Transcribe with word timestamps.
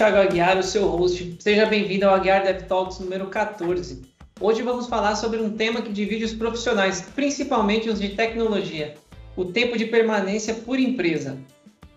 Thiago 0.00 0.16
Aguiar, 0.16 0.56
o 0.56 0.62
seu 0.62 0.86
host. 0.86 1.36
Seja 1.40 1.66
bem-vindo 1.66 2.06
ao 2.06 2.14
Aguiar 2.14 2.42
Dev 2.42 2.62
Talks 2.62 3.00
número 3.00 3.26
14. 3.26 4.00
Hoje 4.40 4.62
vamos 4.62 4.86
falar 4.86 5.14
sobre 5.14 5.42
um 5.42 5.50
tema 5.50 5.82
que 5.82 5.92
divide 5.92 6.24
os 6.24 6.32
profissionais, 6.32 7.02
principalmente 7.14 7.90
os 7.90 8.00
de 8.00 8.08
tecnologia, 8.08 8.94
o 9.36 9.44
tempo 9.44 9.76
de 9.76 9.84
permanência 9.84 10.54
por 10.54 10.80
empresa. 10.80 11.36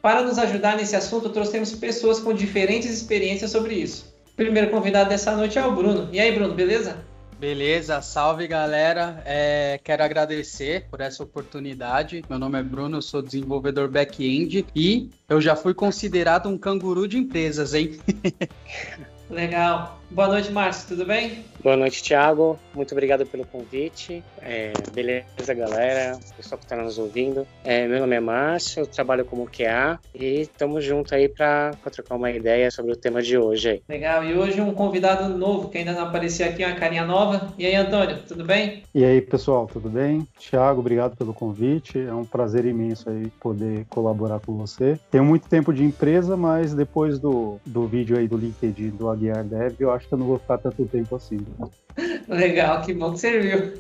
Para 0.02 0.22
nos 0.22 0.38
ajudar 0.38 0.76
nesse 0.76 0.98
assunto, 0.98 1.30
trouxemos 1.30 1.72
pessoas 1.72 2.20
com 2.20 2.34
diferentes 2.34 2.92
experiências 2.92 3.52
sobre 3.52 3.76
isso. 3.76 4.14
O 4.34 4.36
primeiro 4.36 4.70
convidado 4.70 5.10
dessa 5.10 5.34
noite 5.34 5.58
é 5.58 5.66
o 5.66 5.72
Bruno. 5.72 6.10
E 6.12 6.20
aí, 6.20 6.30
Bruno, 6.34 6.54
beleza? 6.54 7.06
Beleza, 7.44 8.02
salve 8.02 8.48
galera. 8.48 9.22
É, 9.26 9.78
quero 9.84 10.02
agradecer 10.02 10.88
por 10.90 11.02
essa 11.02 11.24
oportunidade. 11.24 12.24
Meu 12.30 12.40
nome 12.40 12.58
é 12.58 12.64
Bruno, 12.64 13.02
sou 13.02 13.22
desenvolvedor 13.22 13.90
back-end 13.90 14.66
e 14.74 15.10
eu 15.28 15.42
já 15.42 15.54
fui 15.54 15.74
considerado 15.74 16.48
um 16.48 16.58
canguru 16.58 17.06
de 17.06 17.18
empresas, 17.18 17.74
hein? 17.74 18.00
Legal. 19.30 20.02
Boa 20.10 20.30
noite, 20.30 20.54
Márcio, 20.54 20.88
tudo 20.88 21.06
bem? 21.06 21.44
Boa 21.64 21.78
noite, 21.78 22.04
Thiago. 22.04 22.60
Muito 22.76 22.92
obrigado 22.92 23.26
pelo 23.26 23.46
convite. 23.46 24.24
É, 24.42 24.74
beleza, 24.94 25.54
galera, 25.56 26.20
pessoal 26.36 26.60
que 26.60 26.66
está 26.66 26.76
nos 26.76 26.98
ouvindo. 27.00 27.48
É, 27.64 27.88
meu 27.88 28.02
nome 28.02 28.16
é 28.16 28.20
Márcio, 28.20 28.82
eu 28.82 28.86
trabalho 28.86 29.26
como 29.26 29.48
QA 29.48 29.98
e 30.14 30.42
estamos 30.42 30.84
juntos 30.84 31.14
aí 31.14 31.28
para 31.28 31.72
trocar 31.90 32.16
uma 32.16 32.30
ideia 32.30 32.70
sobre 32.70 32.92
o 32.92 32.96
tema 32.96 33.22
de 33.22 33.38
hoje. 33.38 33.70
Aí. 33.70 33.84
Legal, 33.88 34.24
e 34.24 34.38
hoje 34.38 34.62
um 34.62 34.74
convidado 34.74 35.36
novo 35.38 35.70
que 35.70 35.80
ainda 35.80 35.94
não 35.94 36.04
apareceu 36.04 36.48
aqui, 36.48 36.64
uma 36.64 36.76
carinha 36.76 37.06
nova. 37.06 37.54
E 37.58 37.66
aí, 37.66 37.76
Antônio, 37.76 38.20
tudo 38.28 38.44
bem? 38.44 38.84
E 38.94 39.04
aí, 39.04 39.22
pessoal, 39.22 39.66
tudo 39.66 39.90
bem? 39.90 40.28
Thiago, 40.38 40.82
obrigado 40.82 41.16
pelo 41.16 41.34
convite. 41.34 41.98
É 41.98 42.14
um 42.14 42.26
prazer 42.26 42.66
imenso 42.66 43.10
aí 43.10 43.28
poder 43.40 43.86
colaborar 43.90 44.42
com 44.42 44.58
você. 44.58 45.00
Tenho 45.10 45.24
muito 45.24 45.48
tempo 45.48 45.74
de 45.74 45.84
empresa, 45.84 46.36
mas 46.36 46.74
depois 46.74 47.20
do, 47.20 47.58
do 47.66 47.88
vídeo 47.88 48.18
aí 48.18 48.28
do 48.28 48.38
LinkedIn 48.38 48.90
do 48.90 49.10
Aguiar 49.10 49.46
Dev, 49.46 49.76
eu 49.80 49.92
acho 49.92 50.04
acho 50.04 50.08
que 50.10 50.14
eu 50.14 50.18
não 50.18 50.28
vou 50.28 50.38
ficar 50.38 50.58
tanto 50.58 50.86
tempo 50.86 51.16
assim. 51.16 51.38
Legal, 52.28 52.82
que 52.82 52.94
bom 52.94 53.14
que 53.14 53.20
serviu. 53.20 53.74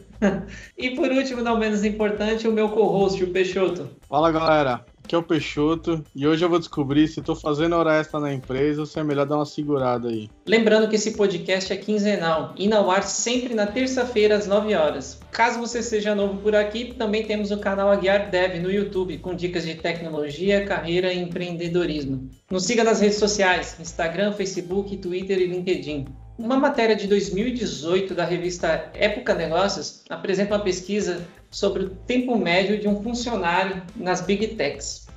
E 0.77 0.91
por 0.91 1.11
último, 1.11 1.41
não 1.41 1.57
menos 1.57 1.83
importante, 1.83 2.47
o 2.47 2.51
meu 2.51 2.69
co-host, 2.69 3.21
o 3.23 3.31
Peixoto. 3.31 3.89
Fala 4.07 4.31
galera, 4.31 4.85
aqui 5.03 5.15
é 5.15 5.17
o 5.17 5.23
Peixoto 5.23 6.01
e 6.15 6.25
hoje 6.25 6.45
eu 6.45 6.49
vou 6.49 6.59
descobrir 6.59 7.07
se 7.09 7.19
estou 7.19 7.35
fazendo 7.35 7.75
hora 7.75 7.99
extra 7.99 8.19
na 8.19 8.33
empresa 8.33 8.81
ou 8.81 8.85
se 8.85 8.97
é 8.99 9.03
melhor 9.03 9.25
dar 9.25 9.35
uma 9.35 9.45
segurada 9.45 10.07
aí. 10.07 10.29
Lembrando 10.47 10.87
que 10.87 10.95
esse 10.95 11.11
podcast 11.11 11.73
é 11.73 11.75
quinzenal 11.75 12.53
e 12.57 12.67
na 12.67 12.79
ar 12.79 13.03
sempre 13.03 13.53
na 13.53 13.67
terça-feira 13.67 14.35
às 14.35 14.47
9 14.47 14.73
horas. 14.75 15.19
Caso 15.31 15.59
você 15.59 15.83
seja 15.83 16.15
novo 16.15 16.37
por 16.37 16.55
aqui, 16.55 16.93
também 16.93 17.25
temos 17.25 17.51
o 17.51 17.57
canal 17.57 17.91
Aguiar 17.91 18.29
Dev 18.29 18.61
no 18.61 18.71
YouTube 18.71 19.17
com 19.17 19.35
dicas 19.35 19.65
de 19.65 19.75
tecnologia, 19.75 20.65
carreira 20.65 21.11
e 21.11 21.19
empreendedorismo. 21.19 22.29
Nos 22.49 22.63
siga 22.63 22.83
nas 22.83 23.01
redes 23.01 23.17
sociais, 23.17 23.75
Instagram, 23.79 24.31
Facebook, 24.31 24.95
Twitter 24.97 25.39
e 25.39 25.47
LinkedIn. 25.47 26.22
Uma 26.37 26.57
matéria 26.57 26.95
de 26.95 27.07
2018 27.07 28.15
da 28.15 28.25
revista 28.25 28.89
Época 28.95 29.35
Negócios 29.35 30.03
apresenta 30.09 30.55
uma 30.55 30.63
pesquisa 30.63 31.25
sobre 31.51 31.83
o 31.83 31.89
tempo 31.91 32.35
médio 32.35 32.79
de 32.79 32.87
um 32.87 33.03
funcionário 33.03 33.83
nas 33.95 34.19
Big 34.21 34.47
Techs. 34.55 35.07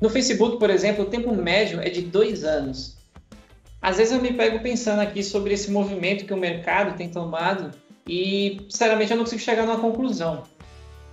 No 0.00 0.10
Facebook, 0.10 0.58
por 0.58 0.70
exemplo, 0.70 1.04
o 1.04 1.08
tempo 1.08 1.32
médio 1.32 1.80
é 1.80 1.88
de 1.88 2.02
dois 2.02 2.42
anos. 2.42 2.96
Às 3.80 3.98
vezes 3.98 4.12
eu 4.12 4.20
me 4.20 4.32
pego 4.32 4.58
pensando 4.60 5.00
aqui 5.00 5.22
sobre 5.22 5.54
esse 5.54 5.70
movimento 5.70 6.24
que 6.24 6.34
o 6.34 6.36
mercado 6.36 6.96
tem 6.96 7.08
tomado 7.08 7.70
e, 8.06 8.66
sinceramente, 8.68 9.12
eu 9.12 9.16
não 9.16 9.24
consigo 9.24 9.40
chegar 9.40 9.64
numa 9.64 9.78
conclusão. 9.78 10.42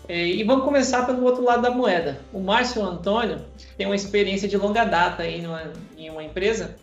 É, 0.08 0.26
e 0.26 0.44
vamos 0.44 0.66
começar 0.66 1.06
pelo 1.06 1.24
outro 1.24 1.44
lado 1.44 1.62
da 1.62 1.70
moeda. 1.70 2.20
O 2.34 2.40
Márcio 2.40 2.82
Antônio 2.84 3.46
tem 3.78 3.86
uma 3.86 3.96
experiência 3.96 4.48
de 4.48 4.58
longa 4.58 4.84
data 4.84 5.22
aí 5.22 5.42
numa, 5.42 5.72
em 5.96 6.10
uma 6.10 6.24
empresa. 6.24 6.76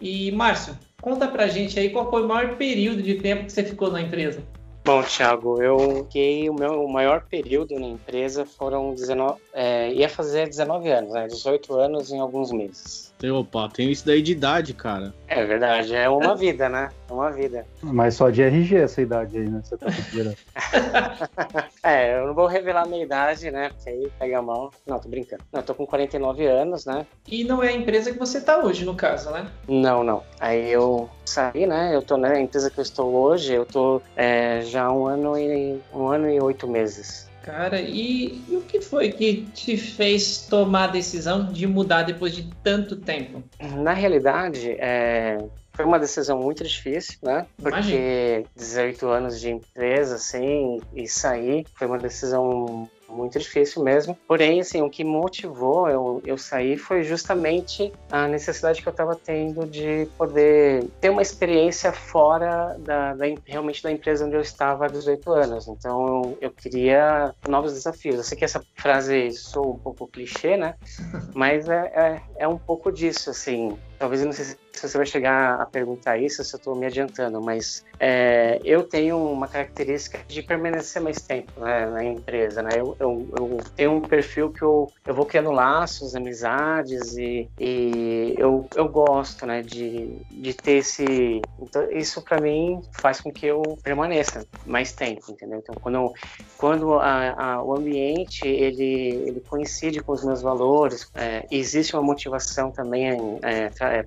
E, 0.00 0.30
Márcio, 0.30 0.78
Conta 1.00 1.28
pra 1.28 1.48
gente 1.48 1.78
aí 1.78 1.90
qual 1.90 2.10
foi 2.10 2.22
o 2.22 2.28
maior 2.28 2.56
período 2.56 3.02
de 3.02 3.14
tempo 3.16 3.46
que 3.46 3.52
você 3.52 3.64
ficou 3.64 3.90
na 3.90 4.02
empresa. 4.02 4.42
Bom, 4.84 5.02
Thiago, 5.02 5.62
eu 5.62 6.04
fiquei 6.04 6.48
o 6.48 6.54
meu 6.54 6.88
maior 6.88 7.24
período 7.28 7.78
na 7.78 7.86
empresa 7.86 8.46
foram 8.46 8.94
19, 8.94 9.40
é, 9.52 9.92
ia 9.92 10.08
fazer 10.08 10.48
19 10.48 10.90
anos, 10.90 11.12
né? 11.12 11.26
18 11.26 11.74
anos 11.74 12.10
em 12.10 12.20
alguns 12.20 12.52
meses. 12.52 13.10
Opa, 13.28 13.68
tem 13.68 13.90
isso 13.90 14.06
daí 14.06 14.22
de 14.22 14.32
idade, 14.32 14.72
cara. 14.72 15.12
É 15.28 15.44
verdade, 15.44 15.94
é 15.94 16.08
uma 16.08 16.34
vida, 16.34 16.68
né? 16.70 16.88
É 17.08 17.12
uma 17.12 17.30
vida. 17.30 17.66
Mas 17.82 18.14
só 18.14 18.30
de 18.30 18.42
RG 18.42 18.76
essa 18.76 19.02
idade 19.02 19.36
aí, 19.36 19.48
né? 19.48 19.60
Você 19.62 19.76
tá 19.76 19.88
é, 21.82 22.18
eu 22.18 22.28
não 22.28 22.34
vou 22.34 22.46
revelar 22.46 22.84
a 22.84 22.86
minha 22.86 23.02
idade, 23.02 23.50
né? 23.50 23.68
Porque 23.70 23.90
aí 23.90 24.10
pega 24.18 24.38
a 24.38 24.42
mão. 24.42 24.70
Não, 24.86 24.98
tô 24.98 25.08
brincando. 25.08 25.42
Não, 25.52 25.60
eu 25.60 25.66
tô 25.66 25.74
com 25.74 25.86
49 25.86 26.46
anos, 26.46 26.86
né? 26.86 27.04
E 27.28 27.44
não 27.44 27.62
é 27.62 27.68
a 27.68 27.72
empresa 27.72 28.10
que 28.10 28.18
você 28.18 28.40
tá 28.40 28.58
hoje, 28.58 28.86
no 28.86 28.94
caso, 28.94 29.30
né? 29.30 29.50
Não, 29.68 30.02
não. 30.02 30.22
Aí 30.38 30.70
eu 30.70 31.10
saí, 31.26 31.66
né? 31.66 31.94
Eu 31.94 32.00
tô 32.00 32.16
na 32.16 32.30
né, 32.30 32.40
empresa 32.40 32.70
que 32.70 32.78
eu 32.78 32.82
estou 32.82 33.12
hoje, 33.12 33.52
eu 33.52 33.66
tô 33.66 34.00
é, 34.16 34.62
já 34.62 34.90
um 34.90 35.06
ano 35.06 35.38
e 35.38 35.78
um 35.92 36.06
ano 36.06 36.30
e 36.30 36.40
oito 36.40 36.66
meses. 36.66 37.29
Cara, 37.42 37.80
e, 37.80 38.42
e, 38.48 38.56
o 38.56 38.60
que 38.62 38.80
foi 38.80 39.10
que 39.10 39.46
te 39.54 39.76
fez 39.76 40.46
tomar 40.46 40.84
a 40.84 40.92
decisão 40.92 41.50
de 41.50 41.66
mudar 41.66 42.02
depois 42.02 42.34
de 42.34 42.50
tanto 42.62 42.96
tempo? 42.96 43.42
Na 43.58 43.94
realidade, 43.94 44.72
é, 44.72 45.38
foi 45.72 45.84
uma 45.86 45.98
decisão 45.98 46.38
muito 46.38 46.62
difícil, 46.62 47.18
né? 47.22 47.46
Porque 47.56 47.78
Imagina. 47.78 48.44
18 48.54 49.08
anos 49.08 49.40
de 49.40 49.50
empresa, 49.50 50.16
assim, 50.16 50.80
e 50.94 51.08
sair 51.08 51.66
foi 51.74 51.86
uma 51.86 51.98
decisão 51.98 52.88
muito 53.10 53.38
difícil 53.38 53.82
mesmo. 53.82 54.16
Porém, 54.26 54.60
assim, 54.60 54.82
o 54.82 54.90
que 54.90 55.04
motivou 55.04 55.88
eu, 55.88 56.22
eu 56.24 56.38
sair 56.38 56.76
foi 56.76 57.02
justamente 57.02 57.92
a 58.10 58.26
necessidade 58.26 58.82
que 58.82 58.88
eu 58.88 58.92
estava 58.92 59.14
tendo 59.14 59.66
de 59.66 60.06
poder 60.16 60.84
ter 61.00 61.10
uma 61.10 61.22
experiência 61.22 61.92
fora 61.92 62.76
da, 62.78 63.14
da, 63.14 63.24
realmente 63.46 63.82
da 63.82 63.90
empresa 63.90 64.24
onde 64.24 64.36
eu 64.36 64.40
estava 64.40 64.86
há 64.86 64.88
18 64.88 65.32
anos. 65.32 65.68
Então, 65.68 66.06
eu, 66.06 66.38
eu 66.40 66.50
queria 66.50 67.34
novos 67.48 67.72
desafios. 67.72 68.16
Eu 68.16 68.24
sei 68.24 68.38
que 68.38 68.44
essa 68.44 68.64
frase 68.74 69.30
sou 69.32 69.74
um 69.74 69.78
pouco 69.78 70.06
clichê, 70.06 70.56
né? 70.56 70.74
Mas 71.34 71.68
é, 71.68 71.92
é, 71.94 72.22
é 72.44 72.48
um 72.48 72.58
pouco 72.58 72.90
disso, 72.92 73.30
assim. 73.30 73.76
Talvez 73.98 74.20
eu 74.20 74.26
não 74.26 74.32
sei 74.32 74.44
se 74.44 74.56
você 74.88 74.96
vai 74.96 75.06
chegar 75.06 75.60
a 75.60 75.66
perguntar 75.66 76.18
isso, 76.18 76.42
se 76.44 76.54
eu 76.54 76.58
estou 76.58 76.74
me 76.74 76.86
adiantando, 76.86 77.40
mas 77.40 77.84
é, 77.98 78.60
eu 78.64 78.82
tenho 78.82 79.16
uma 79.16 79.46
característica 79.46 80.20
de 80.26 80.42
permanecer 80.42 81.02
mais 81.02 81.20
tempo 81.20 81.52
né, 81.60 81.86
na 81.86 82.04
empresa, 82.04 82.62
né? 82.62 82.70
Eu, 82.74 82.96
eu, 82.98 83.28
eu, 83.36 83.58
tenho 83.76 83.92
um 83.92 84.00
perfil 84.00 84.50
que 84.50 84.62
eu, 84.62 84.90
eu 85.06 85.14
vou 85.14 85.26
criando 85.26 85.50
laços, 85.50 86.14
amizades 86.14 87.16
e, 87.16 87.48
e 87.58 88.34
eu, 88.38 88.66
eu 88.74 88.88
gosto, 88.88 89.46
né, 89.46 89.62
de, 89.62 90.16
de 90.30 90.54
ter 90.54 90.78
esse... 90.78 91.40
Então, 91.60 91.90
isso 91.92 92.22
para 92.22 92.40
mim 92.40 92.80
faz 92.92 93.20
com 93.20 93.30
que 93.30 93.46
eu 93.46 93.62
permaneça 93.82 94.46
mais 94.64 94.92
tempo, 94.92 95.30
entendeu? 95.30 95.58
Então, 95.58 95.74
quando, 95.80 96.12
quando 96.56 96.94
a, 96.94 97.54
a, 97.54 97.62
o 97.62 97.76
ambiente, 97.76 98.46
ele, 98.46 99.24
ele 99.26 99.40
coincide 99.40 100.00
com 100.00 100.12
os 100.12 100.24
meus 100.24 100.42
valores, 100.42 101.10
é, 101.14 101.46
existe 101.50 101.94
uma 101.94 102.02
motivação 102.02 102.70
também 102.70 103.08
é, 103.42 103.70
é, 103.80 104.02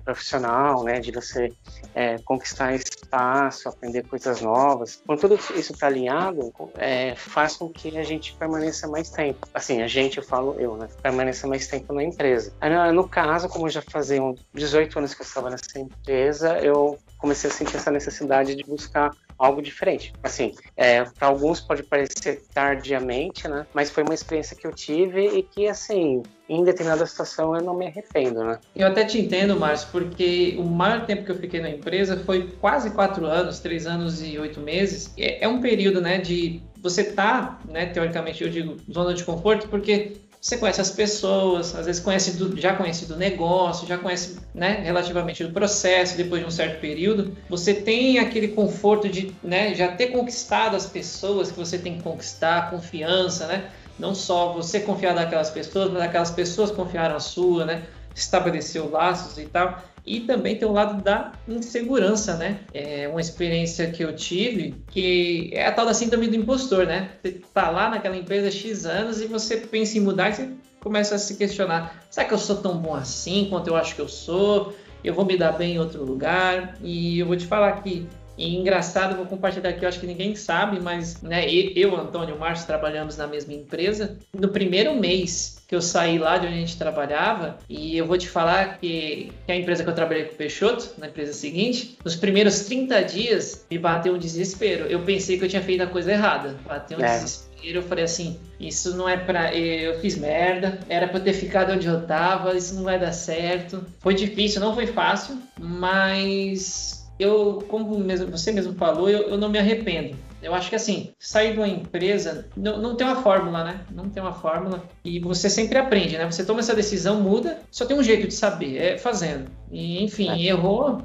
né, 0.84 1.00
de 1.00 1.12
você 1.12 1.52
é, 1.94 2.18
conquistar 2.18 2.74
espaço, 2.74 3.68
aprender 3.68 4.02
coisas 4.04 4.40
novas. 4.40 5.02
Quando 5.06 5.20
tudo 5.20 5.34
isso 5.34 5.72
está 5.72 5.86
alinhado, 5.86 6.52
é, 6.76 7.14
faz 7.14 7.56
com 7.56 7.68
que 7.68 7.96
a 7.98 8.02
gente 8.02 8.34
permaneça 8.34 8.88
mais 8.88 9.10
tempo. 9.10 9.46
Assim, 9.52 9.82
a 9.82 9.86
gente, 9.86 10.18
eu 10.18 10.24
falo 10.24 10.56
eu, 10.58 10.76
né, 10.76 10.88
permaneça 11.02 11.46
mais 11.46 11.66
tempo 11.66 11.92
na 11.92 12.02
empresa. 12.02 12.52
No 12.92 13.08
caso, 13.08 13.48
como 13.48 13.68
já 13.68 13.82
faziam 13.82 14.34
18 14.52 14.98
anos 14.98 15.14
que 15.14 15.22
eu 15.22 15.26
estava 15.26 15.50
nessa 15.50 15.78
empresa, 15.78 16.58
eu 16.58 16.98
comecei 17.18 17.50
a 17.50 17.52
sentir 17.52 17.76
essa 17.76 17.90
necessidade 17.90 18.54
de 18.54 18.64
buscar 18.64 19.10
algo 19.38 19.60
diferente. 19.60 20.12
Assim, 20.22 20.54
é, 20.76 21.04
para 21.04 21.28
alguns 21.28 21.60
pode 21.60 21.82
parecer 21.82 22.42
tardiamente, 22.52 23.48
né? 23.48 23.66
Mas 23.74 23.90
foi 23.90 24.02
uma 24.02 24.14
experiência 24.14 24.56
que 24.56 24.66
eu 24.66 24.72
tive 24.72 25.26
e 25.26 25.42
que, 25.42 25.66
assim, 25.66 26.22
em 26.48 26.64
determinada 26.64 27.06
situação 27.06 27.54
eu 27.54 27.62
não 27.62 27.76
me 27.76 27.86
arrependo, 27.86 28.44
né? 28.44 28.58
Eu 28.74 28.86
até 28.86 29.04
te 29.04 29.20
entendo, 29.20 29.58
Márcio, 29.58 29.88
porque 29.90 30.54
o 30.58 30.64
maior 30.64 31.04
tempo 31.04 31.24
que 31.24 31.32
eu 31.32 31.36
fiquei 31.36 31.60
na 31.60 31.70
empresa 31.70 32.22
foi 32.24 32.50
quase 32.60 32.90
quatro 32.90 33.26
anos, 33.26 33.60
três 33.60 33.86
anos 33.86 34.22
e 34.22 34.38
oito 34.38 34.60
meses. 34.60 35.12
É, 35.18 35.44
é 35.44 35.48
um 35.48 35.60
período, 35.60 36.00
né, 36.00 36.18
de 36.18 36.62
você 36.80 37.02
tá, 37.02 37.58
né, 37.68 37.86
teoricamente 37.86 38.44
eu 38.44 38.50
digo, 38.50 38.76
zona 38.92 39.14
de 39.14 39.24
conforto, 39.24 39.68
porque 39.68 40.12
você 40.44 40.58
conhece 40.58 40.78
as 40.78 40.90
pessoas, 40.90 41.74
às 41.74 41.86
vezes 41.86 42.02
conhece 42.02 42.32
do, 42.32 42.60
já 42.60 42.76
conhece 42.76 43.06
do 43.06 43.16
negócio, 43.16 43.88
já 43.88 43.96
conhece 43.96 44.36
né, 44.54 44.82
relativamente 44.84 45.42
do 45.42 45.50
processo, 45.54 46.18
depois 46.18 46.42
de 46.42 46.46
um 46.46 46.50
certo 46.50 46.82
período, 46.82 47.34
você 47.48 47.72
tem 47.72 48.18
aquele 48.18 48.48
conforto 48.48 49.08
de 49.08 49.34
né, 49.42 49.74
já 49.74 49.88
ter 49.88 50.08
conquistado 50.08 50.76
as 50.76 50.84
pessoas 50.84 51.50
que 51.50 51.56
você 51.56 51.78
tem 51.78 51.96
que 51.96 52.02
conquistar, 52.02 52.68
confiança, 52.70 53.46
né? 53.46 53.70
Não 53.98 54.14
só 54.14 54.52
você 54.52 54.80
confiar 54.80 55.14
naquelas 55.14 55.48
pessoas, 55.48 55.90
mas 55.90 56.02
aquelas 56.02 56.30
pessoas 56.30 56.70
confiaram 56.70 57.16
a 57.16 57.20
sua, 57.20 57.64
né? 57.64 57.84
Estabeleceu 58.14 58.90
laços 58.90 59.38
e 59.38 59.46
tal. 59.46 59.82
E 60.06 60.20
também 60.20 60.56
tem 60.56 60.68
o 60.68 60.72
lado 60.72 61.02
da 61.02 61.32
insegurança, 61.48 62.36
né? 62.36 62.60
É 62.74 63.08
uma 63.08 63.20
experiência 63.20 63.90
que 63.90 64.04
eu 64.04 64.14
tive 64.14 64.74
que 64.90 65.50
é 65.52 65.66
a 65.66 65.72
tal 65.72 65.86
da 65.86 65.94
síndrome 65.94 66.28
do 66.28 66.36
impostor, 66.36 66.86
né? 66.86 67.10
Você 67.22 67.40
tá 67.52 67.70
lá 67.70 67.88
naquela 67.88 68.16
empresa 68.16 68.50
X 68.50 68.84
anos 68.84 69.20
e 69.20 69.26
você 69.26 69.56
pensa 69.56 69.96
em 69.96 70.00
mudar 70.02 70.30
e 70.30 70.34
você 70.34 70.48
começa 70.80 71.14
a 71.14 71.18
se 71.18 71.36
questionar: 71.36 72.04
será 72.10 72.26
que 72.26 72.34
eu 72.34 72.38
sou 72.38 72.56
tão 72.56 72.76
bom 72.76 72.94
assim 72.94 73.46
quanto 73.48 73.68
eu 73.68 73.76
acho 73.76 73.94
que 73.94 74.00
eu 74.00 74.08
sou? 74.08 74.74
eu 75.04 75.12
vou 75.12 75.24
me 75.24 75.36
dar 75.36 75.52
bem 75.52 75.74
em 75.74 75.78
outro 75.78 76.02
lugar. 76.02 76.78
E 76.82 77.18
eu 77.18 77.26
vou 77.26 77.36
te 77.36 77.46
falar 77.46 77.82
que 77.82 78.08
e 78.36 78.56
engraçado, 78.56 79.16
vou 79.16 79.26
compartilhar 79.26 79.70
aqui, 79.70 79.84
eu 79.84 79.88
acho 79.88 80.00
que 80.00 80.06
ninguém 80.06 80.34
sabe, 80.34 80.80
mas 80.80 81.22
né, 81.22 81.48
eu, 81.48 81.96
Antônio 81.96 82.34
e 82.34 82.36
o 82.36 82.40
Márcio 82.40 82.66
trabalhamos 82.66 83.16
na 83.16 83.26
mesma 83.26 83.52
empresa. 83.52 84.18
No 84.32 84.48
primeiro 84.48 84.94
mês 84.94 85.62
que 85.66 85.74
eu 85.74 85.80
saí 85.80 86.18
lá 86.18 86.36
de 86.36 86.46
onde 86.46 86.56
a 86.56 86.58
gente 86.58 86.76
trabalhava, 86.76 87.58
e 87.68 87.96
eu 87.96 88.06
vou 88.06 88.18
te 88.18 88.28
falar 88.28 88.78
que, 88.78 89.32
que 89.46 89.52
a 89.52 89.56
empresa 89.56 89.82
que 89.82 89.90
eu 89.90 89.94
trabalhei 89.94 90.24
com 90.24 90.34
o 90.34 90.36
Peixoto, 90.36 90.92
na 90.98 91.08
empresa 91.08 91.32
seguinte, 91.32 91.96
nos 92.04 92.16
primeiros 92.16 92.60
30 92.60 93.02
dias 93.02 93.66
me 93.70 93.78
bateu 93.78 94.14
um 94.14 94.18
desespero. 94.18 94.86
Eu 94.86 95.00
pensei 95.00 95.38
que 95.38 95.44
eu 95.44 95.48
tinha 95.48 95.62
feito 95.62 95.82
a 95.82 95.86
coisa 95.86 96.12
errada. 96.12 96.56
Bateu 96.66 96.98
um 96.98 97.04
é. 97.04 97.18
desespero. 97.18 97.78
Eu 97.78 97.82
falei 97.82 98.04
assim: 98.04 98.38
isso 98.60 98.94
não 98.94 99.08
é 99.08 99.16
pra. 99.16 99.54
Eu 99.54 99.98
fiz 100.00 100.18
merda, 100.18 100.78
era 100.86 101.08
pra 101.08 101.18
eu 101.18 101.24
ter 101.24 101.32
ficado 101.32 101.72
onde 101.72 101.86
eu 101.86 102.06
tava, 102.06 102.54
isso 102.54 102.74
não 102.74 102.84
vai 102.84 102.98
dar 102.98 103.12
certo. 103.12 103.82
Foi 104.00 104.14
difícil, 104.14 104.60
não 104.60 104.74
foi 104.74 104.86
fácil, 104.86 105.38
mas 105.58 107.03
eu, 107.18 107.64
como 107.68 107.98
mesmo, 107.98 108.30
você 108.30 108.50
mesmo 108.50 108.74
falou, 108.74 109.08
eu, 109.08 109.28
eu, 109.28 109.38
não 109.38 109.48
me 109.48 109.58
arrependo. 109.58 110.16
Eu 110.42 110.54
acho 110.54 110.68
que 110.68 110.76
assim, 110.76 111.12
sair 111.18 111.52
de 111.52 111.58
uma 111.58 111.68
empresa 111.68 112.48
não, 112.56 112.76
não 112.78 112.96
tem 112.96 113.06
uma 113.06 113.22
fórmula, 113.22 113.64
né? 113.64 113.80
Não 113.90 114.10
tem 114.10 114.22
uma 114.22 114.32
fórmula. 114.32 114.82
E 115.04 115.18
você 115.20 115.48
sempre 115.48 115.78
aprende, 115.78 116.18
né? 116.18 116.30
Você 116.30 116.44
toma 116.44 116.60
essa 116.60 116.74
decisão, 116.74 117.20
muda, 117.20 117.60
só 117.70 117.86
tem 117.86 117.96
um 117.96 118.02
jeito 118.02 118.26
de 118.28 118.34
saber, 118.34 118.76
é 118.76 118.98
fazendo. 118.98 119.50
E 119.70 120.02
enfim, 120.02 120.28
é. 120.30 120.48
errou, 120.48 120.98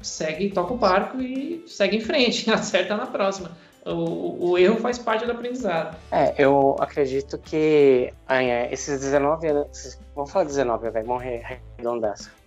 segue, 0.00 0.50
toca 0.50 0.74
o 0.74 0.76
barco 0.76 1.20
e 1.20 1.64
segue 1.66 1.96
em 1.96 2.00
frente, 2.00 2.48
acerta 2.52 2.96
na 2.96 3.06
próxima. 3.06 3.50
O, 3.84 4.50
o, 4.50 4.58
erro 4.58 4.76
faz 4.76 4.98
parte 4.98 5.26
do 5.26 5.32
aprendizado. 5.32 5.94
É, 6.10 6.34
eu 6.38 6.74
acredito 6.80 7.36
que 7.36 8.10
é, 8.28 8.72
esses 8.72 9.00
19 9.00 9.46
anos. 9.46 9.98
Vamos 10.14 10.30
falar 10.30 10.46
19, 10.46 10.90
vai 10.90 11.02
morrer 11.02 11.60
redondaço 11.76 12.43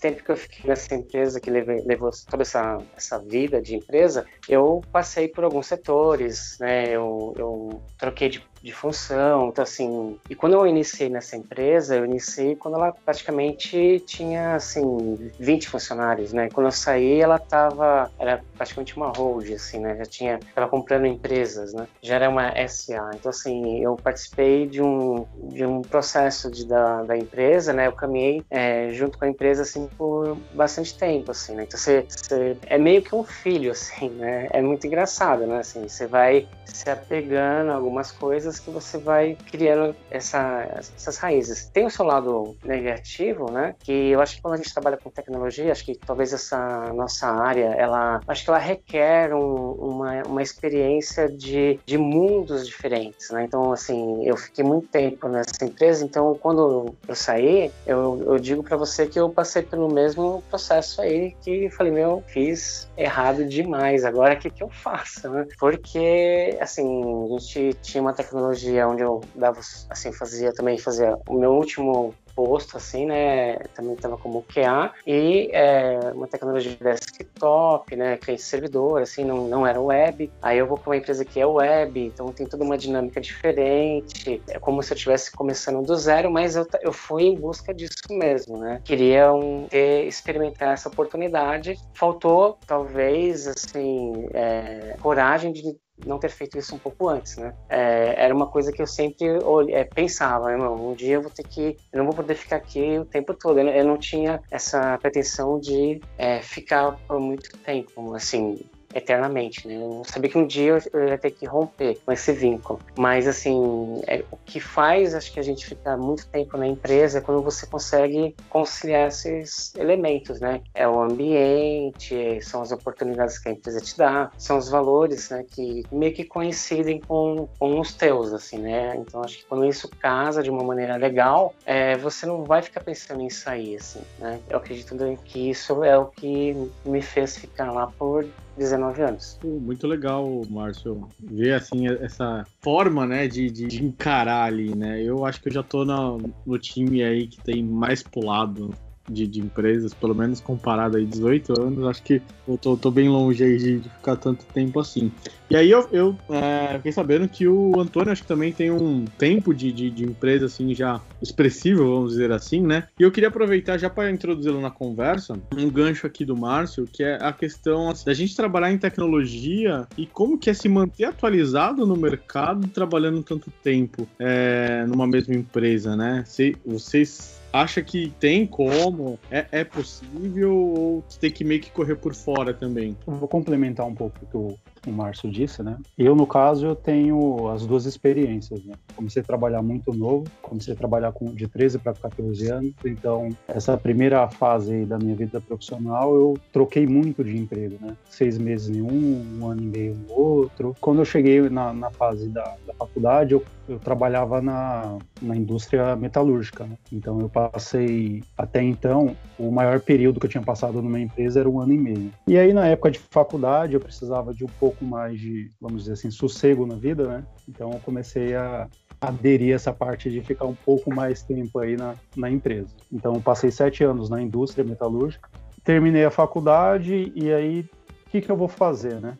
tempo 0.00 0.22
que 0.22 0.30
eu 0.30 0.36
fiquei 0.36 0.68
nessa 0.68 0.94
empresa, 0.94 1.40
que 1.40 1.50
levou 1.50 2.10
toda 2.28 2.42
essa, 2.42 2.78
essa 2.96 3.18
vida 3.18 3.60
de 3.60 3.76
empresa, 3.76 4.26
eu 4.48 4.82
passei 4.92 5.28
por 5.28 5.44
alguns 5.44 5.66
setores, 5.66 6.56
né? 6.60 6.88
Eu, 6.90 7.34
eu 7.36 7.82
troquei 7.98 8.28
de 8.28 8.46
de 8.66 8.72
função. 8.72 9.48
Então, 9.48 9.62
assim, 9.62 10.18
e 10.28 10.34
quando 10.34 10.54
eu 10.54 10.66
iniciei 10.66 11.08
nessa 11.08 11.36
empresa, 11.36 11.94
eu 11.94 12.04
iniciei 12.04 12.56
quando 12.56 12.74
ela 12.74 12.92
praticamente 12.92 14.00
tinha, 14.00 14.56
assim, 14.56 15.30
20 15.38 15.68
funcionários, 15.68 16.32
né? 16.32 16.48
Quando 16.52 16.66
eu 16.66 16.72
saí, 16.72 17.20
ela 17.20 17.38
tava, 17.38 18.10
era 18.18 18.42
praticamente 18.56 18.96
uma 18.96 19.12
hold, 19.16 19.48
assim, 19.52 19.78
né? 19.78 19.96
Já 19.96 20.04
tinha, 20.04 20.40
tava 20.52 20.68
comprando 20.68 21.06
empresas, 21.06 21.72
né? 21.72 21.86
Já 22.02 22.16
era 22.16 22.28
uma 22.28 22.52
SA. 22.66 23.10
Então, 23.14 23.30
assim, 23.30 23.80
eu 23.80 23.94
participei 23.94 24.66
de 24.66 24.82
um, 24.82 25.24
de 25.52 25.64
um 25.64 25.80
processo 25.82 26.50
de, 26.50 26.66
da, 26.66 27.04
da 27.04 27.16
empresa, 27.16 27.72
né? 27.72 27.86
Eu 27.86 27.92
caminhei 27.92 28.44
é, 28.50 28.90
junto 28.90 29.16
com 29.16 29.26
a 29.26 29.28
empresa, 29.28 29.62
assim, 29.62 29.88
por 29.96 30.36
bastante 30.52 30.98
tempo, 30.98 31.30
assim, 31.30 31.54
né? 31.54 31.62
Então, 31.62 31.78
você, 31.78 32.04
você 32.08 32.56
é 32.66 32.78
meio 32.78 33.00
que 33.00 33.14
um 33.14 33.22
filho, 33.22 33.70
assim, 33.76 34.10
né? 34.10 34.48
É 34.50 34.60
muito 34.60 34.84
engraçado, 34.88 35.46
né? 35.46 35.58
Assim, 35.60 35.86
você 35.86 36.08
vai 36.08 36.48
se 36.64 36.90
apegando 36.90 37.70
a 37.70 37.74
algumas 37.74 38.10
coisas 38.10 38.55
que 38.60 38.70
você 38.70 38.98
vai 38.98 39.36
criando 39.50 39.94
essa, 40.10 40.66
essas 40.78 41.16
raízes. 41.18 41.68
Tem 41.72 41.86
o 41.86 41.90
seu 41.90 42.04
lado 42.04 42.56
negativo, 42.64 43.50
né? 43.50 43.74
Que 43.80 44.10
eu 44.10 44.20
acho 44.20 44.36
que 44.36 44.42
quando 44.42 44.54
a 44.54 44.56
gente 44.56 44.72
trabalha 44.72 44.96
com 44.96 45.10
tecnologia, 45.10 45.72
acho 45.72 45.84
que 45.84 45.94
talvez 45.94 46.32
essa 46.32 46.92
nossa 46.94 47.28
área, 47.28 47.74
ela, 47.76 48.20
acho 48.26 48.44
que 48.44 48.50
ela 48.50 48.58
requer 48.58 49.34
um, 49.34 49.72
uma, 49.72 50.22
uma 50.22 50.42
experiência 50.42 51.28
de, 51.28 51.78
de 51.84 51.98
mundos 51.98 52.66
diferentes, 52.66 53.30
né? 53.30 53.44
Então, 53.44 53.72
assim, 53.72 54.24
eu 54.24 54.36
fiquei 54.36 54.64
muito 54.64 54.88
tempo 54.88 55.28
nessa 55.28 55.64
empresa, 55.64 56.04
então 56.04 56.34
quando 56.40 56.94
eu 57.06 57.14
saí, 57.14 57.70
eu, 57.86 58.22
eu 58.26 58.38
digo 58.38 58.62
para 58.62 58.76
você 58.76 59.06
que 59.06 59.18
eu 59.18 59.28
passei 59.30 59.62
pelo 59.62 59.92
mesmo 59.92 60.42
processo 60.48 61.00
aí 61.00 61.34
que 61.42 61.70
falei, 61.70 61.92
meu, 61.92 62.22
fiz 62.26 62.88
errado 62.96 63.44
demais, 63.44 64.04
agora 64.04 64.34
o 64.34 64.38
que, 64.38 64.50
que 64.50 64.62
eu 64.62 64.68
faço, 64.68 65.28
né? 65.28 65.46
Porque, 65.58 66.56
assim, 66.60 67.02
a 67.24 67.38
gente 67.38 67.74
tinha 67.82 68.02
uma 68.02 68.12
tecnologia 68.12 68.35
tecnologia 68.36 68.86
onde 68.86 69.02
eu 69.02 69.20
dava, 69.34 69.60
assim, 69.88 70.12
fazia 70.12 70.52
também 70.52 70.76
fazia 70.76 71.16
o 71.26 71.34
meu 71.34 71.52
último 71.52 72.14
posto, 72.34 72.76
assim, 72.76 73.06
né? 73.06 73.56
Também 73.74 73.94
estava 73.94 74.18
como 74.18 74.42
QA 74.42 74.92
e 75.06 75.48
é, 75.52 76.12
uma 76.14 76.28
tecnologia 76.28 76.72
de 76.72 76.84
desktop, 76.84 77.96
né? 77.96 78.18
Cliente 78.18 78.42
servidor, 78.42 79.00
assim, 79.00 79.24
não, 79.24 79.48
não 79.48 79.66
era 79.66 79.80
web. 79.80 80.30
Aí 80.42 80.58
eu 80.58 80.66
vou 80.66 80.76
para 80.76 80.90
uma 80.90 80.96
empresa 80.98 81.24
que 81.24 81.40
é 81.40 81.46
web, 81.46 81.98
então 81.98 82.26
tem 82.28 82.46
toda 82.46 82.62
uma 82.62 82.76
dinâmica 82.76 83.22
diferente. 83.22 84.42
É 84.48 84.58
como 84.58 84.82
se 84.82 84.92
eu 84.92 84.96
estivesse 84.96 85.32
começando 85.32 85.82
do 85.82 85.96
zero, 85.96 86.30
mas 86.30 86.56
eu, 86.56 86.66
eu 86.82 86.92
fui 86.92 87.24
em 87.24 87.34
busca 87.34 87.72
disso 87.72 87.94
mesmo, 88.10 88.58
né? 88.58 88.82
Queria 88.84 89.32
um, 89.32 89.66
ter, 89.66 90.06
experimentar 90.06 90.74
essa 90.74 90.90
oportunidade. 90.90 91.74
Faltou, 91.94 92.58
talvez, 92.66 93.48
assim, 93.48 94.28
é, 94.34 94.94
coragem 95.00 95.52
de 95.52 95.74
não 96.04 96.18
ter 96.18 96.30
feito 96.30 96.58
isso 96.58 96.74
um 96.74 96.78
pouco 96.78 97.08
antes, 97.08 97.36
né? 97.36 97.54
É, 97.68 98.14
era 98.24 98.34
uma 98.34 98.46
coisa 98.46 98.72
que 98.72 98.82
eu 98.82 98.86
sempre 98.86 99.26
é, 99.70 99.84
pensava, 99.84 100.48
né, 100.48 100.56
um 100.68 100.94
dia 100.94 101.14
eu 101.14 101.22
vou 101.22 101.30
ter 101.30 101.44
que, 101.44 101.76
eu 101.92 101.98
não 101.98 102.06
vou 102.06 102.14
poder 102.14 102.34
ficar 102.34 102.56
aqui 102.56 102.98
o 102.98 103.04
tempo 103.04 103.34
todo. 103.34 103.58
Eu, 103.58 103.68
eu 103.68 103.84
não 103.84 103.96
tinha 103.96 104.40
essa 104.50 104.98
pretensão 104.98 105.58
de 105.58 106.00
é, 106.18 106.40
ficar 106.40 106.92
por 107.06 107.20
muito 107.20 107.56
tempo, 107.58 108.14
assim, 108.14 108.58
eternamente, 108.96 109.68
né? 109.68 109.76
Eu 109.76 110.02
sabia 110.04 110.30
que 110.30 110.38
um 110.38 110.46
dia 110.46 110.78
eu 110.92 111.08
ia 111.08 111.18
ter 111.18 111.30
que 111.30 111.46
romper 111.46 111.98
com 112.04 112.10
esse 112.12 112.32
vínculo. 112.32 112.80
Mas, 112.96 113.28
assim, 113.28 114.00
é, 114.06 114.24
o 114.30 114.36
que 114.38 114.58
faz, 114.58 115.14
acho 115.14 115.32
que 115.32 115.38
a 115.38 115.42
gente 115.42 115.66
ficar 115.66 115.96
muito 115.96 116.26
tempo 116.28 116.56
na 116.56 116.66
empresa 116.66 117.18
é 117.18 117.20
quando 117.20 117.42
você 117.42 117.66
consegue 117.66 118.34
conciliar 118.48 119.08
esses 119.08 119.74
elementos, 119.76 120.40
né? 120.40 120.62
É 120.74 120.88
o 120.88 121.00
ambiente, 121.00 122.40
são 122.42 122.62
as 122.62 122.72
oportunidades 122.72 123.38
que 123.38 123.48
a 123.48 123.52
empresa 123.52 123.80
te 123.80 123.96
dá, 123.98 124.30
são 124.38 124.56
os 124.56 124.68
valores, 124.70 125.28
né? 125.28 125.44
Que 125.50 125.84
meio 125.92 126.14
que 126.14 126.24
coincidem 126.24 127.00
com, 127.00 127.48
com 127.58 127.78
os 127.78 127.92
teus, 127.92 128.32
assim, 128.32 128.58
né? 128.58 128.96
Então, 128.96 129.22
acho 129.22 129.38
que 129.38 129.44
quando 129.44 129.66
isso 129.66 129.90
casa 130.00 130.42
de 130.42 130.50
uma 130.50 130.64
maneira 130.64 130.96
legal, 130.96 131.54
é, 131.66 131.96
você 131.98 132.24
não 132.24 132.44
vai 132.44 132.62
ficar 132.62 132.80
pensando 132.80 133.20
em 133.20 133.30
sair, 133.30 133.76
assim, 133.76 134.00
né? 134.18 134.40
Eu 134.48 134.56
acredito 134.56 134.96
que 135.24 135.50
isso 135.50 135.84
é 135.84 135.98
o 135.98 136.06
que 136.06 136.56
me 136.84 137.02
fez 137.02 137.36
ficar 137.36 137.70
lá 137.70 137.92
por 137.98 138.26
19 138.56 139.02
anos. 139.02 139.38
Muito 139.44 139.86
legal, 139.86 140.42
Márcio, 140.48 141.08
ver 141.20 141.54
assim 141.54 141.86
essa 141.88 142.44
forma, 142.60 143.06
né, 143.06 143.28
de, 143.28 143.50
de, 143.50 143.84
encarar 143.84 144.44
ali, 144.44 144.74
né? 144.74 145.02
Eu 145.02 145.24
acho 145.24 145.40
que 145.40 145.48
eu 145.48 145.52
já 145.52 145.62
tô 145.62 145.84
no, 145.84 146.18
no 146.44 146.58
time 146.58 147.02
aí 147.02 147.26
que 147.26 147.40
tem 147.40 147.62
mais 147.62 148.02
pulado 148.02 148.70
de, 149.08 149.26
de, 149.26 149.40
empresas, 149.40 149.94
pelo 149.94 150.14
menos 150.14 150.40
comparado 150.40 150.96
aí 150.96 151.04
18 151.04 151.60
anos, 151.60 151.86
acho 151.86 152.02
que 152.02 152.22
eu 152.46 152.56
tô, 152.56 152.76
tô 152.76 152.90
bem 152.90 153.08
longe 153.08 153.42
aí 153.42 153.56
de, 153.56 153.80
de, 153.80 153.88
ficar 153.88 154.16
tanto 154.16 154.44
tempo 154.46 154.80
assim. 154.80 155.10
E 155.48 155.56
aí 155.56 155.70
eu, 155.70 155.88
eu 155.92 156.16
é, 156.30 156.76
fiquei 156.76 156.92
sabendo 156.92 157.28
que 157.28 157.46
o 157.46 157.78
Antônio 157.78 158.12
acho 158.12 158.22
que 158.22 158.28
também 158.28 158.52
tem 158.52 158.70
um 158.70 159.04
tempo 159.04 159.54
de, 159.54 159.72
de, 159.72 159.90
de 159.90 160.04
empresa 160.04 160.46
assim 160.46 160.74
já 160.74 161.00
expressivo, 161.22 161.84
vamos 161.84 162.12
dizer 162.12 162.32
assim, 162.32 162.60
né? 162.60 162.88
E 162.98 163.02
eu 163.02 163.10
queria 163.10 163.28
aproveitar 163.28 163.78
já 163.78 163.88
para 163.88 164.10
introduzi-lo 164.10 164.60
na 164.60 164.70
conversa, 164.70 165.38
um 165.56 165.70
gancho 165.70 166.06
aqui 166.06 166.24
do 166.24 166.36
Márcio, 166.36 166.86
que 166.90 167.02
é 167.02 167.18
a 167.20 167.32
questão 167.32 167.90
assim, 167.90 168.04
da 168.04 168.14
gente 168.14 168.36
trabalhar 168.36 168.72
em 168.72 168.78
tecnologia 168.78 169.86
e 169.96 170.06
como 170.06 170.38
que 170.38 170.50
é 170.50 170.54
se 170.54 170.68
manter 170.68 171.04
atualizado 171.04 171.86
no 171.86 171.96
mercado 171.96 172.66
trabalhando 172.68 173.22
tanto 173.22 173.50
tempo 173.62 174.06
é, 174.18 174.84
numa 174.86 175.06
mesma 175.06 175.34
empresa, 175.34 175.96
né? 175.96 176.24
Se, 176.26 176.56
vocês 176.64 177.40
acha 177.52 177.82
que 177.82 178.12
tem 178.20 178.46
como? 178.46 179.18
É, 179.30 179.46
é 179.50 179.64
possível 179.64 180.54
ou 180.54 181.04
tem 181.20 181.30
que 181.30 181.44
meio 181.44 181.60
que 181.60 181.70
correr 181.70 181.96
por 181.96 182.14
fora 182.14 182.52
também? 182.52 182.96
Eu 183.06 183.14
vou 183.14 183.28
complementar 183.28 183.86
um 183.86 183.94
pouco 183.94 184.16
o 184.22 184.26
que 184.26 184.36
o, 184.36 184.58
o 184.86 184.92
Márcio 184.92 185.30
disse, 185.30 185.62
né? 185.62 185.78
Eu, 185.98 186.14
no 186.14 186.26
caso, 186.26 186.66
eu 186.66 186.76
tenho 186.76 187.48
as 187.48 187.66
duas 187.66 187.86
experiências, 187.86 188.64
né? 188.64 188.74
Comecei 188.94 189.22
a 189.22 189.24
trabalhar 189.24 189.62
muito 189.62 189.92
novo, 189.92 190.24
comecei 190.42 190.74
a 190.74 190.76
trabalhar 190.76 191.12
com 191.12 191.26
de 191.34 191.46
13 191.48 191.78
para 191.78 191.92
14 191.94 192.50
anos, 192.50 192.74
então 192.84 193.28
essa 193.48 193.76
primeira 193.76 194.28
fase 194.28 194.84
da 194.84 194.98
minha 194.98 195.14
vida 195.14 195.40
profissional 195.40 196.14
eu 196.14 196.38
troquei 196.52 196.86
muito 196.86 197.22
de 197.24 197.36
emprego, 197.36 197.76
né? 197.80 197.96
Seis 198.08 198.38
meses 198.38 198.74
em 198.74 198.82
um, 198.82 199.40
um 199.40 199.46
ano 199.48 199.62
e 199.62 199.66
meio 199.66 199.94
no 199.94 200.14
outro. 200.14 200.74
Quando 200.80 201.00
eu 201.00 201.04
cheguei 201.04 201.48
na, 201.48 201.72
na 201.72 201.90
fase 201.90 202.28
da, 202.28 202.56
da 202.66 202.74
faculdade, 202.74 203.32
eu, 203.32 203.44
eu 203.68 203.78
trabalhava 203.78 204.40
na, 204.40 204.98
na 205.20 205.36
indústria 205.36 205.96
metalúrgica, 205.96 206.64
né? 206.64 206.76
Então 206.92 207.20
eu 207.20 207.28
passei, 207.28 208.22
até 208.36 208.62
então, 208.62 209.16
o 209.38 209.50
maior 209.50 209.80
período 209.80 210.20
que 210.20 210.26
eu 210.26 210.30
tinha 210.30 210.42
passado 210.42 210.80
numa 210.80 211.00
empresa 211.00 211.40
era 211.40 211.48
um 211.48 211.60
ano 211.60 211.72
e 211.72 211.78
meio. 211.78 212.12
E 212.26 212.38
aí, 212.38 212.52
na 212.52 212.66
época 212.66 212.90
de 212.90 212.98
faculdade, 212.98 213.74
eu 213.74 213.80
precisava 213.80 214.32
de 214.32 214.44
um 214.44 214.50
pouco 214.60 214.75
mais 214.84 215.20
de, 215.20 215.50
vamos 215.60 215.82
dizer 215.82 215.94
assim, 215.94 216.10
sossego 216.10 216.66
na 216.66 216.76
vida, 216.76 217.06
né? 217.06 217.24
Então 217.48 217.72
eu 217.72 217.80
comecei 217.80 218.34
a 218.34 218.68
aderir 219.00 219.54
essa 219.54 219.72
parte 219.72 220.10
de 220.10 220.20
ficar 220.22 220.46
um 220.46 220.54
pouco 220.54 220.94
mais 220.94 221.22
tempo 221.22 221.58
aí 221.58 221.76
na, 221.76 221.94
na 222.16 222.30
empresa. 222.30 222.74
Então 222.92 223.20
passei 223.20 223.50
sete 223.50 223.84
anos 223.84 224.08
na 224.08 224.20
indústria 224.20 224.64
metalúrgica, 224.64 225.28
terminei 225.64 226.04
a 226.04 226.10
faculdade 226.10 227.12
e 227.14 227.32
aí 227.32 227.60
o 228.06 228.10
que, 228.10 228.20
que 228.20 228.30
eu 228.30 228.36
vou 228.36 228.48
fazer, 228.48 229.00
né? 229.00 229.16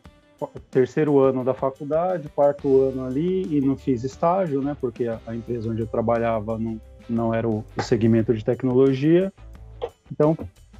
terceiro 0.69 1.19
ano 1.19 1.43
da 1.43 1.53
faculdade, 1.53 2.29
quarto 2.29 2.83
ano 2.83 3.05
ali, 3.05 3.57
e 3.57 3.59
não 3.59 3.75
fiz 3.75 4.03
estágio, 4.03 4.61
né? 4.61 4.77
Porque 4.79 5.07
a, 5.07 5.19
a 5.25 5.35
empresa 5.35 5.69
onde 5.69 5.81
eu 5.81 5.87
trabalhava 5.87 6.59
não, 6.59 6.79
não 7.09 7.33
era 7.33 7.47
o, 7.47 7.65
o 7.75 7.81
segmento 7.81 8.33
de 8.33 8.45
tecnologia. 8.45 9.33
Então, 10.11 10.37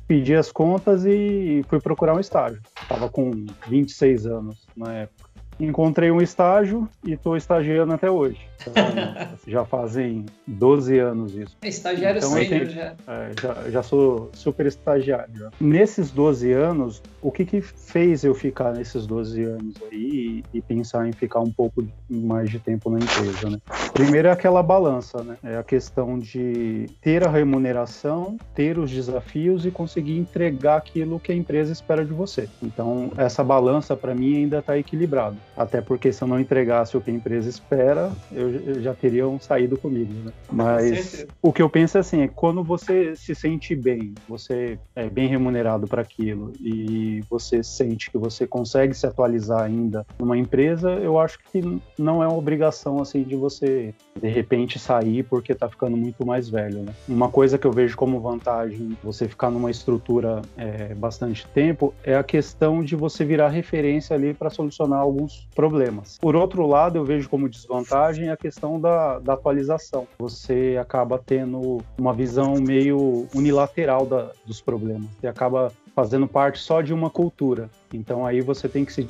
pedi 0.08 0.34
as 0.34 0.52
contas 0.52 1.06
e 1.06 1.64
fui 1.68 1.80
procurar 1.80 2.16
um 2.16 2.20
estágio. 2.20 2.62
Estava 2.82 3.10
com 3.10 3.32
26 3.68 4.26
anos 4.26 4.68
na 4.76 4.94
época 4.94 5.27
encontrei 5.60 6.12
um 6.12 6.22
estágio 6.22 6.88
e 7.04 7.14
estou 7.14 7.36
estagiando 7.36 7.94
até 7.94 8.10
hoje. 8.10 8.40
Então, 8.62 8.74
já 9.48 9.66
fazem 9.66 10.26
12 10.46 10.98
anos 11.00 11.36
isso. 11.36 11.56
É 11.62 11.68
estagiário 11.68 12.18
então, 12.20 12.32
sênior 12.32 12.66
já. 12.66 12.96
É, 13.08 13.32
já. 13.42 13.70
Já 13.70 13.84
sou 13.84 14.30
super 14.34 14.66
estagiário. 14.66 15.52
Nesses 15.60 16.12
12 16.12 16.52
anos, 16.52 17.02
o 17.22 17.32
que, 17.32 17.46
que 17.46 17.62
fez 17.62 18.24
eu 18.24 18.34
ficar 18.34 18.74
nesses 18.74 19.06
12 19.06 19.44
anos 19.44 19.76
aí 19.92 20.44
e, 20.54 20.58
e, 20.58 20.62
pensar 20.62 21.08
em 21.08 21.12
ficar 21.12 21.40
um 21.40 21.52
pouco 21.52 21.86
mais 22.10 22.50
de 22.50 22.60
tempo 22.60 22.90
na 22.90 23.00
empresa, 23.00 23.50
né? 23.50 23.60
Primeiro 23.94 24.28
é 24.28 24.32
aquela 24.32 24.62
balança, 24.62 25.24
né? 25.24 25.38
É 25.44 25.58
a 25.58 25.64
questão 25.64 26.18
de 26.18 26.88
ter 27.02 27.26
a 27.26 27.30
remuneração, 27.30 28.38
ter 28.54 28.78
os 28.78 28.92
desafios 28.92 29.66
e 29.66 29.72
conseguir 29.72 30.18
entregar 30.18 30.78
aquilo 30.78 31.20
que 31.20 31.32
a 31.32 31.36
empresa 31.36 31.72
espera 31.72 32.06
de 32.06 32.14
você. 32.14 32.48
Então, 32.62 33.12
essa 33.18 33.44
balança 33.44 33.96
para 33.96 34.14
mim 34.14 34.38
ainda 34.38 34.60
está 34.60 34.78
equilibrada. 34.78 35.38
Até 35.58 35.82
porque 35.82 36.14
se 36.14 36.22
eu 36.22 36.28
não 36.28 36.40
entregasse 36.40 36.96
o 36.96 37.02
que 37.02 37.10
a 37.10 37.14
empresa 37.14 37.50
espera, 37.50 38.12
eu, 38.32 38.50
eu 38.50 38.82
já 38.82 38.94
teriam 38.94 39.40
saído 39.40 39.78
comigo, 39.78 40.14
né? 40.24 40.32
Mas 40.52 41.26
o 41.42 41.52
que 41.52 41.62
eu 41.62 41.70
penso 41.70 41.98
é 41.98 42.02
assim, 42.02 42.22
é 42.22 42.28
quando 42.28 42.64
você 42.64 43.16
se 43.16 43.34
sente 43.34 43.76
bem, 43.76 44.14
você 44.30 44.78
é 44.96 45.10
bem 45.10 45.28
remunerado 45.28 45.88
para 45.88 46.02
aquilo 46.02 46.54
e 46.62 47.22
você 47.30 47.64
sente 47.64 48.12
que 48.12 48.18
você 48.18 48.46
consegue 48.46 48.94
se 48.94 49.08
atualizar 49.08 49.64
ainda 49.64 50.06
numa 50.20 50.38
empresa, 50.38 50.92
eu 50.92 51.20
acho 51.20 51.40
que 51.52 51.62
não 51.98 52.22
é 52.22 52.28
uma 52.28 52.38
obrigação 52.38 53.02
assim 53.02 53.24
de 53.24 53.36
você 53.36 53.94
de 54.18 54.28
repente 54.28 54.80
sair 54.80 55.24
porque 55.24 55.52
está 55.52 55.70
ficando 55.70 55.96
muito 55.96 56.26
mais 56.26 56.50
velho, 56.50 56.84
né? 56.84 56.94
Uma 57.08 57.30
coisa 57.30 57.58
que 57.58 57.66
eu 57.66 57.72
vejo 57.72 57.96
como 57.96 58.20
vantagem 58.20 58.98
você 59.04 59.28
ficar 59.28 59.50
numa 59.50 59.72
estrutura 59.72 60.42
é, 60.58 60.94
bastante 60.96 61.48
tempo 61.48 61.94
é 62.04 62.16
a 62.16 62.24
questão 62.24 62.84
de 62.84 62.96
você 62.96 63.24
virar 63.24 63.50
referência 63.50 64.16
ali 64.16 64.34
para 64.34 64.50
solucionar 64.50 65.00
alguns 65.00 65.48
problemas. 65.56 66.18
Por 66.20 66.36
outro 66.36 66.66
lado, 66.66 66.98
eu 66.98 67.06
vejo 67.06 67.30
como 67.30 67.50
desvantagem 67.50 68.30
a 68.30 68.38
questão 68.38 68.80
da, 68.80 69.20
da 69.20 69.34
atualização. 69.34 70.08
Você 70.20 70.78
acaba 70.80 71.22
tendo 71.24 71.82
uma 71.98 72.14
visão 72.14 72.56
meio 72.56 73.28
unilateral 73.34 74.06
da, 74.06 74.32
dos 74.46 74.62
problemas. 74.62 75.10
Você 75.20 75.28
acaba 75.28 75.72
fazendo 75.96 76.28
parte 76.28 76.60
só 76.60 76.82
de 76.82 76.94
uma 76.94 77.10
cultura. 77.10 77.72
Então 77.94 78.26
aí 78.26 78.42
você 78.42 78.68
tem 78.68 78.86
que 78.86 78.94
se 78.94 79.06